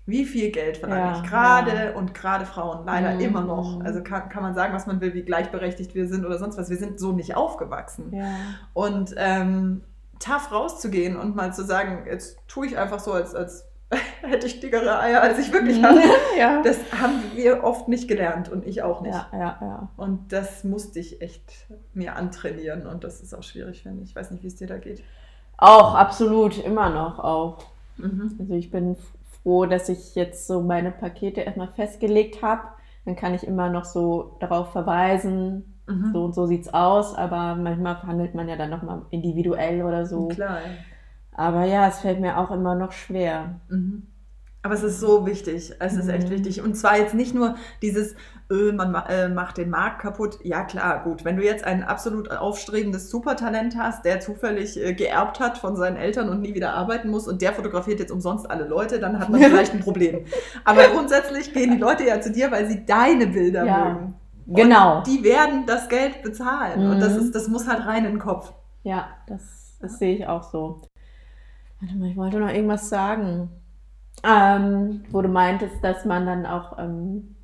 Wie 0.08 0.26
viel 0.26 0.50
Geld 0.52 0.78
verlange 0.78 1.02
Ja, 1.12 1.22
ich 1.22 1.30
gerade 1.30 1.86
ja. 1.92 1.92
und 1.96 2.16
gerade 2.16 2.48
Frauen 2.48 2.86
leider 2.88 3.14
Mhm. 3.14 3.20
immer 3.20 3.42
noch. 3.42 3.82
Also 3.86 4.02
kann, 4.02 4.30
kann 4.30 4.42
man 4.42 4.56
sagen, 4.56 4.74
was 4.74 4.88
man 4.88 5.00
will, 5.00 5.14
wie 5.14 5.22
gleichberechtigt 5.22 5.94
wir 5.94 6.08
sind 6.08 6.26
oder 6.26 6.40
sonst 6.40 6.58
was. 6.58 6.72
Wir 6.72 6.78
sind 6.78 7.00
so 7.00 7.12
nicht 7.12 7.36
aufgewachsen. 7.38 8.12
Ja. 8.16 8.26
Und 8.74 9.14
ähm, 9.16 9.84
tough 10.22 10.52
rauszugehen 10.52 11.18
und 11.18 11.36
mal 11.36 11.54
zu 11.54 11.64
sagen, 11.64 12.06
jetzt 12.08 12.38
tue 12.48 12.68
ich 12.68 12.78
einfach 12.78 13.00
so, 13.00 13.12
als, 13.12 13.36
als 13.36 13.68
hätte 14.22 14.48
ich 14.48 14.60
dickere 14.60 15.00
Eier, 15.00 15.22
als 15.22 15.40
ich 15.40 15.52
wirklich 15.52 15.84
habe. 15.84 16.00
ja. 16.38 16.62
Das 16.62 16.78
haben 17.00 17.22
wir 17.36 17.64
oft 17.64 17.88
nicht 17.88 18.08
gelernt 18.08 18.50
und 18.50 18.66
ich 18.66 18.84
auch 18.84 19.02
nicht. 19.02 19.14
ja, 19.14 19.28
ja, 19.34 19.58
ja. 19.62 19.90
Und 19.98 20.32
das 20.32 20.64
musste 20.64 21.00
ich 21.00 21.22
echt 21.22 21.68
mir 21.94 22.16
antrainieren 22.16 22.88
und 22.88 23.04
das 23.04 23.22
ist 23.22 23.34
auch 23.34 23.44
schwierig, 23.44 23.84
finde 23.84 24.04
ich. 24.04 24.12
Ich 24.12 24.16
weiß 24.16 24.32
nicht, 24.32 24.44
wie 24.44 24.48
es 24.48 24.56
dir 24.56 24.68
da 24.68 24.78
geht. 24.78 25.04
Auch, 25.58 25.94
absolut, 25.96 26.64
immer 26.64 26.90
noch 26.90 27.20
auch. 27.20 27.66
Mhm. 27.98 28.36
Also 28.40 28.54
ich 28.54 28.72
bin 28.72 28.96
froh, 29.44 29.66
dass 29.66 29.90
ich 29.90 30.16
jetzt 30.16 30.48
so 30.48 30.62
meine 30.62 30.92
Pakete 30.92 31.42
erstmal 31.42 31.68
festgelegt 31.68 32.42
habe. 32.42 32.64
Dann 33.06 33.16
kann 33.16 33.34
ich 33.34 33.46
immer 33.46 33.70
noch 33.70 33.86
so 33.86 34.38
darauf 34.40 34.72
verweisen, 34.72 35.71
Mhm. 35.88 36.12
so 36.14 36.24
und 36.26 36.36
so 36.36 36.46
sieht's 36.46 36.74
aus, 36.74 37.16
aber 37.16 37.56
manchmal 37.56 37.96
verhandelt 37.98 38.36
man 38.36 38.48
ja 38.48 38.56
dann 38.56 38.70
nochmal 38.70 39.02
individuell 39.10 39.84
oder 39.84 40.06
so. 40.06 40.28
Klar. 40.30 40.60
Aber 41.34 41.66
ja, 41.66 41.88
es 41.88 42.00
fällt 42.00 42.20
mir 42.20 42.38
auch 42.38 42.52
immer 42.52 42.76
noch 42.76 42.92
schwer. 42.92 43.56
Mhm. 43.70 44.04
Aber 44.64 44.76
es 44.76 44.84
ist 44.84 45.00
so 45.00 45.26
wichtig. 45.26 45.74
Es 45.80 45.94
ist 45.96 46.08
echt 46.08 46.28
Mhm. 46.28 46.34
wichtig. 46.34 46.62
Und 46.62 46.76
zwar 46.76 46.96
jetzt 47.00 47.16
nicht 47.16 47.34
nur 47.34 47.56
dieses, 47.82 48.14
äh, 48.52 48.72
man 48.72 48.92
ma 48.92 49.08
äh, 49.10 49.28
macht 49.28 49.58
den 49.58 49.72
Markt 49.72 50.04
kaputt. 50.04 50.38
Ja, 50.44 50.64
klar, 50.66 51.04
gut. 51.04 51.26
Wenn 51.26 51.36
du 51.38 51.44
jetzt 51.44 51.64
ein 51.64 51.84
absolut 51.84 52.30
aufstrebendes 52.30 53.10
Supertalent 53.10 53.76
hast, 53.76 54.06
der 54.06 54.20
zufällig 54.20 54.78
äh, 54.80 54.94
geerbt 54.94 55.40
hat 55.40 55.58
von 55.58 55.76
seinen 55.76 55.96
Eltern 55.98 56.30
und 56.30 56.42
nie 56.42 56.54
wieder 56.54 56.76
arbeiten 56.76 57.10
muss 57.10 57.28
und 57.28 57.42
der 57.42 57.54
fotografiert 57.54 58.00
jetzt 58.00 58.12
umsonst 58.12 58.52
alle 58.52 58.68
Leute, 58.68 59.00
dann 59.00 59.18
hat 59.18 59.30
man 59.30 59.42
vielleicht 59.42 59.74
ein 59.74 59.80
Problem. 59.80 60.26
Aber 60.64 60.84
grundsätzlich 60.94 61.54
gehen 61.54 61.72
die 61.72 61.78
Leute 61.80 62.06
ja 62.06 62.22
zu 62.22 62.32
dir, 62.32 62.52
weil 62.52 62.68
sie 62.68 62.86
deine 62.86 63.26
Bilder 63.28 63.66
Ja. 63.66 63.90
mögen. 63.90 64.14
Genau. 64.48 64.98
Und 65.00 65.08
die 65.08 65.24
werden 65.24 65.66
das 65.66 65.88
Geld 65.90 66.24
bezahlen. 66.24 66.90
Und 66.90 67.00
das, 67.00 67.14
Mhm. 67.14 67.20
ist, 67.20 67.36
das 67.36 67.48
muss 67.48 67.68
halt 67.68 67.86
rein 67.86 68.06
in 68.06 68.12
den 68.14 68.20
Kopf. 68.20 68.54
Ja, 68.84 69.08
das, 69.28 69.78
das 69.82 70.00
sehe 70.00 70.16
ich 70.16 70.28
auch 70.28 70.44
so. 70.44 70.82
Warte 71.80 71.96
mal, 71.96 72.10
ich 72.10 72.18
wollte 72.18 72.40
noch 72.40 72.50
irgendwas 72.52 72.90
sagen. 72.90 73.50
Ähm, 74.24 75.04
wo 75.10 75.22
du 75.22 75.30
meintest, 75.30 75.84
dass 75.84 76.06
man 76.06 76.26
dann 76.26 76.46
auch 76.46 76.78
ähm, 76.78 77.36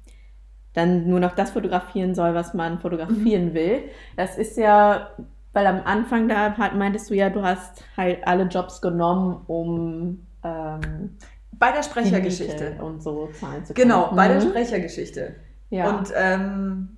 dann 0.73 1.07
nur 1.09 1.19
noch 1.19 1.33
das 1.33 1.51
fotografieren 1.51 2.13
soll, 2.13 2.35
was 2.35 2.53
man 2.53 2.79
fotografieren 2.79 3.53
will. 3.55 3.83
Das 4.15 4.37
ist 4.37 4.57
ja, 4.57 5.09
weil 5.53 5.65
am 5.65 5.81
Anfang 5.85 6.27
da 6.27 6.53
meintest 6.75 7.09
du 7.09 7.15
ja, 7.15 7.29
du 7.31 7.41
hast 7.41 7.83
halt 7.95 8.27
alle 8.27 8.43
Jobs 8.43 8.79
genommen, 8.81 9.41
um 9.47 10.27
ähm, 10.43 11.17
Bei 11.53 11.71
der 11.71 11.81
Sprechergeschichte. 11.81 12.77
Und 12.83 13.01
so 13.01 13.27
zahlen 13.33 13.65
zu 13.65 13.73
können. 13.73 13.87
Genau, 13.89 14.11
bei 14.13 14.27
der 14.27 14.37
Mhm. 14.37 14.49
Sprechergeschichte. 14.49 15.35
Ja. 15.69 15.89
Und 15.97 16.11
ähm, 16.15 16.89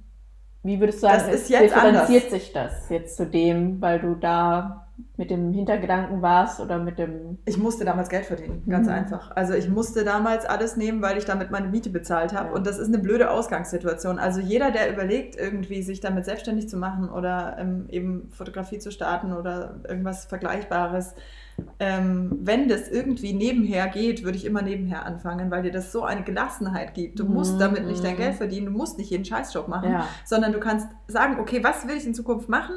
Wie 0.63 0.79
würdest 0.79 0.99
du 0.99 1.07
sagen, 1.07 1.23
Das 1.25 1.33
ist 1.33 1.49
jetzt 1.49 1.63
differenziert 1.73 2.25
anders. 2.25 2.31
sich 2.31 2.53
das 2.53 2.89
jetzt 2.89 3.15
zu 3.17 3.25
dem, 3.25 3.81
weil 3.81 3.99
du 3.99 4.15
da 4.15 4.85
mit 5.15 5.31
dem 5.31 5.53
Hintergedanken 5.53 6.21
warst 6.21 6.59
oder 6.59 6.77
mit 6.77 6.99
dem. 6.99 7.37
ich 7.45 7.57
musste 7.57 7.85
damals 7.85 8.09
Geld 8.09 8.25
verdienen, 8.25 8.63
ganz 8.67 8.87
Mhm. 8.87 8.93
einfach. 8.93 9.31
Also 9.35 9.53
ich 9.53 9.69
musste 9.69 10.03
damals 10.03 10.45
alles 10.45 10.75
nehmen, 10.75 11.01
weil 11.01 11.17
ich 11.17 11.23
damit 11.23 11.51
meine 11.51 11.69
Miete 11.69 11.89
bezahlt 11.89 12.33
habe. 12.33 12.49
Ja. 12.49 12.55
Und 12.55 12.67
das 12.67 12.77
ist 12.77 12.89
eine 12.89 12.99
blöde 12.99 13.31
Ausgangssituation. 13.31 14.19
Also 14.19 14.41
jeder, 14.41 14.71
der 14.71 14.91
überlegt, 14.91 15.37
irgendwie 15.37 15.81
sich 15.83 16.01
damit 16.01 16.25
selbstständig 16.25 16.67
zu 16.67 16.75
machen 16.75 17.09
oder 17.09 17.55
ähm, 17.57 17.85
eben 17.89 18.29
Fotografie 18.31 18.79
zu 18.79 18.91
starten 18.91 19.31
oder 19.31 19.75
irgendwas 19.87 20.25
Vergleichbares, 20.25 21.15
ähm, 21.79 22.39
wenn 22.41 22.67
das 22.67 22.89
irgendwie 22.89 23.33
nebenher 23.33 23.87
geht, 23.87 24.23
würde 24.23 24.37
ich 24.37 24.45
immer 24.45 24.61
nebenher 24.61 25.05
anfangen, 25.05 25.51
weil 25.51 25.63
dir 25.63 25.71
das 25.71 25.91
so 25.91 26.03
eine 26.03 26.23
Gelassenheit 26.23 26.93
gibt. 26.93 27.19
Du 27.19 27.25
musst 27.25 27.55
Mhm. 27.55 27.59
damit 27.59 27.85
nicht 27.85 28.03
dein 28.03 28.17
Geld 28.17 28.35
verdienen, 28.35 28.67
du 28.67 28.71
musst 28.71 28.97
nicht 28.97 29.09
jeden 29.09 29.25
Scheißjob 29.25 29.67
machen. 29.67 29.91
Ja. 29.91 30.07
sondern 30.25 30.53
du 30.53 30.59
kannst 30.59 30.87
sagen, 31.07 31.39
okay, 31.39 31.63
was 31.63 31.87
will 31.87 31.95
ich 31.95 32.05
in 32.05 32.13
Zukunft 32.13 32.49
machen? 32.49 32.75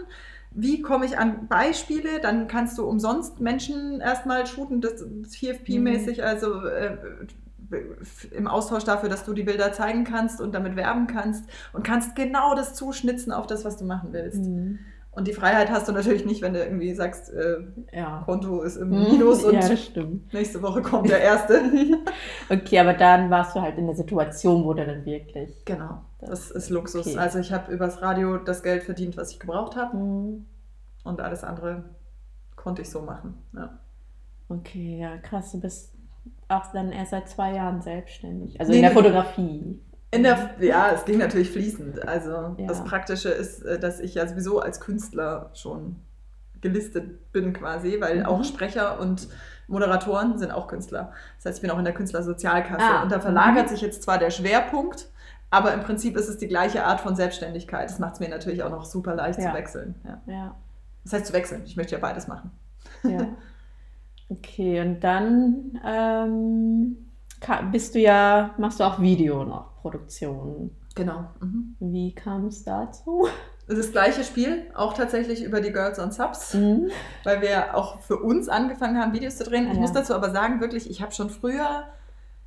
wie 0.54 0.82
komme 0.82 1.06
ich 1.06 1.18
an 1.18 1.48
Beispiele, 1.48 2.20
dann 2.20 2.46
kannst 2.46 2.76
du 2.76 2.84
umsonst 2.84 3.40
Menschen 3.40 4.00
erstmal 4.00 4.46
shooten, 4.46 4.80
das 4.80 5.02
TFP-mäßig, 5.02 6.18
mhm. 6.18 6.24
also 6.24 6.66
äh, 6.66 6.96
im 8.32 8.46
Austausch 8.46 8.84
dafür, 8.84 9.08
dass 9.08 9.24
du 9.24 9.32
die 9.32 9.44
Bilder 9.44 9.72
zeigen 9.72 10.04
kannst 10.04 10.40
und 10.40 10.54
damit 10.54 10.76
werben 10.76 11.06
kannst 11.06 11.44
und 11.72 11.84
kannst 11.84 12.14
genau 12.16 12.54
das 12.54 12.74
zuschnitzen 12.74 13.32
auf 13.32 13.46
das, 13.46 13.64
was 13.64 13.78
du 13.78 13.84
machen 13.84 14.10
willst. 14.12 14.44
Mhm. 14.44 14.78
Und 15.14 15.28
die 15.28 15.34
Freiheit 15.34 15.70
hast 15.70 15.88
du 15.88 15.92
natürlich 15.92 16.24
nicht, 16.24 16.40
wenn 16.40 16.54
du 16.54 16.64
irgendwie 16.64 16.94
sagst, 16.94 17.30
äh, 17.30 17.58
ja. 17.92 18.22
Konto 18.24 18.62
ist 18.62 18.76
im 18.76 18.88
mhm. 18.88 19.10
Minus 19.10 19.44
und 19.44 19.54
ja, 19.54 19.68
nächste 20.32 20.62
Woche 20.62 20.80
kommt 20.80 21.10
der 21.10 21.20
erste. 21.20 21.60
okay, 22.50 22.78
aber 22.78 22.94
dann 22.94 23.28
warst 23.28 23.54
du 23.54 23.60
halt 23.60 23.76
in 23.76 23.86
der 23.86 23.94
Situation, 23.94 24.64
wo 24.64 24.72
du 24.72 24.86
dann 24.86 25.04
wirklich. 25.04 25.66
Genau, 25.66 26.00
das, 26.18 26.30
das 26.30 26.50
ist 26.50 26.70
Luxus. 26.70 27.06
Okay. 27.08 27.18
Also 27.18 27.40
ich 27.40 27.52
habe 27.52 27.70
übers 27.70 28.00
Radio 28.00 28.38
das 28.38 28.62
Geld 28.62 28.84
verdient, 28.84 29.18
was 29.18 29.32
ich 29.32 29.38
gebraucht 29.38 29.76
habe. 29.76 29.98
Mhm. 29.98 30.46
Und 31.04 31.20
alles 31.20 31.44
andere 31.44 31.84
konnte 32.56 32.80
ich 32.80 32.88
so 32.88 33.02
machen. 33.02 33.34
Ja. 33.54 33.78
Okay, 34.48 34.98
ja, 34.98 35.18
krass. 35.18 35.52
Du 35.52 35.60
bist 35.60 35.92
auch 36.48 36.72
dann 36.72 36.90
erst 36.90 37.10
seit 37.10 37.28
zwei 37.28 37.54
Jahren 37.54 37.82
selbstständig. 37.82 38.58
Also 38.58 38.72
nee, 38.72 38.78
in 38.78 38.84
der 38.84 38.92
Fotografie. 38.92 39.78
In 40.12 40.22
der, 40.22 40.50
ja, 40.60 40.90
es 40.90 41.06
ging 41.06 41.18
natürlich 41.18 41.50
fließend. 41.50 42.06
Also 42.06 42.54
ja. 42.58 42.66
das 42.66 42.84
Praktische 42.84 43.30
ist, 43.30 43.62
äh, 43.62 43.78
dass 43.78 43.98
ich 43.98 44.14
ja 44.14 44.26
sowieso 44.26 44.60
als 44.60 44.78
Künstler 44.78 45.50
schon 45.54 45.96
gelistet 46.60 47.32
bin 47.32 47.54
quasi, 47.54 47.98
weil 48.00 48.20
mhm. 48.20 48.26
auch 48.26 48.44
Sprecher 48.44 49.00
und 49.00 49.26
Moderatoren 49.68 50.38
sind 50.38 50.50
auch 50.50 50.68
Künstler. 50.68 51.12
Das 51.36 51.46
heißt, 51.46 51.58
ich 51.58 51.62
bin 51.62 51.70
auch 51.70 51.78
in 51.78 51.84
der 51.84 51.94
Künstlersozialkasse. 51.94 52.84
Ah. 52.84 53.02
Und 53.02 53.10
da 53.10 53.20
verlagert 53.20 53.66
mhm. 53.66 53.68
sich 53.70 53.80
jetzt 53.80 54.02
zwar 54.02 54.18
der 54.18 54.30
Schwerpunkt, 54.30 55.08
aber 55.50 55.72
im 55.72 55.80
Prinzip 55.80 56.16
ist 56.16 56.28
es 56.28 56.36
die 56.36 56.48
gleiche 56.48 56.84
Art 56.84 57.00
von 57.00 57.16
Selbstständigkeit. 57.16 57.88
Das 57.88 57.98
macht 57.98 58.14
es 58.14 58.20
mir 58.20 58.28
natürlich 58.28 58.62
auch 58.62 58.70
noch 58.70 58.84
super 58.84 59.14
leicht 59.14 59.38
ja. 59.38 59.50
zu 59.50 59.56
wechseln. 59.56 59.94
Ja. 60.04 60.20
ja. 60.26 60.54
Das 61.04 61.14
heißt 61.14 61.26
zu 61.26 61.32
wechseln. 61.32 61.62
Ich 61.64 61.76
möchte 61.76 61.92
ja 61.92 61.98
beides 61.98 62.28
machen. 62.28 62.50
Ja. 63.02 63.28
Okay, 64.28 64.80
und 64.80 65.00
dann 65.00 65.78
ähm, 65.84 66.96
bist 67.70 67.94
du 67.94 67.98
ja, 67.98 68.54
machst 68.58 68.80
du 68.80 68.84
auch 68.84 69.00
Video 69.00 69.44
noch, 69.44 69.80
Produktionen. 69.80 70.76
Genau. 70.94 71.24
Mhm. 71.40 71.76
Wie 71.80 72.14
kam 72.14 72.46
es 72.46 72.64
dazu? 72.64 73.26
Das 73.68 73.92
gleiche 73.92 74.24
Spiel, 74.24 74.66
auch 74.74 74.92
tatsächlich 74.92 75.42
über 75.42 75.60
die 75.60 75.72
Girls 75.72 75.98
on 75.98 76.10
Subs, 76.10 76.54
mhm. 76.54 76.90
weil 77.24 77.40
wir 77.40 77.76
auch 77.76 78.00
für 78.00 78.18
uns 78.18 78.48
angefangen 78.48 78.98
haben, 78.98 79.12
Videos 79.12 79.36
zu 79.36 79.44
drehen. 79.44 79.68
Ich 79.68 79.74
ja. 79.74 79.80
muss 79.80 79.92
dazu 79.92 80.14
aber 80.14 80.30
sagen, 80.30 80.60
wirklich, 80.60 80.90
ich 80.90 81.00
habe 81.00 81.12
schon 81.12 81.30
früher 81.30 81.84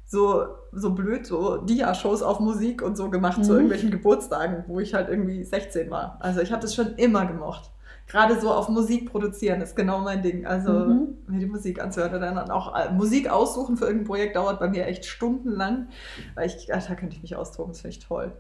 so, 0.06 0.46
so 0.72 0.92
blöd 0.92 1.26
so 1.26 1.58
Dia-Shows 1.58 2.22
auf 2.22 2.40
Musik 2.40 2.82
und 2.82 2.96
so 2.96 3.10
gemacht 3.10 3.40
mhm. 3.40 3.44
zu 3.44 3.54
irgendwelchen 3.54 3.92
Geburtstagen, 3.92 4.66
wo 4.68 4.80
ich 4.80 4.94
halt 4.94 5.10
irgendwie 5.10 5.44
16 5.44 5.90
war. 5.90 6.18
Also 6.20 6.42
ich 6.42 6.52
habe 6.52 6.62
das 6.62 6.76
schon 6.76 6.96
immer 6.96 7.26
gemocht 7.26 7.72
gerade 8.08 8.40
so 8.40 8.52
auf 8.52 8.70
Musik 8.70 9.12
produzieren 9.12 9.62
ist 9.62 9.76
genau 9.76 10.00
mein 10.02 10.22
Ding. 10.22 10.46
Also 10.46 10.72
mhm. 10.72 11.18
mir 11.28 11.40
die 11.40 11.46
Musik 11.46 11.82
anzuhören 11.82 12.14
und 12.14 12.22
dann 12.22 12.52
auch 12.52 12.76
äh, 12.76 12.92
Musik 12.92 13.30
aussuchen 13.30 13.78
für 13.78 13.86
irgendein 13.86 14.08
Projekt 14.08 14.36
dauert 14.36 14.60
bei 14.60 14.70
mir 14.70 14.86
echt 14.86 15.06
stundenlang, 15.06 15.90
weil 16.36 16.48
ich, 16.48 16.68
da 16.68 16.80
könnte 16.96 17.16
ich 17.16 17.22
mich 17.22 17.36
austoben, 17.36 17.72
das 17.72 17.82
finde 17.82 17.98
ich 17.98 18.06
toll. 18.06 18.34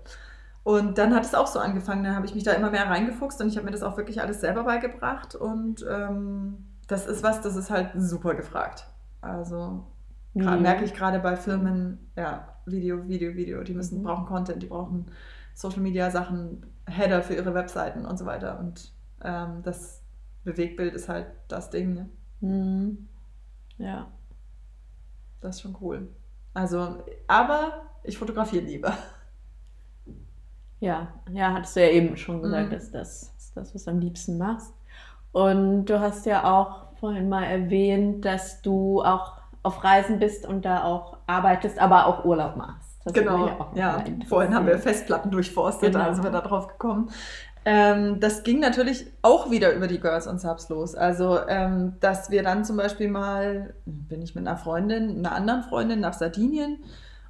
Und 0.63 0.97
dann 0.97 1.13
hat 1.13 1.25
es 1.25 1.36
auch 1.36 1.47
so 1.47 1.60
angefangen, 1.60 2.04
dann 2.04 2.15
habe 2.15 2.25
ich 2.25 2.34
mich 2.34 2.43
da 2.43 2.51
immer 2.54 2.71
mehr 2.71 2.88
reingefuchst 2.89 3.39
und 3.39 3.47
ich 3.49 3.56
habe 3.56 3.65
mir 3.65 3.71
das 3.71 3.84
auch 3.84 3.97
wirklich 3.97 4.21
alles 4.21 4.41
selber 4.41 4.63
beigebracht 4.63 5.36
und 5.36 5.86
ähm, 5.88 6.65
das 6.88 7.06
ist 7.06 7.21
was, 7.21 7.41
das 7.41 7.56
ist 7.56 7.69
halt 7.69 7.91
super 7.97 8.34
gefragt. 8.34 8.88
Also 9.21 9.86
mhm. 10.34 10.62
merke 10.62 10.84
ich 10.84 10.93
gerade 10.93 11.19
bei 11.19 11.36
Firmen, 11.36 12.12
ja, 12.15 12.47
Video, 12.65 13.08
Video, 13.08 13.36
Video, 13.36 13.63
die 13.63 13.75
müssen, 13.75 13.99
mhm. 13.99 14.06
brauchen 14.06 14.25
Content, 14.25 14.63
die 14.63 14.67
brauchen 14.67 15.06
Social 15.54 15.82
Media 15.82 16.10
Sachen, 16.10 16.65
Header 16.88 17.21
für 17.21 17.36
ihre 17.36 17.54
Webseiten 17.54 18.06
und 18.06 18.17
so 18.17 18.25
weiter 18.25 18.60
und 18.60 18.95
ähm, 19.26 19.62
das 19.64 20.02
Bewegbild 20.44 20.94
ist 20.94 21.10
halt 21.10 21.28
das 21.48 21.70
Ding. 21.70 21.94
Ne? 21.94 22.10
Mhm. 22.42 23.08
Ja. 23.78 24.08
Das 25.42 25.58
ist 25.58 25.62
schon 25.62 25.76
cool. 25.82 26.08
Also, 26.54 27.04
aber 27.28 27.82
ich 28.04 28.18
fotografiere 28.18 28.64
lieber. 28.64 28.94
Ja, 30.80 31.08
ja, 31.32 31.54
hattest 31.54 31.76
du 31.76 31.82
ja 31.82 31.90
eben 31.90 32.16
schon 32.16 32.42
gesagt, 32.42 32.70
mhm. 32.70 32.74
dass 32.74 32.92
das 32.92 33.34
ist 33.38 33.58
das, 33.58 33.74
was 33.74 33.86
du 33.86 33.92
am 33.92 34.00
liebsten 34.00 34.38
machst. 34.38 34.74
Und 35.32 35.86
du 35.86 36.00
hast 36.00 36.26
ja 36.26 36.44
auch 36.44 36.94
vorhin 37.00 37.28
mal 37.28 37.44
erwähnt, 37.44 38.24
dass 38.24 38.62
du 38.62 39.02
auch 39.02 39.34
auf 39.64 39.84
Reisen 39.84 40.20
bist 40.20 40.46
und 40.46 40.64
da 40.64 40.84
auch 40.84 41.18
arbeitest, 41.28 41.80
aber 41.80 42.06
auch 42.06 42.24
Urlaub 42.24 42.56
machst. 42.56 43.00
Das 43.04 43.14
genau, 43.14 43.72
ja. 43.76 44.04
Vorhin 44.28 44.54
haben 44.56 44.66
wir 44.66 44.80
Festplatten 44.80 45.30
durchforstet, 45.32 45.94
genau. 45.94 46.06
da 46.06 46.14
sind 46.14 46.24
wir 46.24 46.32
da 46.32 46.42
drauf 46.42 46.68
gekommen. 46.68 47.10
Ähm, 47.67 48.19
das 48.19 48.43
ging 48.43 48.60
natürlich 48.60 49.08
auch 49.23 49.49
wieder 49.49 49.73
über 49.73 49.88
die 49.88 49.99
Girls 49.99 50.28
und 50.28 50.39
Subs 50.39 50.69
los. 50.69 50.93
Also, 50.93 51.39
ähm, 51.47 51.93
dass 51.99 52.30
wir 52.30 52.43
dann 52.43 52.63
zum 52.63 52.78
Beispiel 52.78 53.10
mal, 53.10 53.73
bin 53.86 54.21
ich 54.21 54.36
mit 54.36 54.47
einer 54.47 54.56
Freundin, 54.56 55.17
einer 55.17 55.32
anderen 55.34 55.63
Freundin 55.63 55.99
nach 55.99 56.13
Sardinien 56.13 56.78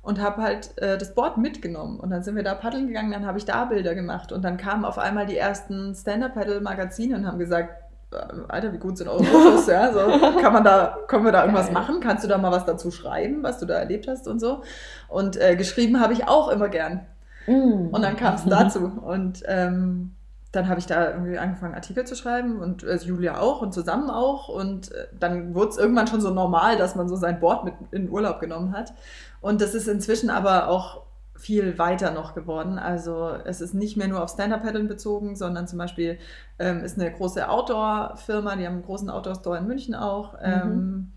und 0.01 0.21
habe 0.21 0.41
halt 0.41 0.77
äh, 0.77 0.97
das 0.97 1.15
Board 1.15 1.37
mitgenommen. 1.37 2.01
Und 2.01 2.09
dann 2.09 2.21
sind 2.21 2.35
wir 2.35 2.43
da 2.43 2.53
paddeln 2.53 2.87
gegangen, 2.87 3.11
dann 3.11 3.25
habe 3.25 3.37
ich 3.37 3.45
da 3.45 3.63
Bilder 3.63 3.95
gemacht. 3.95 4.33
Und 4.33 4.43
dann 4.43 4.57
kamen 4.57 4.83
auf 4.83 4.97
einmal 4.97 5.25
die 5.25 5.37
ersten 5.37 5.95
Stand-Up-Paddle-Magazine 5.95 7.15
und 7.15 7.25
haben 7.25 7.39
gesagt, 7.39 7.73
äh, 8.11 8.17
Alter, 8.49 8.73
wie 8.73 8.77
gut 8.77 8.97
sind 8.97 9.07
eure 9.07 9.23
Fotos, 9.23 9.67
ja? 9.67 9.93
So, 9.93 9.99
kann 10.41 10.51
man 10.51 10.65
da, 10.65 10.97
können 11.07 11.23
wir 11.23 11.31
da 11.31 11.43
irgendwas 11.43 11.67
Geil. 11.67 11.73
machen? 11.73 12.01
Kannst 12.01 12.25
du 12.25 12.27
da 12.27 12.37
mal 12.37 12.51
was 12.51 12.65
dazu 12.65 12.91
schreiben, 12.91 13.41
was 13.41 13.59
du 13.59 13.65
da 13.65 13.75
erlebt 13.75 14.09
hast 14.09 14.27
und 14.27 14.39
so? 14.39 14.63
Und 15.07 15.37
äh, 15.37 15.55
geschrieben 15.55 16.01
habe 16.01 16.11
ich 16.11 16.27
auch 16.27 16.49
immer 16.49 16.67
gern. 16.67 17.05
Mm. 17.47 17.87
Und 17.93 18.01
dann 18.01 18.17
kam 18.17 18.35
es 18.35 18.43
dazu. 18.49 18.91
Und 19.01 19.43
ähm, 19.47 20.11
dann 20.55 20.69
habe 20.69 20.79
ich 20.79 20.85
da 20.85 21.11
irgendwie 21.11 21.37
angefangen, 21.37 21.75
Artikel 21.75 22.05
zu 22.05 22.15
schreiben 22.15 22.59
und 22.59 22.83
äh, 22.83 22.95
Julia 22.95 23.39
auch 23.39 23.61
und 23.61 23.73
zusammen 23.73 24.09
auch. 24.09 24.49
Und 24.49 24.91
äh, 24.91 25.07
dann 25.19 25.53
wurde 25.53 25.69
es 25.69 25.77
irgendwann 25.77 26.07
schon 26.07 26.21
so 26.21 26.31
normal, 26.31 26.77
dass 26.77 26.95
man 26.95 27.09
so 27.09 27.15
sein 27.15 27.39
Board 27.39 27.65
mit 27.65 27.73
in 27.91 28.09
Urlaub 28.09 28.39
genommen 28.39 28.71
hat. 28.71 28.93
Und 29.41 29.61
das 29.61 29.75
ist 29.75 29.87
inzwischen 29.87 30.29
aber 30.29 30.69
auch 30.69 31.03
viel 31.35 31.77
weiter 31.77 32.11
noch 32.11 32.33
geworden. 32.33 32.79
Also 32.79 33.29
es 33.45 33.59
ist 33.61 33.73
nicht 33.73 33.97
mehr 33.97 34.07
nur 34.07 34.23
auf 34.23 34.29
Stand-Up-Paddeln 34.29 34.87
bezogen, 34.87 35.35
sondern 35.35 35.67
zum 35.67 35.77
Beispiel 35.77 36.17
ähm, 36.59 36.83
ist 36.83 36.97
eine 36.97 37.11
große 37.11 37.47
Outdoor-Firma, 37.47 38.55
die 38.55 38.65
haben 38.65 38.75
einen 38.75 38.85
großen 38.85 39.09
Outdoor-Store 39.09 39.57
in 39.57 39.67
München 39.67 39.95
auch. 39.95 40.33
Mhm. 40.33 40.39
Ähm, 40.43 41.11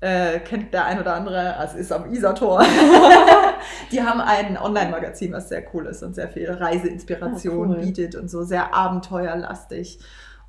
äh, 0.00 0.40
kennt 0.40 0.74
der 0.74 0.86
ein 0.86 0.98
oder 0.98 1.14
andere, 1.14 1.56
also 1.56 1.78
ist 1.78 1.92
am 1.92 2.12
Isar-Tor. 2.12 2.64
die 3.90 4.02
haben 4.02 4.20
ein 4.20 4.56
Online-Magazin, 4.56 5.32
was 5.32 5.48
sehr 5.48 5.64
cool 5.74 5.86
ist 5.86 6.02
und 6.02 6.14
sehr 6.14 6.28
viel 6.28 6.50
Reiseinspiration 6.50 7.70
oh, 7.70 7.74
cool. 7.74 7.80
bietet 7.80 8.14
und 8.14 8.30
so 8.30 8.42
sehr 8.42 8.74
abenteuerlastig. 8.74 9.98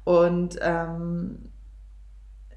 Und 0.04 0.60
ähm, 0.62 1.50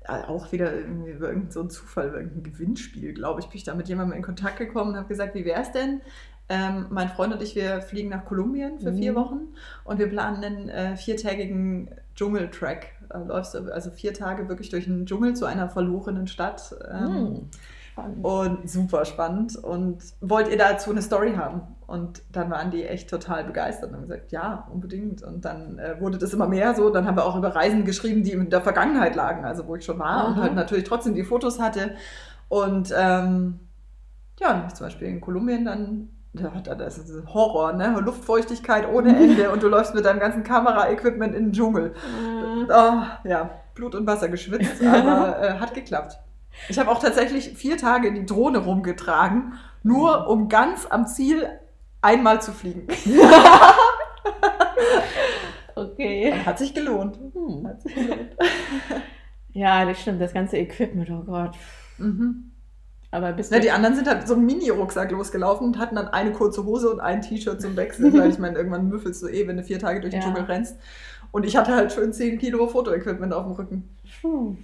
auch 0.08 0.52
wieder 0.52 0.72
irgendwie 0.72 1.10
über 1.10 1.28
irgendeinen 1.28 1.50
so 1.50 1.64
Zufall, 1.64 2.08
über 2.08 2.18
irgendein 2.18 2.44
Gewinnspiel, 2.44 3.12
glaube 3.12 3.40
ich, 3.40 3.46
bin 3.46 3.56
ich 3.56 3.64
da 3.64 3.74
mit 3.74 3.88
jemandem 3.88 4.16
in 4.16 4.22
Kontakt 4.22 4.58
gekommen 4.58 4.90
und 4.90 4.96
habe 4.96 5.08
gesagt, 5.08 5.34
wie 5.34 5.44
wäre 5.44 5.62
es 5.62 5.72
denn? 5.72 6.00
Ähm, 6.48 6.86
mein 6.90 7.08
Freund 7.08 7.34
und 7.34 7.42
ich, 7.42 7.56
wir 7.56 7.80
fliegen 7.80 8.08
nach 8.08 8.24
Kolumbien 8.24 8.78
für 8.78 8.92
mhm. 8.92 8.98
vier 8.98 9.14
Wochen 9.16 9.48
und 9.82 9.98
wir 9.98 10.06
planen 10.06 10.44
einen 10.44 10.68
äh, 10.68 10.96
viertägigen 10.96 11.90
Dschungeltrack. 12.14 12.92
Da 13.08 13.18
läufst 13.18 13.54
du 13.54 13.72
also 13.72 13.90
vier 13.90 14.14
Tage 14.14 14.48
wirklich 14.48 14.68
durch 14.68 14.84
den 14.84 15.06
Dschungel 15.06 15.34
zu 15.34 15.44
einer 15.44 15.68
verlorenen 15.68 16.28
Stadt. 16.28 16.74
Ähm, 16.88 17.12
mhm. 17.12 17.50
Und 18.22 18.68
super 18.68 19.04
spannend. 19.04 19.56
Und 19.56 19.98
wollt 20.20 20.48
ihr 20.48 20.58
dazu 20.58 20.90
eine 20.90 21.02
Story 21.02 21.34
haben? 21.34 21.62
Und 21.86 22.22
dann 22.32 22.50
waren 22.50 22.70
die 22.70 22.84
echt 22.84 23.08
total 23.08 23.44
begeistert 23.44 23.90
und 23.90 23.96
haben 23.96 24.02
gesagt, 24.02 24.32
ja, 24.32 24.68
unbedingt. 24.72 25.22
Und 25.22 25.44
dann 25.44 25.78
äh, 25.78 26.00
wurde 26.00 26.18
das 26.18 26.34
immer 26.34 26.46
mehr 26.46 26.74
so. 26.74 26.90
Dann 26.90 27.06
haben 27.06 27.16
wir 27.16 27.24
auch 27.24 27.36
über 27.36 27.54
Reisen 27.54 27.84
geschrieben, 27.84 28.22
die 28.22 28.32
in 28.32 28.50
der 28.50 28.60
Vergangenheit 28.60 29.14
lagen, 29.14 29.44
also 29.44 29.66
wo 29.66 29.76
ich 29.76 29.84
schon 29.84 29.98
war 29.98 30.16
Aha. 30.16 30.26
und 30.26 30.36
halt 30.36 30.54
natürlich 30.54 30.84
trotzdem 30.84 31.14
die 31.14 31.24
Fotos 31.24 31.58
hatte. 31.58 31.94
Und 32.48 32.92
ähm, 32.96 33.60
ja, 34.38 34.48
dann 34.48 34.56
habe 34.58 34.66
ich 34.68 34.74
zum 34.74 34.86
Beispiel 34.86 35.08
in 35.08 35.20
Kolumbien 35.20 35.64
dann 35.64 36.08
das 36.32 36.98
ist 36.98 37.26
Horror, 37.32 37.72
ne? 37.72 37.98
Luftfeuchtigkeit 38.00 38.86
ohne 38.92 39.16
Ende 39.22 39.50
und 39.50 39.62
du 39.62 39.68
läufst 39.68 39.94
mit 39.94 40.04
deinem 40.04 40.20
ganzen 40.20 40.44
Kameraequipment 40.44 41.34
in 41.34 41.46
den 41.46 41.52
Dschungel. 41.52 41.94
Oh, 42.68 43.02
ja, 43.24 43.50
Blut 43.74 43.94
und 43.94 44.06
Wasser 44.06 44.28
geschwitzt, 44.28 44.84
aber 44.84 45.40
äh, 45.40 45.52
hat 45.54 45.72
geklappt. 45.72 46.18
Ich 46.68 46.78
habe 46.78 46.90
auch 46.90 47.00
tatsächlich 47.00 47.50
vier 47.56 47.76
Tage 47.76 48.12
die 48.12 48.26
Drohne 48.26 48.58
rumgetragen, 48.58 49.54
nur 49.82 50.22
mhm. 50.22 50.26
um 50.26 50.48
ganz 50.48 50.86
am 50.86 51.06
Ziel 51.06 51.48
einmal 52.02 52.40
zu 52.42 52.52
fliegen. 52.52 52.86
okay. 55.74 56.32
Hat 56.44 56.58
sich 56.58 56.74
gelohnt. 56.74 57.18
Hm. 57.34 57.66
Hat 57.66 57.82
sich 57.82 57.94
gelohnt. 57.94 58.36
ja, 59.52 59.84
das 59.84 60.00
stimmt, 60.00 60.20
das 60.20 60.32
ganze 60.32 60.56
Equipment, 60.58 61.10
oh 61.10 61.24
Gott. 61.24 61.56
Mhm. 61.98 62.52
Aber 63.10 63.32
bis 63.32 63.50
Na, 63.50 63.58
die 63.58 63.70
anderen 63.70 63.94
sind 63.94 64.08
halt 64.08 64.26
so 64.26 64.34
einen 64.34 64.46
Mini-Rucksack 64.46 65.10
losgelaufen 65.10 65.68
und 65.68 65.78
hatten 65.78 65.94
dann 65.94 66.08
eine 66.08 66.32
kurze 66.32 66.64
Hose 66.64 66.90
und 66.90 67.00
ein 67.00 67.22
T-Shirt 67.22 67.60
zum 67.62 67.76
Wechseln, 67.76 68.12
weil 68.18 68.30
ich 68.30 68.38
meine, 68.40 68.56
irgendwann 68.56 68.88
müffelst 68.88 69.22
du 69.22 69.28
eh, 69.28 69.46
wenn 69.46 69.56
du 69.56 69.62
vier 69.62 69.78
Tage 69.78 70.00
durch 70.00 70.12
den 70.12 70.20
ja. 70.20 70.26
Dschungel 70.26 70.44
rennst. 70.44 70.76
Und 71.32 71.44
ich 71.44 71.56
hatte 71.56 71.74
halt 71.74 71.92
schön 71.92 72.12
10 72.12 72.38
Kilo 72.38 72.66
Fotoequipment 72.66 73.32
auf 73.32 73.44
dem 73.44 73.52
Rücken. 73.52 73.96
Puh. 74.20 74.56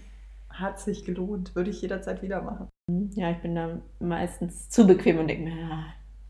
Hat 0.52 0.78
sich 0.80 1.04
gelohnt, 1.04 1.54
würde 1.56 1.70
ich 1.70 1.80
jederzeit 1.82 2.22
wieder 2.22 2.42
machen. 2.42 2.68
Ja, 3.14 3.30
ich 3.30 3.38
bin 3.38 3.54
da 3.54 3.78
meistens 4.00 4.68
zu 4.68 4.86
bequem 4.86 5.18
und 5.18 5.28
denke 5.28 5.44
mir, 5.44 5.56
ja, 5.60 5.84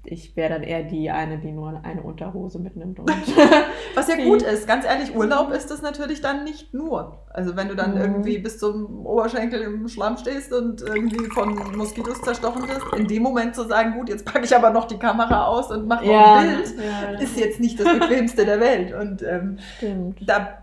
ich 0.04 0.34
wäre 0.36 0.52
dann 0.54 0.64
eher 0.64 0.82
die 0.82 1.10
eine, 1.12 1.38
die 1.38 1.52
nur 1.52 1.80
eine 1.84 2.02
Unterhose 2.02 2.58
mitnimmt. 2.58 2.98
Und 2.98 3.08
Was 3.94 4.08
ja 4.08 4.16
gut 4.24 4.42
ist. 4.42 4.66
Ganz 4.66 4.84
ehrlich, 4.84 5.14
Urlaub 5.14 5.52
ist 5.52 5.70
das 5.70 5.80
natürlich 5.80 6.20
dann 6.20 6.42
nicht 6.42 6.74
nur. 6.74 7.18
Also 7.30 7.56
wenn 7.56 7.68
du 7.68 7.76
dann 7.76 7.94
Mhm. 7.94 8.00
irgendwie 8.00 8.38
bis 8.38 8.58
zum 8.58 9.06
Oberschenkel 9.06 9.60
im 9.62 9.86
Schlamm 9.88 10.16
stehst 10.16 10.52
und 10.52 10.82
irgendwie 10.82 11.24
von 11.32 11.54
Moskitos 11.76 12.20
zerstochen 12.20 12.62
bist, 12.66 12.82
in 12.96 13.06
dem 13.06 13.22
Moment 13.22 13.54
zu 13.54 13.62
sagen, 13.64 13.94
gut, 13.96 14.08
jetzt 14.08 14.24
packe 14.26 14.44
ich 14.44 14.54
aber 14.56 14.70
noch 14.70 14.86
die 14.86 14.98
Kamera 14.98 15.46
aus 15.46 15.70
und 15.70 15.86
mache 15.86 16.04
noch 16.04 16.12
ja, 16.12 16.34
ein 16.34 16.56
Bild, 16.56 16.74
ja, 16.78 17.18
ist 17.20 17.38
jetzt 17.38 17.60
nicht 17.60 17.78
das 17.78 17.86
bequemste 17.98 18.44
der 18.44 18.58
Welt. 18.58 18.92
Und 18.92 19.22
ähm, 19.22 19.58
stimmt. 19.76 20.18
da 20.28 20.58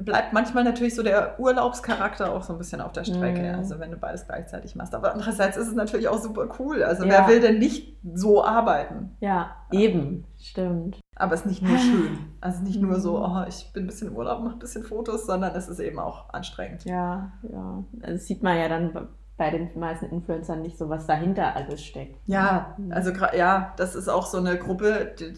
bleibt 0.00 0.32
manchmal 0.32 0.64
natürlich 0.64 0.94
so 0.94 1.02
der 1.02 1.38
Urlaubscharakter 1.40 2.32
auch 2.32 2.42
so 2.42 2.52
ein 2.52 2.58
bisschen 2.58 2.80
auf 2.80 2.92
der 2.92 3.04
Strecke, 3.04 3.40
Mhm. 3.42 3.54
also 3.58 3.78
wenn 3.78 3.90
du 3.90 3.96
beides 3.96 4.26
gleichzeitig 4.26 4.76
machst. 4.76 4.94
Aber 4.94 5.12
andererseits 5.12 5.56
ist 5.56 5.68
es 5.68 5.74
natürlich 5.74 6.08
auch 6.08 6.18
super 6.18 6.48
cool. 6.58 6.82
Also 6.82 7.04
Ja. 7.04 7.10
wer 7.10 7.28
will 7.28 7.40
denn 7.40 7.58
nicht 7.58 7.96
so 8.14 8.44
arbeiten? 8.44 9.16
Ja, 9.20 9.56
eben, 9.72 10.24
stimmt. 10.38 11.00
Aber 11.14 11.34
es 11.34 11.40
ist 11.40 11.46
nicht 11.46 11.62
nur 11.62 11.78
schön. 11.78 12.18
Also 12.40 12.62
nicht 12.62 12.80
nur 12.80 13.00
so, 13.00 13.16
Mhm. 13.18 13.22
oh, 13.24 13.44
ich 13.48 13.70
bin 13.72 13.84
ein 13.84 13.86
bisschen 13.86 14.08
im 14.08 14.16
Urlaub, 14.16 14.42
mache 14.42 14.56
ein 14.56 14.58
bisschen 14.58 14.84
Fotos, 14.84 15.26
sondern 15.26 15.54
es 15.56 15.68
ist 15.68 15.80
eben 15.80 15.98
auch 15.98 16.28
anstrengend. 16.34 16.84
Ja, 16.84 17.32
ja. 17.50 17.84
Also 18.02 18.12
das 18.16 18.26
sieht 18.26 18.42
man 18.42 18.58
ja 18.58 18.68
dann 18.68 19.08
bei 19.38 19.50
den 19.50 19.70
meisten 19.78 20.06
Influencern 20.06 20.62
nicht 20.62 20.78
so, 20.78 20.88
was 20.88 21.06
dahinter 21.06 21.56
alles 21.56 21.82
steckt. 21.84 22.18
Ja, 22.26 22.74
Mhm. 22.78 22.92
also 22.92 23.10
ja, 23.36 23.72
das 23.76 23.94
ist 23.94 24.08
auch 24.08 24.26
so 24.26 24.38
eine 24.38 24.56
Gruppe. 24.58 25.12
die- 25.18 25.34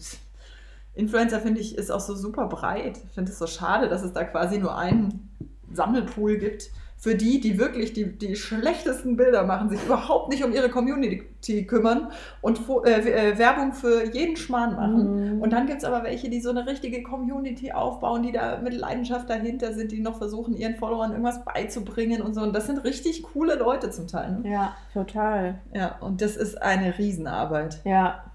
Influencer 0.93 1.39
finde 1.39 1.61
ich 1.61 1.77
ist 1.77 1.91
auch 1.91 1.99
so 1.99 2.15
super 2.15 2.47
breit. 2.47 2.99
Ich 3.05 3.13
finde 3.13 3.31
es 3.31 3.39
so 3.39 3.47
schade, 3.47 3.89
dass 3.89 4.03
es 4.03 4.13
da 4.13 4.23
quasi 4.23 4.57
nur 4.57 4.77
einen 4.77 5.29
Sammelpool 5.71 6.37
gibt 6.37 6.71
für 6.99 7.15
die, 7.15 7.39
die 7.39 7.57
wirklich 7.57 7.93
die, 7.93 8.17
die 8.17 8.35
schlechtesten 8.35 9.15
Bilder 9.15 9.45
machen, 9.45 9.69
sich 9.69 9.81
überhaupt 9.85 10.27
nicht 10.27 10.43
um 10.43 10.51
ihre 10.51 10.69
Community 10.69 11.65
kümmern 11.65 12.11
und 12.41 12.59
äh, 12.85 13.29
äh, 13.29 13.37
Werbung 13.37 13.71
für 13.71 14.05
jeden 14.13 14.35
Schmarrn 14.35 14.75
machen. 14.75 15.35
Mhm. 15.35 15.41
Und 15.41 15.53
dann 15.53 15.65
gibt 15.65 15.77
es 15.77 15.85
aber 15.85 16.03
welche, 16.03 16.29
die 16.29 16.41
so 16.41 16.49
eine 16.49 16.67
richtige 16.67 17.01
Community 17.01 17.71
aufbauen, 17.71 18.23
die 18.23 18.33
da 18.33 18.57
mit 18.57 18.73
Leidenschaft 18.73 19.29
dahinter 19.29 19.71
sind, 19.71 19.93
die 19.93 20.01
noch 20.01 20.17
versuchen, 20.17 20.57
ihren 20.57 20.75
Followern 20.75 21.11
irgendwas 21.11 21.45
beizubringen 21.45 22.21
und 22.21 22.33
so. 22.33 22.41
Und 22.41 22.53
das 22.53 22.65
sind 22.65 22.83
richtig 22.83 23.23
coole 23.23 23.55
Leute 23.55 23.91
zum 23.91 24.07
Teil. 24.07 24.39
Ne? 24.41 24.51
Ja, 24.51 24.75
total. 24.93 25.61
Ja, 25.73 25.95
und 26.01 26.21
das 26.21 26.35
ist 26.35 26.61
eine 26.61 26.97
Riesenarbeit. 26.97 27.79
Ja, 27.85 28.25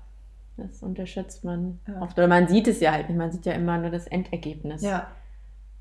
das 0.57 0.83
unterschätzt 0.83 1.45
man 1.45 1.81
Ja. 1.89 2.01
oft. 2.03 2.17
Oder 2.19 2.29
man 2.29 2.49
sieht 2.49 2.69
es 2.69 2.81
ja 2.81 2.93
halt 2.93 3.09
nicht. 3.09 3.19
Man 3.19 3.33
sieht 3.33 3.47
ja 3.47 3.53
immer 3.53 3.79
nur 3.79 3.91
das 3.91 4.07
Endergebnis. 4.07 4.83
Ja, 4.83 5.09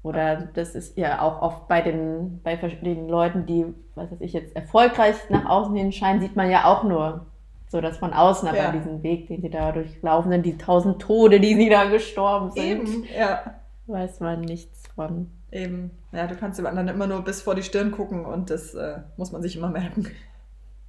Oder 0.02 0.36
das 0.54 0.76
ist 0.76 0.98
ja 0.98 1.22
auch 1.22 1.42
oft 1.42 1.68
bei 1.70 1.82
den, 1.82 2.42
bei 2.44 2.58
verschiedenen 2.58 3.08
Leuten, 3.08 3.46
die, 3.46 3.66
was 3.96 4.12
weiß 4.12 4.20
ich 4.22 4.34
jetzt, 4.34 4.54
erfolgreich 4.56 5.16
nach 5.30 5.46
außen 5.46 5.74
hin 5.76 5.92
scheinen, 5.94 6.20
sieht 6.20 6.36
man 6.36 6.50
ja 6.52 6.66
auch 6.66 6.84
nur 6.84 7.26
so 7.70 7.80
das 7.82 7.98
von 7.98 8.12
außen, 8.14 8.48
aber 8.48 8.58
Ja. 8.58 8.72
diesen 8.72 9.02
Weg, 9.02 9.28
den 9.30 9.42
sie 9.42 9.50
da 9.50 9.72
durchlaufen 9.72 10.30
sind, 10.32 10.46
die 10.46 10.58
tausend 10.58 11.02
Tode, 11.02 11.40
die 11.40 11.56
sie 11.56 11.70
da 11.70 11.86
gestorben 11.86 12.52
sind, 12.52 12.64
eben. 12.64 13.04
Ja, 13.18 13.56
weiß 13.88 14.20
man 14.20 14.42
nichts 14.42 14.84
von. 14.96 15.32
eben. 15.52 15.92
Ja, 16.12 16.28
du 16.28 16.36
kannst 16.36 16.60
dem 16.60 16.66
anderen 16.68 16.90
immer 16.90 17.08
nur 17.08 17.22
bis 17.24 17.42
vor 17.42 17.56
die 17.56 17.64
Stirn 17.64 17.92
gucken 17.92 18.26
und 18.26 18.50
das 18.50 18.74
äh, 18.76 19.00
muss 19.18 19.32
man 19.32 19.42
sich 19.42 19.56
immer 19.56 19.70
merken. 19.70 20.08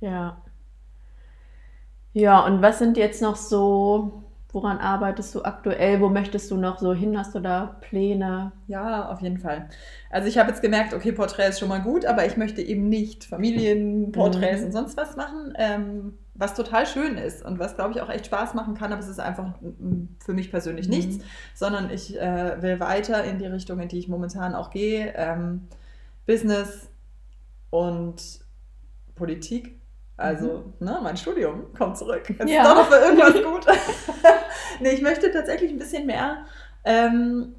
Ja. 0.00 0.36
Ja, 2.14 2.44
und 2.46 2.62
was 2.62 2.78
sind 2.78 2.96
jetzt 2.96 3.20
noch 3.22 3.36
so, 3.36 4.24
woran 4.52 4.78
arbeitest 4.78 5.34
du 5.34 5.42
aktuell? 5.44 6.00
Wo 6.00 6.08
möchtest 6.08 6.50
du 6.50 6.56
noch 6.56 6.78
so 6.78 6.94
hin? 6.94 7.18
Hast 7.18 7.34
du 7.34 7.40
da 7.40 7.76
Pläne? 7.80 8.52
Ja, 8.66 9.10
auf 9.10 9.20
jeden 9.20 9.38
Fall. 9.38 9.68
Also 10.08 10.26
ich 10.28 10.38
habe 10.38 10.48
jetzt 10.48 10.62
gemerkt, 10.62 10.94
okay, 10.94 11.12
Porträt 11.12 11.48
ist 11.48 11.58
schon 11.58 11.68
mal 11.68 11.82
gut, 11.82 12.06
aber 12.06 12.24
ich 12.24 12.38
möchte 12.38 12.62
eben 12.62 12.88
nicht 12.88 13.24
Familienporträts 13.24 14.62
Mhm. 14.62 14.66
und 14.66 14.72
sonst 14.72 14.96
was 14.96 15.16
machen, 15.16 15.52
ähm, 15.58 16.14
was 16.34 16.54
total 16.54 16.86
schön 16.86 17.18
ist 17.18 17.44
und 17.44 17.58
was, 17.58 17.74
glaube 17.76 17.92
ich, 17.92 18.00
auch 18.00 18.08
echt 18.08 18.26
Spaß 18.26 18.54
machen 18.54 18.74
kann, 18.74 18.90
aber 18.92 19.02
es 19.02 19.08
ist 19.08 19.20
einfach 19.20 19.52
für 20.24 20.32
mich 20.32 20.50
persönlich 20.50 20.88
Mhm. 20.88 20.92
nichts, 20.94 21.18
sondern 21.54 21.90
ich 21.90 22.18
äh, 22.18 22.62
will 22.62 22.80
weiter 22.80 23.22
in 23.24 23.38
die 23.38 23.46
Richtung, 23.46 23.80
in 23.80 23.88
die 23.88 23.98
ich 23.98 24.08
momentan 24.08 24.54
auch 24.54 24.70
gehe, 24.70 25.12
ähm, 25.16 25.68
Business 26.26 26.88
und 27.70 28.40
Politik. 29.16 29.80
Also, 30.16 30.72
ne, 30.80 30.98
mein 31.02 31.16
Studium 31.16 31.72
kommt 31.76 31.98
zurück. 31.98 32.22
Jetzt 32.28 32.48
Ja. 32.48 32.62
ist 32.62 32.68
doch 32.70 32.76
noch 32.76 32.86
für 32.86 33.04
irgendwas 33.04 33.34
gut. 33.42 33.66
nee, 34.80 34.90
ich 34.90 35.02
möchte 35.02 35.30
tatsächlich 35.32 35.70
ein 35.72 35.78
bisschen 35.78 36.06
mehr 36.06 36.44
ähm, 36.84 37.54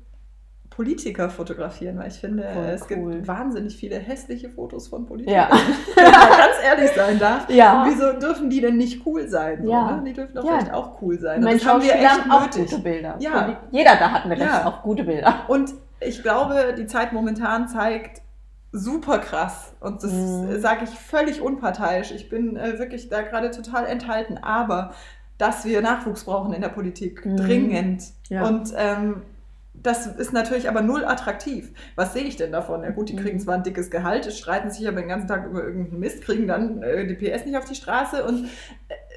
Politiker 0.70 1.30
fotografieren, 1.30 1.98
weil 2.00 2.08
ich 2.10 2.16
finde, 2.20 2.44
Voll 2.52 2.64
es 2.66 2.82
cool. 2.92 3.14
gibt 3.14 3.28
wahnsinnig 3.28 3.76
viele 3.78 3.96
hässliche 3.98 4.50
Fotos 4.50 4.88
von 4.90 5.06
Politikern. 5.06 5.34
Ja. 5.36 5.50
Wenn 5.96 6.04
man 6.12 6.14
ganz 6.30 6.56
ehrlich 6.64 6.92
sein 6.92 7.18
darf. 7.20 7.50
Ja. 7.50 7.84
Und 7.84 7.90
wieso 7.92 8.12
dürfen 8.14 8.50
die 8.50 8.60
denn 8.62 8.76
nicht 8.78 9.06
cool 9.06 9.28
sein? 9.28 9.64
So, 9.64 9.72
Ja. 9.72 9.92
ne? 9.98 10.04
Die 10.06 10.14
dürfen 10.14 10.36
doch 10.36 10.44
Ja. 10.44 10.52
vielleicht 10.58 10.74
auch 10.74 11.02
cool 11.02 11.18
sein. 11.20 11.42
Mein 11.44 11.58
das 11.60 11.66
haben 11.68 11.82
wir 11.82 11.94
echt 11.96 12.30
auch 12.30 12.42
nötig. 12.42 12.70
gute 12.70 12.82
Bilder. 12.82 13.16
Ja. 13.20 13.58
Jeder 13.72 13.96
da 13.96 14.12
hat 14.12 14.26
ein 14.26 14.32
Recht 14.32 14.42
Ja. 14.44 14.66
auf 14.66 14.82
gute 14.82 15.04
Bilder. 15.06 15.46
Und 15.48 15.74
ich 16.02 16.22
glaube, 16.22 16.76
die 16.78 16.88
Zeit 16.88 17.14
momentan 17.14 17.68
zeigt 17.70 18.22
super 18.78 19.20
krass. 19.20 19.74
Und 19.80 20.04
das 20.04 20.12
Mhm. 20.12 20.60
sage 20.60 20.84
ich 20.84 20.90
völlig 20.92 21.42
unparteiisch. 21.42 22.12
Ich 22.12 22.30
bin 22.30 22.58
äh, 22.58 22.78
wirklich 22.80 23.10
da 23.10 23.22
gerade 23.22 23.52
total 23.52 23.86
enthalten. 23.86 24.38
Aber 24.38 24.94
dass 25.38 25.66
wir 25.66 25.82
Nachwuchs 25.82 26.24
brauchen 26.26 26.54
in 26.54 26.62
der 26.62 26.70
Politik, 26.70 27.26
Mhm. 27.26 27.38
dringend. 27.38 28.04
Ja. 28.30 28.46
Und 28.48 28.74
ähm, 28.78 29.22
das 29.74 30.08
ist 30.08 30.32
natürlich 30.32 30.70
aber 30.70 30.82
null 30.82 31.04
attraktiv. 31.04 31.72
Was 31.96 32.14
sehe 32.14 32.24
ich 32.24 32.38
denn 32.38 32.52
davon? 32.54 32.82
Ja 32.84 32.92
gut, 32.92 33.10
die 33.10 33.16
kriegen 33.18 33.38
Mhm. 33.38 33.42
zwar 33.42 33.56
ein 33.56 33.64
dickes 33.64 33.92
Gehalt, 33.92 34.32
streiten 34.34 34.72
sich 34.72 34.88
aber 34.88 35.02
den 35.02 35.10
ganzen 35.10 35.28
Tag 35.28 35.46
über 35.46 35.64
irgendeinen 35.64 36.00
Mist, 36.00 36.24
kriegen 36.24 36.48
dann 36.48 36.82
äh, 36.82 37.06
die 37.06 37.16
PS 37.16 37.46
nicht 37.46 37.58
auf 37.58 37.66
die 37.66 37.76
Straße 37.76 38.24
und 38.24 38.46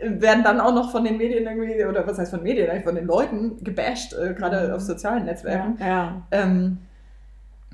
äh, 0.03 0.21
werden 0.21 0.43
dann 0.43 0.61
auch 0.61 0.75
noch 0.75 0.91
von 0.91 1.05
den 1.05 1.17
Medien 1.17 1.45
irgendwie, 1.47 1.85
oder 1.85 2.07
was 2.07 2.19
heißt 2.19 2.33
von 2.33 2.43
Medien, 2.43 2.69
eigentlich 2.71 2.85
von 2.85 2.97
den 2.97 3.07
Leuten 3.07 3.63
gebasht, 3.63 4.13
äh, 4.15 4.35
gerade 4.35 4.69
Mhm. 4.69 4.75
auf 4.75 4.81
sozialen 4.81 5.25
Netzwerken 5.25 5.77
Ja. 5.81 5.87
ja. 5.87 6.23
ähm, 6.33 6.79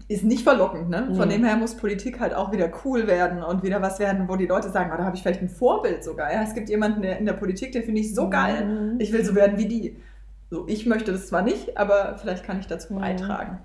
ist 0.09 0.25
nicht 0.25 0.43
verlockend. 0.45 0.91
Ne? 0.91 1.15
Von 1.15 1.29
Nee. 1.29 1.35
dem 1.37 1.45
her 1.45 1.57
muss 1.57 1.77
Politik 1.77 2.21
halt 2.21 2.35
auch 2.35 2.53
wieder 2.53 2.71
cool 2.85 3.07
werden 3.07 3.43
und 3.43 3.63
wieder 3.63 3.81
was 3.81 3.99
werden, 3.99 4.29
wo 4.29 4.37
die 4.37 4.47
Leute 4.47 4.69
sagen, 4.69 4.91
oh, 4.93 4.99
da 4.99 5.05
habe 5.05 5.17
ich 5.17 5.23
vielleicht 5.23 5.41
ein 5.41 5.49
Vorbild 5.49 6.05
sogar. 6.05 6.33
Ja? 6.33 6.43
Es 6.43 6.55
gibt 6.55 6.69
jemanden 6.69 7.03
der 7.03 7.19
in 7.19 7.25
der 7.27 7.33
Politik, 7.33 7.73
den 7.73 7.83
finde 7.85 8.01
ich 8.01 8.15
so 8.15 8.29
geil, 8.29 8.65
Mhm. 8.67 9.01
ich 9.01 9.13
will 9.13 9.25
so 9.25 9.35
werden 9.35 9.57
wie 9.59 9.67
die. 9.67 9.97
So, 10.51 10.67
ich 10.69 10.85
möchte 10.87 11.11
das 11.13 11.27
zwar 11.29 11.43
nicht, 11.43 11.79
aber 11.79 12.17
vielleicht 12.19 12.45
kann 12.45 12.61
ich 12.61 12.67
dazu 12.67 12.93
Mhm. 12.95 13.01
beitragen. 13.01 13.59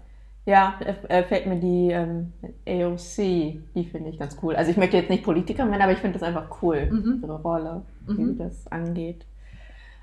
Ja, 0.45 0.79
äh, 1.09 1.23
fällt 1.23 1.45
mir 1.45 1.57
die 1.59 1.91
ähm, 1.91 2.31
AOC, 2.65 3.61
die 3.75 3.85
finde 3.91 4.09
ich 4.09 4.17
ganz 4.17 4.37
cool. 4.41 4.55
Also 4.55 4.71
ich 4.71 4.77
möchte 4.77 4.97
jetzt 4.97 5.09
nicht 5.09 5.23
Politiker 5.23 5.69
werden, 5.69 5.81
aber 5.81 5.91
ich 5.91 5.99
finde 5.99 6.17
das 6.17 6.27
einfach 6.27 6.61
cool, 6.63 6.87
Mhm. 6.89 7.19
eine 7.23 7.33
Rolle, 7.33 7.81
wie 8.07 8.21
Mhm. 8.23 8.37
das 8.37 8.65
angeht. 8.71 9.25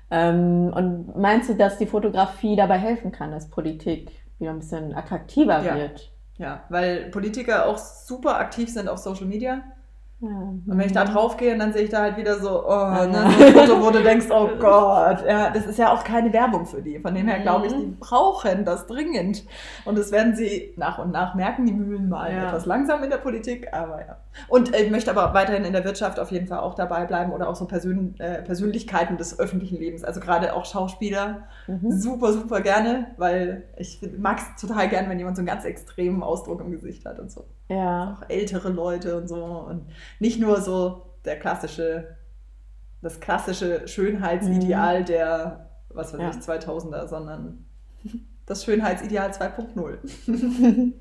Ähm, 0.09 0.71
und 0.73 1.17
meinst 1.17 1.49
du, 1.49 1.55
dass 1.55 1.77
die 1.79 1.85
Fotografie 1.87 2.55
dabei 2.55 2.77
helfen 2.77 3.11
kann, 3.11 3.31
dass 3.31 3.49
Politik 3.49 4.11
wieder 4.39 4.51
ein 4.51 4.59
bisschen 4.59 4.93
attraktiver 4.93 5.61
Ja. 5.63 5.75
wird? 5.75 6.11
Ja, 6.37 6.61
weil 6.69 7.09
Politiker 7.11 7.65
auch 7.65 7.77
super 7.77 8.37
aktiv 8.39 8.71
sind 8.71 8.87
auf 8.89 8.99
Social 8.99 9.25
Media. 9.25 9.61
Ja. 10.19 10.27
Und 10.29 10.63
wenn 10.65 10.79
ich 10.87 10.93
da 10.93 11.05
drauf 11.05 11.37
gehe, 11.37 11.55
dann 11.57 11.73
sehe 11.73 11.83
ich 11.83 11.89
da 11.91 12.01
halt 12.01 12.17
wieder 12.17 12.39
so, 12.39 12.65
oh, 12.65 12.69
Ja. 12.71 13.05
ne, 13.05 13.29
so 13.37 13.43
ein 13.45 13.53
Foto, 13.53 13.81
wo 13.85 13.91
du 13.91 14.01
denkst, 14.01 14.27
oh 14.31 14.49
Gott, 14.59 15.23
ja, 15.27 15.51
das 15.51 15.67
ist 15.67 15.77
ja 15.77 15.91
auch 15.93 16.03
keine 16.03 16.33
Werbung 16.33 16.65
für 16.65 16.81
die. 16.81 16.99
Von 16.99 17.13
dem 17.13 17.27
her 17.27 17.39
glaube 17.39 17.67
ich, 17.67 17.73
die 17.73 17.85
Mhm. 17.85 17.97
brauchen 17.99 18.65
das 18.65 18.87
dringend. 18.87 19.43
Und 19.85 19.95
das 19.97 20.11
werden 20.11 20.35
sie 20.35 20.73
nach 20.75 20.97
und 20.97 21.11
nach 21.11 21.35
merken, 21.35 21.65
die 21.67 21.73
Mühlen 21.73 22.09
mal 22.09 22.33
Ja. 22.33 22.47
etwas 22.47 22.65
langsam 22.65 23.03
in 23.03 23.11
der 23.11 23.17
Politik, 23.17 23.67
aber 23.71 23.99
ja. 24.01 24.17
Und 24.47 24.73
äh, 24.73 24.83
ich 24.83 24.91
möchte 24.91 25.11
aber 25.11 25.33
weiterhin 25.33 25.65
in 25.65 25.73
der 25.73 25.83
Wirtschaft 25.85 26.19
auf 26.19 26.31
jeden 26.31 26.47
Fall 26.47 26.59
auch 26.59 26.73
dabei 26.75 27.05
bleiben 27.05 27.31
oder 27.31 27.49
auch 27.49 27.55
so 27.55 27.65
Persön 27.65 28.19
äh, 28.19 28.41
Persönlichkeiten 28.41 29.17
des 29.17 29.39
öffentlichen 29.39 29.77
Lebens. 29.77 30.03
Also 30.03 30.19
gerade 30.19 30.53
auch 30.53 30.65
Schauspieler, 30.65 31.47
Mhm. 31.67 31.91
super, 31.91 32.31
super 32.33 32.61
gerne, 32.61 33.07
weil 33.17 33.63
ich 33.77 33.99
mag 34.17 34.39
es 34.39 34.61
total 34.61 34.87
gern, 34.89 35.09
wenn 35.09 35.17
jemand 35.17 35.35
so 35.35 35.41
einen 35.41 35.47
ganz 35.47 35.65
extremen 35.65 36.23
Ausdruck 36.23 36.61
im 36.61 36.71
Gesicht 36.71 37.05
hat 37.05 37.19
und 37.19 37.31
so 37.31 37.45
Ja. 37.69 38.17
auch 38.17 38.29
ältere 38.29 38.69
Leute 38.69 39.17
und 39.17 39.27
so 39.27 39.43
und 39.43 39.85
nicht 40.19 40.39
nur 40.39 40.61
so 40.61 41.03
der 41.25 41.37
klassische, 41.39 42.15
das 43.01 43.19
klassische 43.19 43.87
Schönheitsideal 43.87 45.03
der, 45.03 45.69
was 45.89 46.13
weiß 46.13 46.21
Ja. 46.21 46.29
ich, 46.29 46.37
2000er, 46.37 47.07
sondern 47.07 47.65
das 48.45 48.63
Schönheitsideal 48.63 49.31
2.0. 49.31 49.97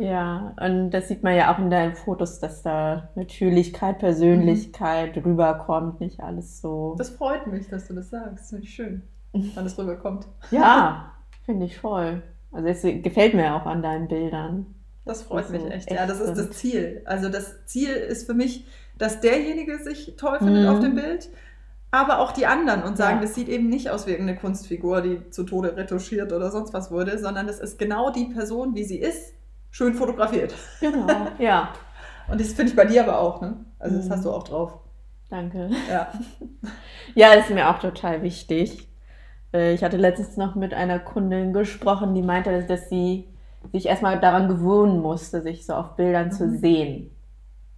Ja, 0.00 0.54
und 0.60 0.90
das 0.92 1.08
sieht 1.08 1.22
man 1.22 1.36
ja 1.36 1.52
auch 1.54 1.58
in 1.58 1.70
deinen 1.70 1.94
Fotos, 1.94 2.40
dass 2.40 2.62
da 2.62 3.10
Natürlichkeit, 3.14 3.98
Persönlichkeit 3.98 5.16
rüberkommt, 5.24 6.00
nicht 6.00 6.20
alles 6.20 6.60
so. 6.60 6.94
Das 6.98 7.10
freut 7.10 7.46
mich, 7.46 7.68
dass 7.68 7.86
du 7.88 7.94
das 7.94 8.10
sagst. 8.10 8.38
Das 8.40 8.48
finde 8.50 8.64
ich 8.64 8.74
schön, 8.74 9.02
wenn 9.32 9.66
es 9.66 9.78
rüberkommt. 9.78 10.26
Ja, 10.50 11.12
finde 11.44 11.66
ich 11.66 11.78
voll. 11.78 12.22
Also 12.52 12.68
es 12.68 12.82
gefällt 13.02 13.34
mir 13.34 13.54
auch 13.54 13.66
an 13.66 13.82
deinen 13.82 14.08
Bildern. 14.08 14.66
Das 15.04 15.22
freut 15.22 15.44
Das 15.44 15.50
mich 15.52 15.62
so 15.62 15.68
echt. 15.68 15.90
Ja, 15.90 16.06
das 16.06 16.20
ist 16.20 16.28
echt 16.30 16.38
das 16.38 16.50
Ziel. 16.52 17.02
Also 17.04 17.28
das 17.28 17.64
Ziel 17.66 17.90
ist 17.90 18.26
für 18.26 18.34
mich, 18.34 18.66
dass 18.98 19.20
derjenige 19.20 19.78
sich 19.78 20.14
toll 20.16 20.38
findet 20.38 20.64
Mhm. 20.64 20.68
auf 20.68 20.80
dem 20.80 20.94
Bild, 20.94 21.30
aber 21.90 22.20
auch 22.20 22.32
die 22.32 22.46
anderen 22.46 22.82
und 22.82 22.96
sagen, 22.96 23.16
Ja. 23.16 23.22
das 23.22 23.34
sieht 23.34 23.48
eben 23.48 23.68
nicht 23.68 23.90
aus 23.90 24.06
wie 24.06 24.10
irgendeine 24.12 24.38
Kunstfigur, 24.38 25.00
die 25.02 25.30
zu 25.30 25.44
Tode 25.44 25.76
retuschiert 25.76 26.32
oder 26.32 26.50
sonst 26.50 26.72
was 26.74 26.90
wurde, 26.90 27.18
sondern 27.18 27.46
das 27.46 27.60
ist 27.60 27.78
genau 27.78 28.10
die 28.10 28.26
Person, 28.26 28.74
wie 28.74 28.84
sie 28.84 28.98
ist, 28.98 29.34
schön 29.70 29.94
fotografiert. 29.94 30.54
Genau, 30.80 31.06
ja. 31.38 31.70
Und 32.28 32.40
das 32.40 32.52
finde 32.52 32.70
ich 32.70 32.76
bei 32.76 32.84
dir 32.84 33.02
aber 33.04 33.18
auch, 33.18 33.40
ne? 33.40 33.56
Also 33.78 33.96
das 33.96 34.06
Mhm. 34.06 34.10
hast 34.12 34.24
du 34.24 34.30
auch 34.30 34.42
drauf. 34.44 34.72
Danke. 35.28 35.70
Ja. 35.90 36.08
Ja, 37.14 37.32
ist 37.32 37.50
mir 37.50 37.68
auch 37.70 37.78
total 37.80 38.22
wichtig. 38.22 38.88
Äh, 39.52 39.72
Ich 39.74 39.82
hatte 39.82 39.96
letztens 39.96 40.36
noch 40.36 40.54
mit 40.54 40.72
einer 40.74 40.98
Kundin 41.00 41.52
gesprochen, 41.52 42.14
die 42.14 42.22
meinte, 42.22 42.52
dass- 42.52 42.66
dass 42.68 42.88
sie 42.88 43.28
sich 43.72 43.86
erstmal 43.86 44.20
daran 44.20 44.46
gewöhnen 44.48 45.00
musste, 45.00 45.42
sich 45.42 45.66
so 45.66 45.74
auf 45.74 45.96
Bildern 45.96 46.30
zu 46.30 46.44
Mhm. 46.46 46.58
sehen. 46.58 47.10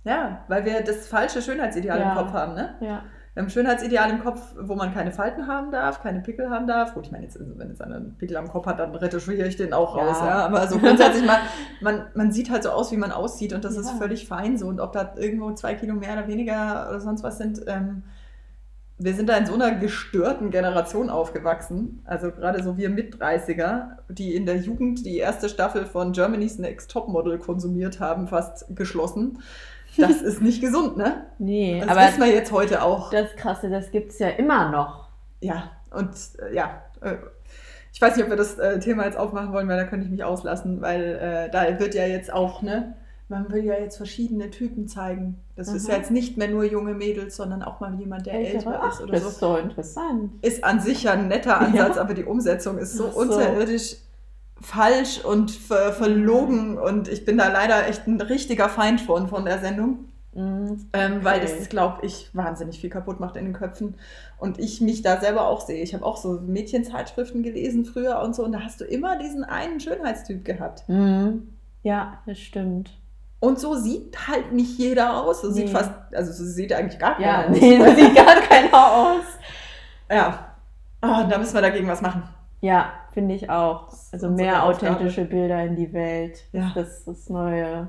Ja, 0.04 0.44
weil 0.48 0.64
wir 0.66 0.82
das 0.82 1.06
falsche 1.08 1.40
Schönheitsideal 1.40 1.98
Ja. 1.98 2.10
im 2.12 2.18
Kopf 2.18 2.32
haben, 2.32 2.54
ne? 2.54 2.74
Ja. 2.80 3.02
Ein 3.34 3.48
Schönheitsideal 3.48 4.10
im 4.10 4.22
Kopf, 4.22 4.54
wo 4.60 4.74
man 4.74 4.92
keine 4.92 5.10
Falten 5.10 5.46
haben 5.46 5.70
darf, 5.70 6.02
keine 6.02 6.20
Pickel 6.20 6.50
haben 6.50 6.66
darf. 6.66 6.92
Gut, 6.92 7.06
ich 7.06 7.12
meine, 7.12 7.24
jetzt, 7.24 7.38
wenn 7.40 7.68
jetzt 7.70 7.80
einer 7.80 7.96
einen 7.96 8.14
Pickel 8.18 8.36
am 8.36 8.48
Kopf 8.48 8.66
hat, 8.66 8.78
dann 8.78 8.94
retuschiere 8.94 9.46
ich 9.48 9.56
den 9.56 9.72
auch 9.72 9.96
Ja. 9.96 10.02
raus. 10.04 10.18
Ja? 10.20 10.44
Aber 10.44 10.68
so 10.68 10.78
grundsätzlich, 10.78 11.24
man, 11.26 11.38
man, 11.80 12.06
man 12.14 12.30
sieht 12.30 12.50
halt 12.50 12.62
so 12.62 12.68
aus, 12.70 12.92
wie 12.92 12.98
man 12.98 13.10
aussieht 13.10 13.54
und 13.54 13.64
das 13.64 13.76
ist 13.78 13.92
Ja. 13.92 13.96
völlig 13.96 14.28
fein 14.28 14.58
so. 14.58 14.66
Und 14.66 14.80
ob 14.80 14.92
da 14.92 15.14
irgendwo 15.16 15.50
zwei 15.52 15.74
Kilo 15.74 15.94
mehr 15.94 16.12
oder 16.12 16.28
weniger 16.28 16.88
oder 16.90 17.00
sonst 17.00 17.22
was 17.22 17.38
sind, 17.38 17.62
ähm, 17.68 18.02
wir 18.98 19.14
sind 19.14 19.30
da 19.30 19.36
in 19.38 19.46
so 19.46 19.54
einer 19.54 19.72
gestörten 19.76 20.50
Generation 20.50 21.08
aufgewachsen. 21.08 22.02
Also 22.04 22.30
gerade 22.32 22.62
so 22.62 22.76
wir 22.76 22.90
Mit-30er, 22.90 23.96
die 24.10 24.36
in 24.36 24.44
der 24.44 24.58
Jugend 24.58 25.06
die 25.06 25.16
erste 25.16 25.48
Staffel 25.48 25.86
von 25.86 26.12
Germany's 26.12 26.58
Next 26.58 26.90
Topmodel 26.90 27.38
konsumiert 27.38 27.98
haben, 27.98 28.28
fast 28.28 28.66
geschlossen. 28.76 29.38
Das 29.96 30.22
ist 30.22 30.40
nicht 30.40 30.60
gesund, 30.60 30.96
ne? 30.96 31.26
Nee, 31.38 31.80
Das 31.80 31.88
aber 31.90 32.00
wissen 32.08 32.20
wir 32.20 32.28
jetzt 32.32 32.52
heute 32.52 32.82
auch. 32.82 33.10
das 33.10 33.34
Krasse, 33.36 33.68
das 33.70 33.90
gibt 33.90 34.12
es 34.12 34.18
ja 34.18 34.28
immer 34.28 34.70
noch. 34.70 35.08
Ja, 35.40 35.70
und 35.90 36.10
äh, 36.50 36.54
ja, 36.54 36.82
äh, 37.00 37.16
ich 37.92 38.00
weiß 38.00 38.16
nicht, 38.16 38.24
ob 38.24 38.30
wir 38.30 38.36
das 38.36 38.58
äh, 38.58 38.78
Thema 38.80 39.04
jetzt 39.04 39.18
aufmachen 39.18 39.52
wollen, 39.52 39.68
weil 39.68 39.76
da 39.76 39.84
könnte 39.84 40.06
ich 40.06 40.10
mich 40.10 40.24
auslassen, 40.24 40.80
weil 40.80 41.02
äh, 41.02 41.50
da 41.50 41.78
wird 41.78 41.94
ja 41.94 42.06
jetzt 42.06 42.32
auch, 42.32 42.62
ne, 42.62 42.94
man 43.28 43.50
will 43.52 43.64
ja 43.64 43.74
jetzt 43.74 43.96
verschiedene 43.96 44.50
Typen 44.50 44.88
zeigen. 44.88 45.38
Das 45.56 45.68
ist 45.68 45.84
Mhm. 45.84 45.90
ja 45.90 45.96
jetzt 45.98 46.10
nicht 46.10 46.36
mehr 46.38 46.48
nur 46.48 46.64
junge 46.64 46.94
Mädels, 46.94 47.36
sondern 47.36 47.62
auch 47.62 47.80
mal 47.80 47.94
jemand, 47.98 48.26
der 48.26 48.34
älter 48.34 48.80
Ach, 48.82 48.92
ist 48.94 49.00
oder 49.02 49.12
das 49.12 49.22
so. 49.22 49.28
ist 49.28 49.38
so 49.40 49.56
interessant. 49.56 50.32
Ist 50.42 50.64
an 50.64 50.80
sich 50.80 51.02
ja 51.04 51.12
ein 51.12 51.28
netter 51.28 51.58
Ansatz, 51.60 51.96
Ja. 51.96 52.02
aber 52.02 52.14
die 52.14 52.24
Umsetzung 52.24 52.78
ist 52.78 52.94
so, 52.96 53.10
so. 53.10 53.18
unterirdisch 53.20 53.96
falsch 54.62 55.24
und 55.24 55.50
ver 55.50 55.92
verlogen 55.92 56.78
und 56.78 57.08
ich 57.08 57.24
bin 57.24 57.38
da 57.38 57.48
leider 57.48 57.88
echt 57.88 58.06
ein 58.06 58.20
richtiger 58.20 58.68
Feind 58.68 59.00
von, 59.00 59.28
von 59.28 59.44
der 59.44 59.58
Sendung. 59.58 60.06
Mhm. 60.34 60.86
Ähm, 60.94 61.18
Weil 61.22 61.40
das, 61.40 61.68
glaube 61.68 62.06
ich, 62.06 62.30
wahnsinnig 62.32 62.80
viel 62.80 62.88
kaputt 62.88 63.20
macht 63.20 63.36
in 63.36 63.44
den 63.44 63.52
Köpfen. 63.52 63.96
Und 64.38 64.58
ich 64.58 64.80
mich 64.80 65.02
da 65.02 65.20
selber 65.20 65.46
auch 65.46 65.60
sehe. 65.60 65.82
Ich 65.82 65.92
habe 65.92 66.06
auch 66.06 66.16
so 66.16 66.40
Mädchenzeitschriften 66.40 67.42
gelesen 67.42 67.84
früher 67.84 68.18
und 68.22 68.34
so. 68.34 68.42
Und 68.42 68.52
da 68.52 68.60
hast 68.60 68.80
du 68.80 68.84
immer 68.84 69.18
diesen 69.18 69.44
einen 69.44 69.78
Schönheitstyp 69.78 70.42
gehabt. 70.44 70.88
Mhm. 70.88 71.48
Ja, 71.82 72.18
das 72.24 72.38
stimmt. 72.38 72.96
Und 73.40 73.58
so 73.58 73.74
sieht 73.74 74.26
halt 74.26 74.52
nicht 74.52 74.78
jeder 74.78 75.22
aus. 75.22 75.42
So 75.42 75.50
sieht 75.50 75.66
Nee. 75.66 75.70
fast, 75.72 75.90
also 76.14 76.32
so 76.32 76.44
sieht 76.50 76.72
eigentlich 76.72 76.98
gar 76.98 77.16
keiner 77.16 77.26
Ja, 77.26 77.44
aus. 77.50 77.60
nee, 77.60 77.76
so 77.84 77.94
sieht 77.94 78.14
gar 78.16 78.36
keiner 78.36 78.74
aus. 78.74 79.24
Ja. 80.10 80.46
Ah, 81.00 81.24
da 81.24 81.36
müssen 81.38 81.54
wir 81.54 81.62
dagegen 81.62 81.88
was 81.88 82.00
machen. 82.02 82.22
Ja, 82.60 82.92
finde 83.12 83.34
ich 83.34 83.48
auch. 83.50 83.88
Also 84.12 84.28
mehr 84.30 84.64
authentische 84.64 85.24
Bilder 85.24 85.62
in 85.64 85.76
die 85.76 85.92
Welt, 85.92 86.44
Ja. 86.52 86.72
dass 86.74 87.04
das 87.04 87.28
neue 87.28 87.88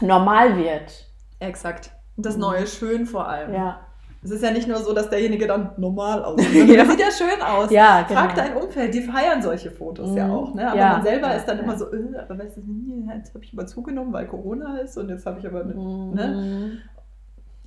normal 0.00 0.56
wird. 0.56 1.06
Exakt. 1.40 1.90
Das 2.16 2.34
Mhm. 2.36 2.40
Neue 2.42 2.66
schön 2.66 3.06
vor 3.06 3.28
allem. 3.28 3.52
Ja, 3.52 3.80
Es 4.22 4.30
ist 4.30 4.42
ja 4.42 4.50
nicht 4.52 4.66
nur 4.66 4.78
so, 4.78 4.94
dass 4.94 5.10
derjenige 5.10 5.46
dann 5.46 5.72
normal 5.76 6.24
aussieht. 6.24 6.68
Ja. 6.70 6.86
Sieht 6.86 6.98
ja 7.00 7.10
schön 7.10 7.42
aus. 7.42 7.70
ja 7.70 8.02
genau. 8.08 8.20
Frag 8.20 8.34
dein 8.34 8.56
Umfeld, 8.56 8.94
die 8.94 9.02
feiern 9.02 9.42
solche 9.42 9.70
Fotos 9.70 10.14
ja 10.16 10.26
Mhm. 10.26 10.32
auch. 10.32 10.54
Ne? 10.54 10.66
Aber 10.70 10.78
Ja. 10.78 10.92
man 10.92 11.02
selber 11.02 11.26
Ja, 11.28 11.34
ist 11.34 11.44
dann 11.46 11.58
ja. 11.58 11.62
immer 11.64 11.76
so, 11.76 11.92
äh, 11.92 12.16
aber 12.18 12.38
weißt 12.38 12.56
du, 12.56 12.62
jetzt 13.14 13.34
habe 13.34 13.44
ich 13.44 13.52
mal 13.52 13.66
zugenommen, 13.66 14.12
weil 14.14 14.26
Corona 14.26 14.78
ist 14.78 14.96
und 14.96 15.10
jetzt 15.10 15.26
habe 15.26 15.40
ich 15.40 15.46
aber, 15.46 15.64
Mhm. 15.64 16.14
ne? 16.14 16.78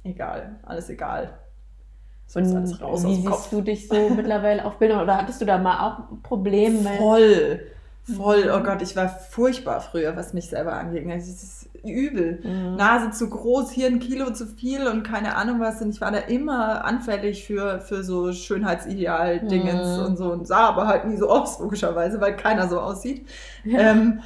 egal, 0.03 0.55
alles 0.63 0.89
egal. 0.89 1.29
So 2.27 2.39
ist 2.41 2.53
alles 2.53 2.81
raus 2.81 3.03
wie 3.03 3.07
aus 3.07 3.15
siehst 3.15 3.27
Kopf. 3.27 3.49
du 3.51 3.61
dich 3.61 3.87
so 3.87 4.09
mittlerweile 4.09 4.65
auf 4.65 4.77
Bildern? 4.79 5.01
Oder 5.01 5.17
hattest 5.17 5.41
du 5.41 5.45
da 5.45 5.57
mal 5.57 5.79
auch 5.87 6.21
Probleme? 6.23 6.89
Voll, 6.97 7.61
voll, 8.03 8.43
Mhm. 8.45 8.51
oh 8.53 8.59
Gott, 8.63 8.81
ich 8.81 8.95
war 8.95 9.07
furchtbar 9.09 9.79
früher, 9.81 10.15
was 10.15 10.33
mich 10.33 10.49
selber. 10.49 10.73
Also, 10.73 10.97
es 10.97 11.27
ist 11.43 11.69
übel. 11.85 12.41
Mhm. 12.43 12.75
Nase 12.75 13.11
zu 13.11 13.29
groß, 13.29 13.71
hier 13.71 13.87
ein 13.87 13.99
Kilo 13.99 14.31
zu 14.33 14.45
viel 14.45 14.87
und 14.87 15.03
keine 15.03 15.35
Ahnung 15.37 15.59
was. 15.61 15.81
Und 15.81 15.91
ich 15.91 16.01
war 16.01 16.11
da 16.11 16.17
immer 16.19 16.83
anfällig 16.83 17.45
für, 17.45 17.79
für 17.79 18.03
so 18.03 18.33
Schönheitsideal-Dingens 18.33 19.97
Mhm. 19.97 20.05
und 20.05 20.17
so 20.17 20.31
und 20.31 20.47
sah 20.47 20.67
aber 20.69 20.87
halt 20.87 21.05
nie 21.05 21.17
so 21.17 21.29
aus, 21.29 21.59
logischerweise, 21.59 22.19
weil 22.19 22.35
keiner 22.35 22.67
so 22.67 22.79
aussieht. 22.81 23.25
Ja. 23.63 23.79
Ähm, 23.91 24.19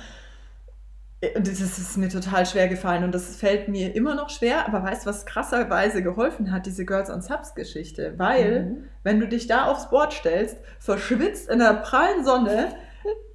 das 1.36 1.60
ist 1.62 1.98
mir 1.98 2.10
total 2.10 2.46
schwer 2.48 2.68
gefallen 2.68 3.04
und 3.04 3.14
das 3.14 3.36
fällt 3.36 3.68
mir 3.68 3.96
immer 3.96 4.16
noch 4.16 4.30
schwer, 4.32 4.68
aber 4.68 4.84
weißt 4.84 5.06
du, 5.06 5.10
was 5.10 5.26
krasserweise 5.28 6.02
geholfen 6.02 6.52
hat, 6.52 6.66
diese 6.66 6.84
Girls 6.86 7.10
on 7.12 7.22
Subs 7.22 7.54
Geschichte? 7.54 8.16
Weil, 8.18 8.64
Mhm. 8.66 8.84
wenn 9.04 9.20
du 9.20 9.28
dich 9.28 9.46
da 9.48 9.66
aufs 9.66 9.90
Board 9.90 10.14
stellst, 10.14 10.58
verschwitzt 10.80 11.48
in 11.50 11.60
der 11.60 11.74
prallen 11.76 12.26
Sonne, 12.26 12.70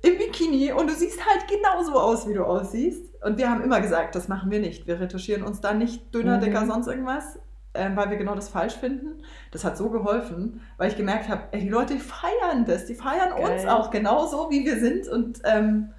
im 0.03 0.19
Bikini 0.19 0.73
und 0.73 0.89
du 0.91 0.95
siehst 0.95 1.21
halt 1.27 1.47
genauso 1.49 1.99
aus, 1.99 2.29
wie 2.29 2.35
du 2.35 2.45
aussiehst. 2.45 3.03
Und 3.25 3.39
wir 3.39 3.51
haben 3.51 3.63
immer 3.63 3.81
gesagt, 3.81 4.15
das 4.15 4.29
machen 4.29 4.51
wir 4.51 4.61
nicht. 4.61 4.87
Wir 4.87 5.01
retuschieren 5.01 5.43
uns 5.43 5.61
da 5.61 5.73
nicht 5.75 6.15
dünner, 6.15 6.37
Mhm. 6.37 6.41
dicker, 6.43 6.67
sonst 6.67 6.87
irgendwas, 6.87 7.39
ähm, 7.75 7.97
weil 7.97 8.11
wir 8.11 8.17
genau 8.17 8.35
das 8.37 8.49
falsch 8.49 8.75
finden. 8.77 9.23
Das 9.53 9.65
hat 9.65 9.77
so 9.77 9.91
geholfen, 9.91 10.61
weil 10.77 10.91
ich 10.91 10.97
gemerkt 10.97 11.29
habe, 11.29 11.43
ey, 11.53 11.61
die 11.61 11.69
Leute 11.69 11.99
feiern 11.99 12.65
das, 12.65 12.87
die 12.87 12.95
feiern 12.95 13.33
uns 13.33 13.63
Geil. 13.63 13.69
auch 13.69 13.91
genauso, 13.91 14.51
wie 14.51 14.65
wir 14.65 14.79
sind. 14.79 15.09
Und 15.09 15.41
ähm, 15.45 15.91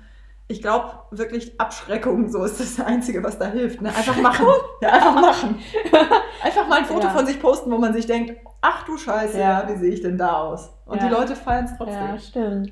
ich 0.50 0.62
glaube 0.62 0.92
wirklich, 1.12 1.60
Abschreckung, 1.60 2.30
so 2.30 2.44
ist 2.46 2.60
das 2.60 2.80
Einzige, 2.86 3.22
was 3.24 3.38
da 3.38 3.48
hilft. 3.48 3.82
Ne? 3.82 3.90
Einfach 3.90 4.16
machen. 4.22 4.46
Ja, 4.82 4.90
einfach 4.94 5.16
machen. 5.16 5.60
Einfach 6.44 6.68
mal 6.68 6.80
ein 6.80 6.86
Foto 6.86 7.08
Ja. 7.08 7.10
von 7.10 7.26
sich 7.26 7.42
posten, 7.42 7.72
wo 7.72 7.78
man 7.78 7.94
sich 7.94 8.06
denkt, 8.06 8.36
ach 8.62 8.84
du 8.86 8.98
Scheiße, 8.98 9.40
Ja. 9.40 9.68
wie 9.68 9.76
sehe 9.78 9.92
ich 9.94 10.02
denn 10.02 10.18
da 10.18 10.34
aus? 10.38 10.70
Und 10.86 11.02
Ja. 11.02 11.08
die 11.08 11.14
Leute 11.14 11.36
feiern 11.36 11.66
es 11.66 11.76
trotzdem. 11.76 11.96
Ja, 12.08 12.18
stimmt. 12.20 12.72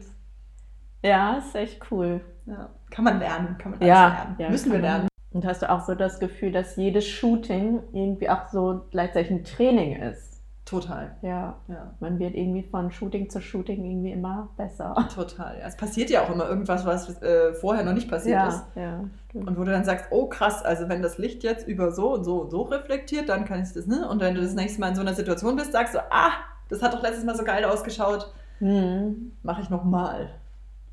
Ja, 1.03 1.37
ist 1.37 1.55
echt 1.55 1.81
cool. 1.91 2.21
Ja. 2.45 2.69
Kann 2.91 3.03
man 3.03 3.19
lernen, 3.19 3.57
kann 3.57 3.71
man 3.71 3.79
lernen. 3.81 4.35
ja, 4.37 4.49
Müssen 4.49 4.71
wir 4.71 4.79
lernen. 4.79 5.07
Und 5.33 5.45
hast 5.45 5.61
du 5.63 5.69
auch 5.69 5.81
so 5.85 5.95
das 5.95 6.19
Gefühl, 6.19 6.51
dass 6.53 6.77
jedes 6.77 7.05
Shooting 7.05 7.81
irgendwie 7.91 8.29
auch 8.29 8.47
so 8.47 8.85
gleichzeitig 8.91 9.31
ein 9.31 9.43
Training 9.43 9.97
ist? 10.01 10.24
Total. 10.65 11.15
Ja, 11.21 11.57
Ja, 11.67 11.93
man 11.99 12.17
wird 12.17 12.33
irgendwie 12.33 12.63
von 12.63 12.89
Shooting 12.91 13.29
zu 13.29 13.39
Shooting 13.39 13.85
irgendwie 13.85 14.11
immer 14.11 14.49
besser. 14.57 14.95
total. 15.13 15.59
Ja, 15.59 15.67
es 15.67 15.77
passiert 15.77 16.09
ja 16.09 16.23
auch 16.23 16.29
immer 16.31 16.49
irgendwas, 16.49 16.85
was 16.85 17.21
äh, 17.21 17.53
vorher 17.53 17.83
noch 17.85 17.93
nicht 17.93 18.09
passiert 18.09 18.47
ist. 18.47 18.63
Ja, 18.75 18.81
ja, 18.81 19.03
stimmt. 19.29 19.47
Und 19.47 19.57
wo 19.59 19.63
du 19.63 19.71
dann 19.71 19.83
sagst, 19.85 20.07
oh 20.09 20.25
krass, 20.27 20.63
also 20.63 20.89
wenn 20.89 21.03
das 21.03 21.19
Licht 21.19 21.43
jetzt 21.43 21.67
über 21.67 21.91
so 21.91 22.13
und 22.15 22.23
so 22.23 22.41
und 22.41 22.49
so 22.49 22.63
reflektiert, 22.63 23.29
dann 23.29 23.45
kann 23.45 23.61
ich 23.61 23.71
das, 23.73 23.85
ne? 23.85 24.09
Und 24.09 24.19
wenn 24.21 24.33
du 24.33 24.41
das 24.41 24.51
Mhm. 24.51 24.55
nächste 24.57 24.79
Mal 24.81 24.89
in 24.89 24.95
so 24.95 25.01
einer 25.01 25.13
Situation 25.13 25.55
bist, 25.55 25.71
sagst 25.71 25.93
du, 25.93 25.99
ah, 26.11 26.31
das 26.69 26.81
hat 26.81 26.93
doch 26.95 27.03
letztes 27.03 27.23
Mal 27.25 27.35
so 27.35 27.43
geil 27.43 27.63
ausgeschaut, 27.65 28.31
Hm, 28.59 29.33
mache 29.43 29.61
ich 29.61 29.69
nochmal. 29.69 30.29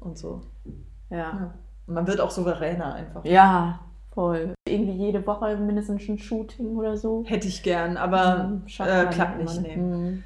Und 0.01 0.19
so. 0.19 0.43
ja. 1.09 1.17
Ja. 1.19 1.55
Und 1.87 1.95
man 1.95 2.07
wird 2.07 2.21
auch 2.21 2.31
souveräner 2.31 2.95
einfach. 2.95 3.25
ja, 3.25 3.81
voll. 4.15 4.55
Irgendwie 4.69 4.93
jede 4.93 5.27
Woche 5.27 5.57
mindestens 5.57 6.09
ein 6.09 6.19
Shooting 6.19 6.77
oder 6.77 6.97
so. 6.97 7.25
Hätte 7.27 7.49
ich 7.49 7.63
gern, 7.63 7.97
aber 7.97 8.45
Hm, 8.45 8.69
schafft 8.69 8.91
äh, 8.91 9.07
klappt 9.15 9.39
nicht, 9.39 9.61
nee. 9.63 9.75
Hm. 9.75 10.25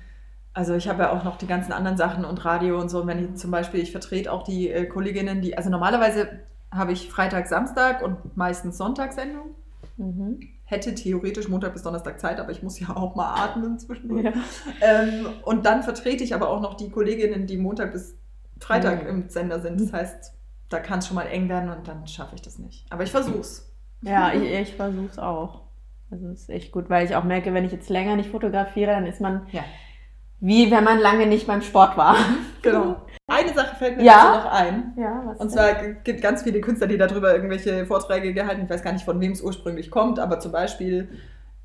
Also 0.52 0.74
ich 0.74 0.88
habe 0.88 1.02
ja 1.02 1.12
auch 1.12 1.22
noch 1.22 1.36
die 1.36 1.46
ganzen 1.46 1.72
anderen 1.72 1.98
Sachen 1.98 2.24
und 2.24 2.44
Radio 2.44 2.80
und 2.80 2.88
so. 2.88 3.02
Und 3.02 3.06
wenn 3.08 3.22
ich 3.22 3.34
zum 3.34 3.50
Beispiel, 3.50 3.80
ich 3.80 3.92
vertrete 3.92 4.32
auch 4.32 4.42
die 4.42 4.70
äh, 4.70 4.86
Kolleginnen, 4.86 5.42
die, 5.42 5.56
also 5.56 5.68
normalerweise 5.68 6.28
habe 6.70 6.92
ich 6.92 7.10
Freitag, 7.10 7.46
Samstag 7.46 8.02
und 8.02 8.36
meistens 8.36 8.78
Sonntagssendung. 8.78 9.50
Mhm. 9.98 10.40
Hätte 10.64 10.94
theoretisch 10.94 11.48
Montag 11.48 11.74
bis 11.74 11.82
Donnerstag 11.82 12.18
Zeit, 12.20 12.40
aber 12.40 12.50
ich 12.50 12.62
muss 12.62 12.80
ja 12.80 12.96
auch 12.96 13.14
mal 13.14 13.34
atmen 13.34 13.78
zwischendurch. 13.78 14.24
Ja. 14.24 14.32
Ähm, 14.80 15.26
und 15.44 15.64
dann 15.66 15.82
vertrete 15.82 16.24
ich 16.24 16.34
aber 16.34 16.48
auch 16.48 16.60
noch 16.60 16.74
die 16.74 16.90
Kolleginnen, 16.90 17.46
die 17.46 17.56
Montag 17.56 17.92
bis 17.92 18.16
Freitag 18.58 19.02
Mhm. 19.04 19.08
im 19.08 19.28
Sender 19.28 19.60
sind. 19.60 19.80
Das 19.80 19.92
heißt, 19.92 20.32
da 20.70 20.80
kann 20.80 20.98
es 20.98 21.06
schon 21.06 21.14
mal 21.14 21.26
eng 21.26 21.48
werden 21.48 21.70
und 21.70 21.86
dann 21.86 22.06
schaffe 22.06 22.34
ich 22.34 22.42
das 22.42 22.58
nicht. 22.58 22.84
Aber 22.90 23.02
ich 23.04 23.10
versuch's. 23.10 23.65
Ja, 24.02 24.32
ich, 24.32 24.42
ich 24.42 24.74
versuche 24.74 25.08
es 25.10 25.18
auch. 25.18 25.62
Also 26.10 26.28
es 26.28 26.42
ist 26.42 26.50
echt 26.50 26.72
gut, 26.72 26.88
weil 26.88 27.04
ich 27.06 27.16
auch 27.16 27.24
merke, 27.24 27.52
wenn 27.54 27.64
ich 27.64 27.72
jetzt 27.72 27.88
länger 27.90 28.16
nicht 28.16 28.30
fotografiere, 28.30 28.92
dann 28.92 29.06
ist 29.06 29.20
man 29.20 29.46
Ja. 29.50 29.64
wie 30.40 30.70
wenn 30.70 30.84
man 30.84 30.98
lange 31.00 31.26
nicht 31.26 31.46
beim 31.46 31.62
Sport 31.62 31.96
war. 31.96 32.16
Genau. 32.62 32.96
Eine 33.28 33.54
Sache 33.54 33.76
fällt 33.76 33.96
mir 33.96 34.02
Ja. 34.02 34.24
dazu 34.32 34.38
noch 34.44 34.52
ein. 34.52 34.92
Ja, 34.98 35.22
was 35.24 35.38
Und 35.38 35.50
denn? 35.54 35.58
zwar 35.58 35.74
gibt 36.02 36.20
ganz 36.20 36.42
viele 36.42 36.60
Künstler, 36.60 36.88
die 36.88 36.98
darüber 36.98 37.32
irgendwelche 37.32 37.86
Vorträge 37.86 38.34
gehalten. 38.34 38.62
Ich 38.64 38.70
weiß 38.70 38.82
gar 38.82 38.92
nicht, 38.92 39.04
von 39.04 39.20
wem 39.20 39.30
es 39.32 39.40
ursprünglich 39.40 39.88
kommt, 39.90 40.18
aber 40.18 40.40
zum 40.40 40.50
Beispiel 40.50 41.08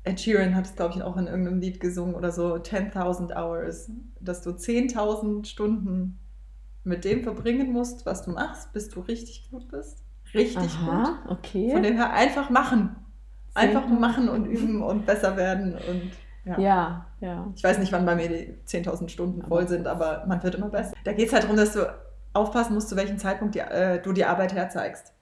Ed 0.04 0.20
Sheeran 0.20 0.54
hat 0.54 0.66
es, 0.66 0.76
glaube 0.76 0.94
ich, 0.96 1.02
auch 1.02 1.16
in 1.16 1.26
irgendeinem 1.26 1.58
Lied 1.60 1.80
gesungen 1.80 2.14
oder 2.14 2.30
so, 2.30 2.54
10.000 2.54 3.34
Hours, 3.36 3.90
dass 4.20 4.42
du 4.42 4.50
10.000 4.50 5.44
Stunden 5.46 6.20
mit 6.84 7.04
dem 7.04 7.22
verbringen 7.24 7.72
musst, 7.72 8.06
was 8.06 8.24
du 8.24 8.30
machst, 8.30 8.72
bis 8.72 8.88
du 8.88 9.00
richtig 9.00 9.48
gut 9.50 9.68
bist. 9.68 10.01
Richtig 10.34 10.78
gut. 10.78 10.88
Aha, 10.88 11.18
okay. 11.28 11.70
Von 11.72 11.82
dem 11.82 11.96
her 11.96 12.12
einfach 12.12 12.50
machen. 12.50 12.96
Einfach 13.54 13.84
10.000. 13.84 13.98
machen 13.98 14.28
und 14.28 14.46
üben 14.46 14.82
und 14.82 15.04
besser 15.04 15.36
werden. 15.36 15.74
Und 15.74 16.10
ja. 16.44 16.58
Ja, 16.58 17.06
ja. 17.20 17.52
Ich 17.54 17.62
weiß 17.62 17.78
nicht, 17.78 17.92
wann 17.92 18.06
bei 18.06 18.14
mir 18.14 18.28
die 18.28 18.54
10.000 18.66 19.08
Stunden 19.08 19.42
voll 19.42 19.68
sind, 19.68 19.86
aber 19.86 20.24
man 20.26 20.42
wird 20.42 20.54
immer 20.54 20.68
besser. 20.68 20.94
Da 21.04 21.12
geht 21.12 21.28
es 21.28 21.32
halt 21.32 21.44
darum, 21.44 21.56
dass 21.56 21.72
du 21.74 21.86
aufpassen 22.32 22.74
musst, 22.74 22.88
zu 22.88 22.96
welchem 22.96 23.18
Zeitpunkt 23.18 23.54
die, 23.54 23.60
äh, 23.60 24.00
du 24.00 24.12
die 24.12 24.24
Arbeit 24.24 24.54
herzeigst. 24.54 25.12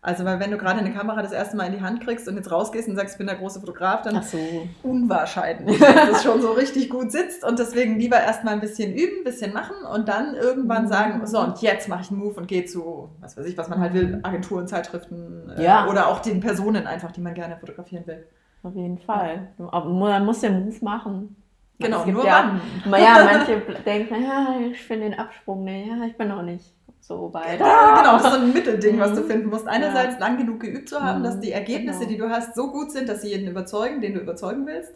Also, 0.00 0.24
weil 0.24 0.38
wenn 0.38 0.52
du 0.52 0.58
gerade 0.58 0.78
eine 0.78 0.92
Kamera 0.92 1.22
das 1.22 1.32
erste 1.32 1.56
Mal 1.56 1.64
in 1.64 1.72
die 1.72 1.80
Hand 1.82 2.00
kriegst 2.02 2.28
und 2.28 2.36
jetzt 2.36 2.52
rausgehst 2.52 2.88
und 2.88 2.94
sagst, 2.94 3.14
ich 3.14 3.18
bin 3.18 3.26
der 3.26 3.34
große 3.36 3.58
Fotograf, 3.58 4.02
dann 4.02 4.22
so. 4.22 4.38
unwahrscheinlich, 4.84 5.78
dass 5.80 5.94
das 6.10 6.22
schon 6.22 6.40
so 6.40 6.52
richtig 6.52 6.88
gut 6.90 7.10
sitzt. 7.10 7.44
Und 7.44 7.58
deswegen 7.58 7.98
lieber 7.98 8.16
erstmal 8.20 8.54
ein 8.54 8.60
bisschen 8.60 8.94
üben, 8.94 9.18
ein 9.20 9.24
bisschen 9.24 9.52
machen 9.52 9.74
und 9.92 10.08
dann 10.08 10.34
irgendwann 10.34 10.84
Mhm. 10.84 10.88
sagen, 10.88 11.26
so 11.26 11.40
und 11.40 11.60
jetzt 11.62 11.88
mache 11.88 12.02
ich 12.02 12.10
einen 12.10 12.20
Move 12.20 12.34
und 12.34 12.46
gehe 12.46 12.64
zu, 12.64 13.08
was 13.20 13.36
weiß 13.36 13.46
ich, 13.46 13.58
was 13.58 13.68
man 13.68 13.80
halt 13.80 13.92
will, 13.94 14.20
Agenturen, 14.22 14.68
Zeitschriften 14.68 15.50
äh, 15.56 15.64
Ja. 15.64 15.88
oder 15.88 16.08
auch 16.08 16.20
den 16.20 16.40
Personen 16.40 16.86
einfach, 16.86 17.10
die 17.12 17.20
man 17.20 17.34
gerne 17.34 17.56
fotografieren 17.56 18.06
will. 18.06 18.24
Auf 18.62 18.74
jeden 18.74 18.98
Fall. 18.98 19.48
Aber 19.58 19.88
man 19.88 20.24
muss 20.24 20.40
den 20.40 20.64
Move 20.64 20.76
machen. 20.82 21.36
Genau, 21.80 22.00
es 22.00 22.06
nur 22.06 22.24
ja, 22.24 22.58
wann. 22.84 23.00
Ja, 23.00 23.24
manche 23.32 23.60
denken, 23.84 24.14
ja, 24.22 24.46
ich 24.70 24.80
finde 24.82 25.10
den 25.10 25.18
Absprung, 25.18 25.64
nee, 25.64 25.88
ja, 25.88 26.04
ich 26.06 26.16
bin 26.16 26.28
noch 26.28 26.42
nicht 26.42 26.72
so. 27.08 27.32
Ja, 27.34 28.00
genau, 28.00 28.12
das 28.18 28.24
ist 28.26 28.32
so 28.32 28.38
ein 28.40 28.52
Mittelding, 28.52 29.00
was 29.00 29.14
du 29.14 29.22
Mhm. 29.22 29.26
finden 29.26 29.48
musst. 29.48 29.66
Einerseits 29.66 30.18
lang 30.20 30.36
genug 30.36 30.60
geübt 30.60 30.88
zu 30.88 31.00
haben, 31.02 31.20
Mhm, 31.20 31.24
dass 31.24 31.40
die 31.40 31.50
Ergebnisse, 31.52 32.00
genau. 32.00 32.10
die 32.10 32.18
du 32.18 32.30
hast, 32.30 32.54
so 32.54 32.70
gut 32.70 32.92
sind, 32.92 33.08
dass 33.08 33.22
sie 33.22 33.30
jeden 33.30 33.48
überzeugen, 33.48 34.00
den 34.00 34.14
du 34.14 34.20
überzeugen 34.20 34.66
willst. 34.66 34.92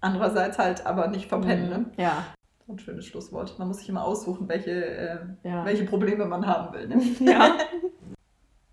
Andererseits 0.00 0.58
halt 0.58 0.86
aber 0.86 1.08
nicht 1.08 1.28
verpennen. 1.28 1.68
Ne? 1.68 1.84
Ja, 1.96 2.24
So 2.66 2.72
ein 2.74 2.78
schönes 2.78 3.04
Schlusswort. 3.06 3.58
Man 3.58 3.68
muss 3.68 3.78
sich 3.78 3.88
immer 3.88 4.04
aussuchen, 4.04 4.48
welche, 4.48 4.70
äh, 4.70 5.18
ja. 5.42 5.64
welche 5.64 5.84
Probleme 5.84 6.24
man 6.24 6.46
haben 6.46 6.72
will. 6.74 6.88
Ne? 6.88 6.96
Ja. 7.20 7.56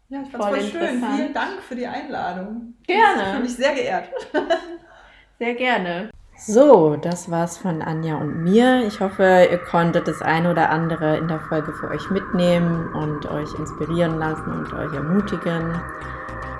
Ja, 0.10 0.22
ich 0.24 0.30
fand's 0.30 0.46
Voll 0.48 0.60
voll 0.60 0.70
schön. 0.70 1.04
Vielen 1.16 1.34
Dank 1.34 1.62
für 1.62 1.76
die 1.76 1.88
Einladung. 1.88 2.74
Gerne. 2.86 3.22
Ich 3.22 3.28
fühle 3.30 3.44
mich 3.44 3.56
sehr 3.56 3.74
geehrt. 3.74 4.10
Sehr 5.40 5.56
gerne. 5.56 6.10
So, 6.44 6.96
das 6.96 7.30
war's 7.30 7.60
von 7.60 7.84
Anja 7.84 8.16
und 8.16 8.42
mir. 8.44 8.84
Ich 8.88 9.00
hoffe, 9.00 9.48
ihr 9.52 9.60
konntet 9.60 10.08
das 10.08 10.24
eine 10.24 10.50
oder 10.50 10.72
andere 10.72 11.18
in 11.18 11.28
der 11.28 11.40
Folge 11.40 11.72
für 11.74 11.90
euch 11.90 12.10
mitnehmen 12.10 12.92
und 12.96 13.30
euch 13.30 13.54
inspirieren 13.60 14.18
lassen 14.18 14.52
und 14.52 14.74
euch 14.74 14.92
ermutigen. 14.92 15.80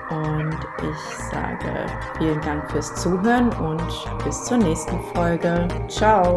Und 0.08 0.56
ich 0.78 1.16
sage 1.32 1.86
vielen 2.16 2.40
Dank 2.42 2.70
fürs 2.70 2.94
Zuhören 2.94 3.48
und 3.54 3.82
bis 4.24 4.44
zur 4.44 4.58
nächsten 4.58 5.00
Folge. 5.14 5.66
Ciao. 5.88 6.36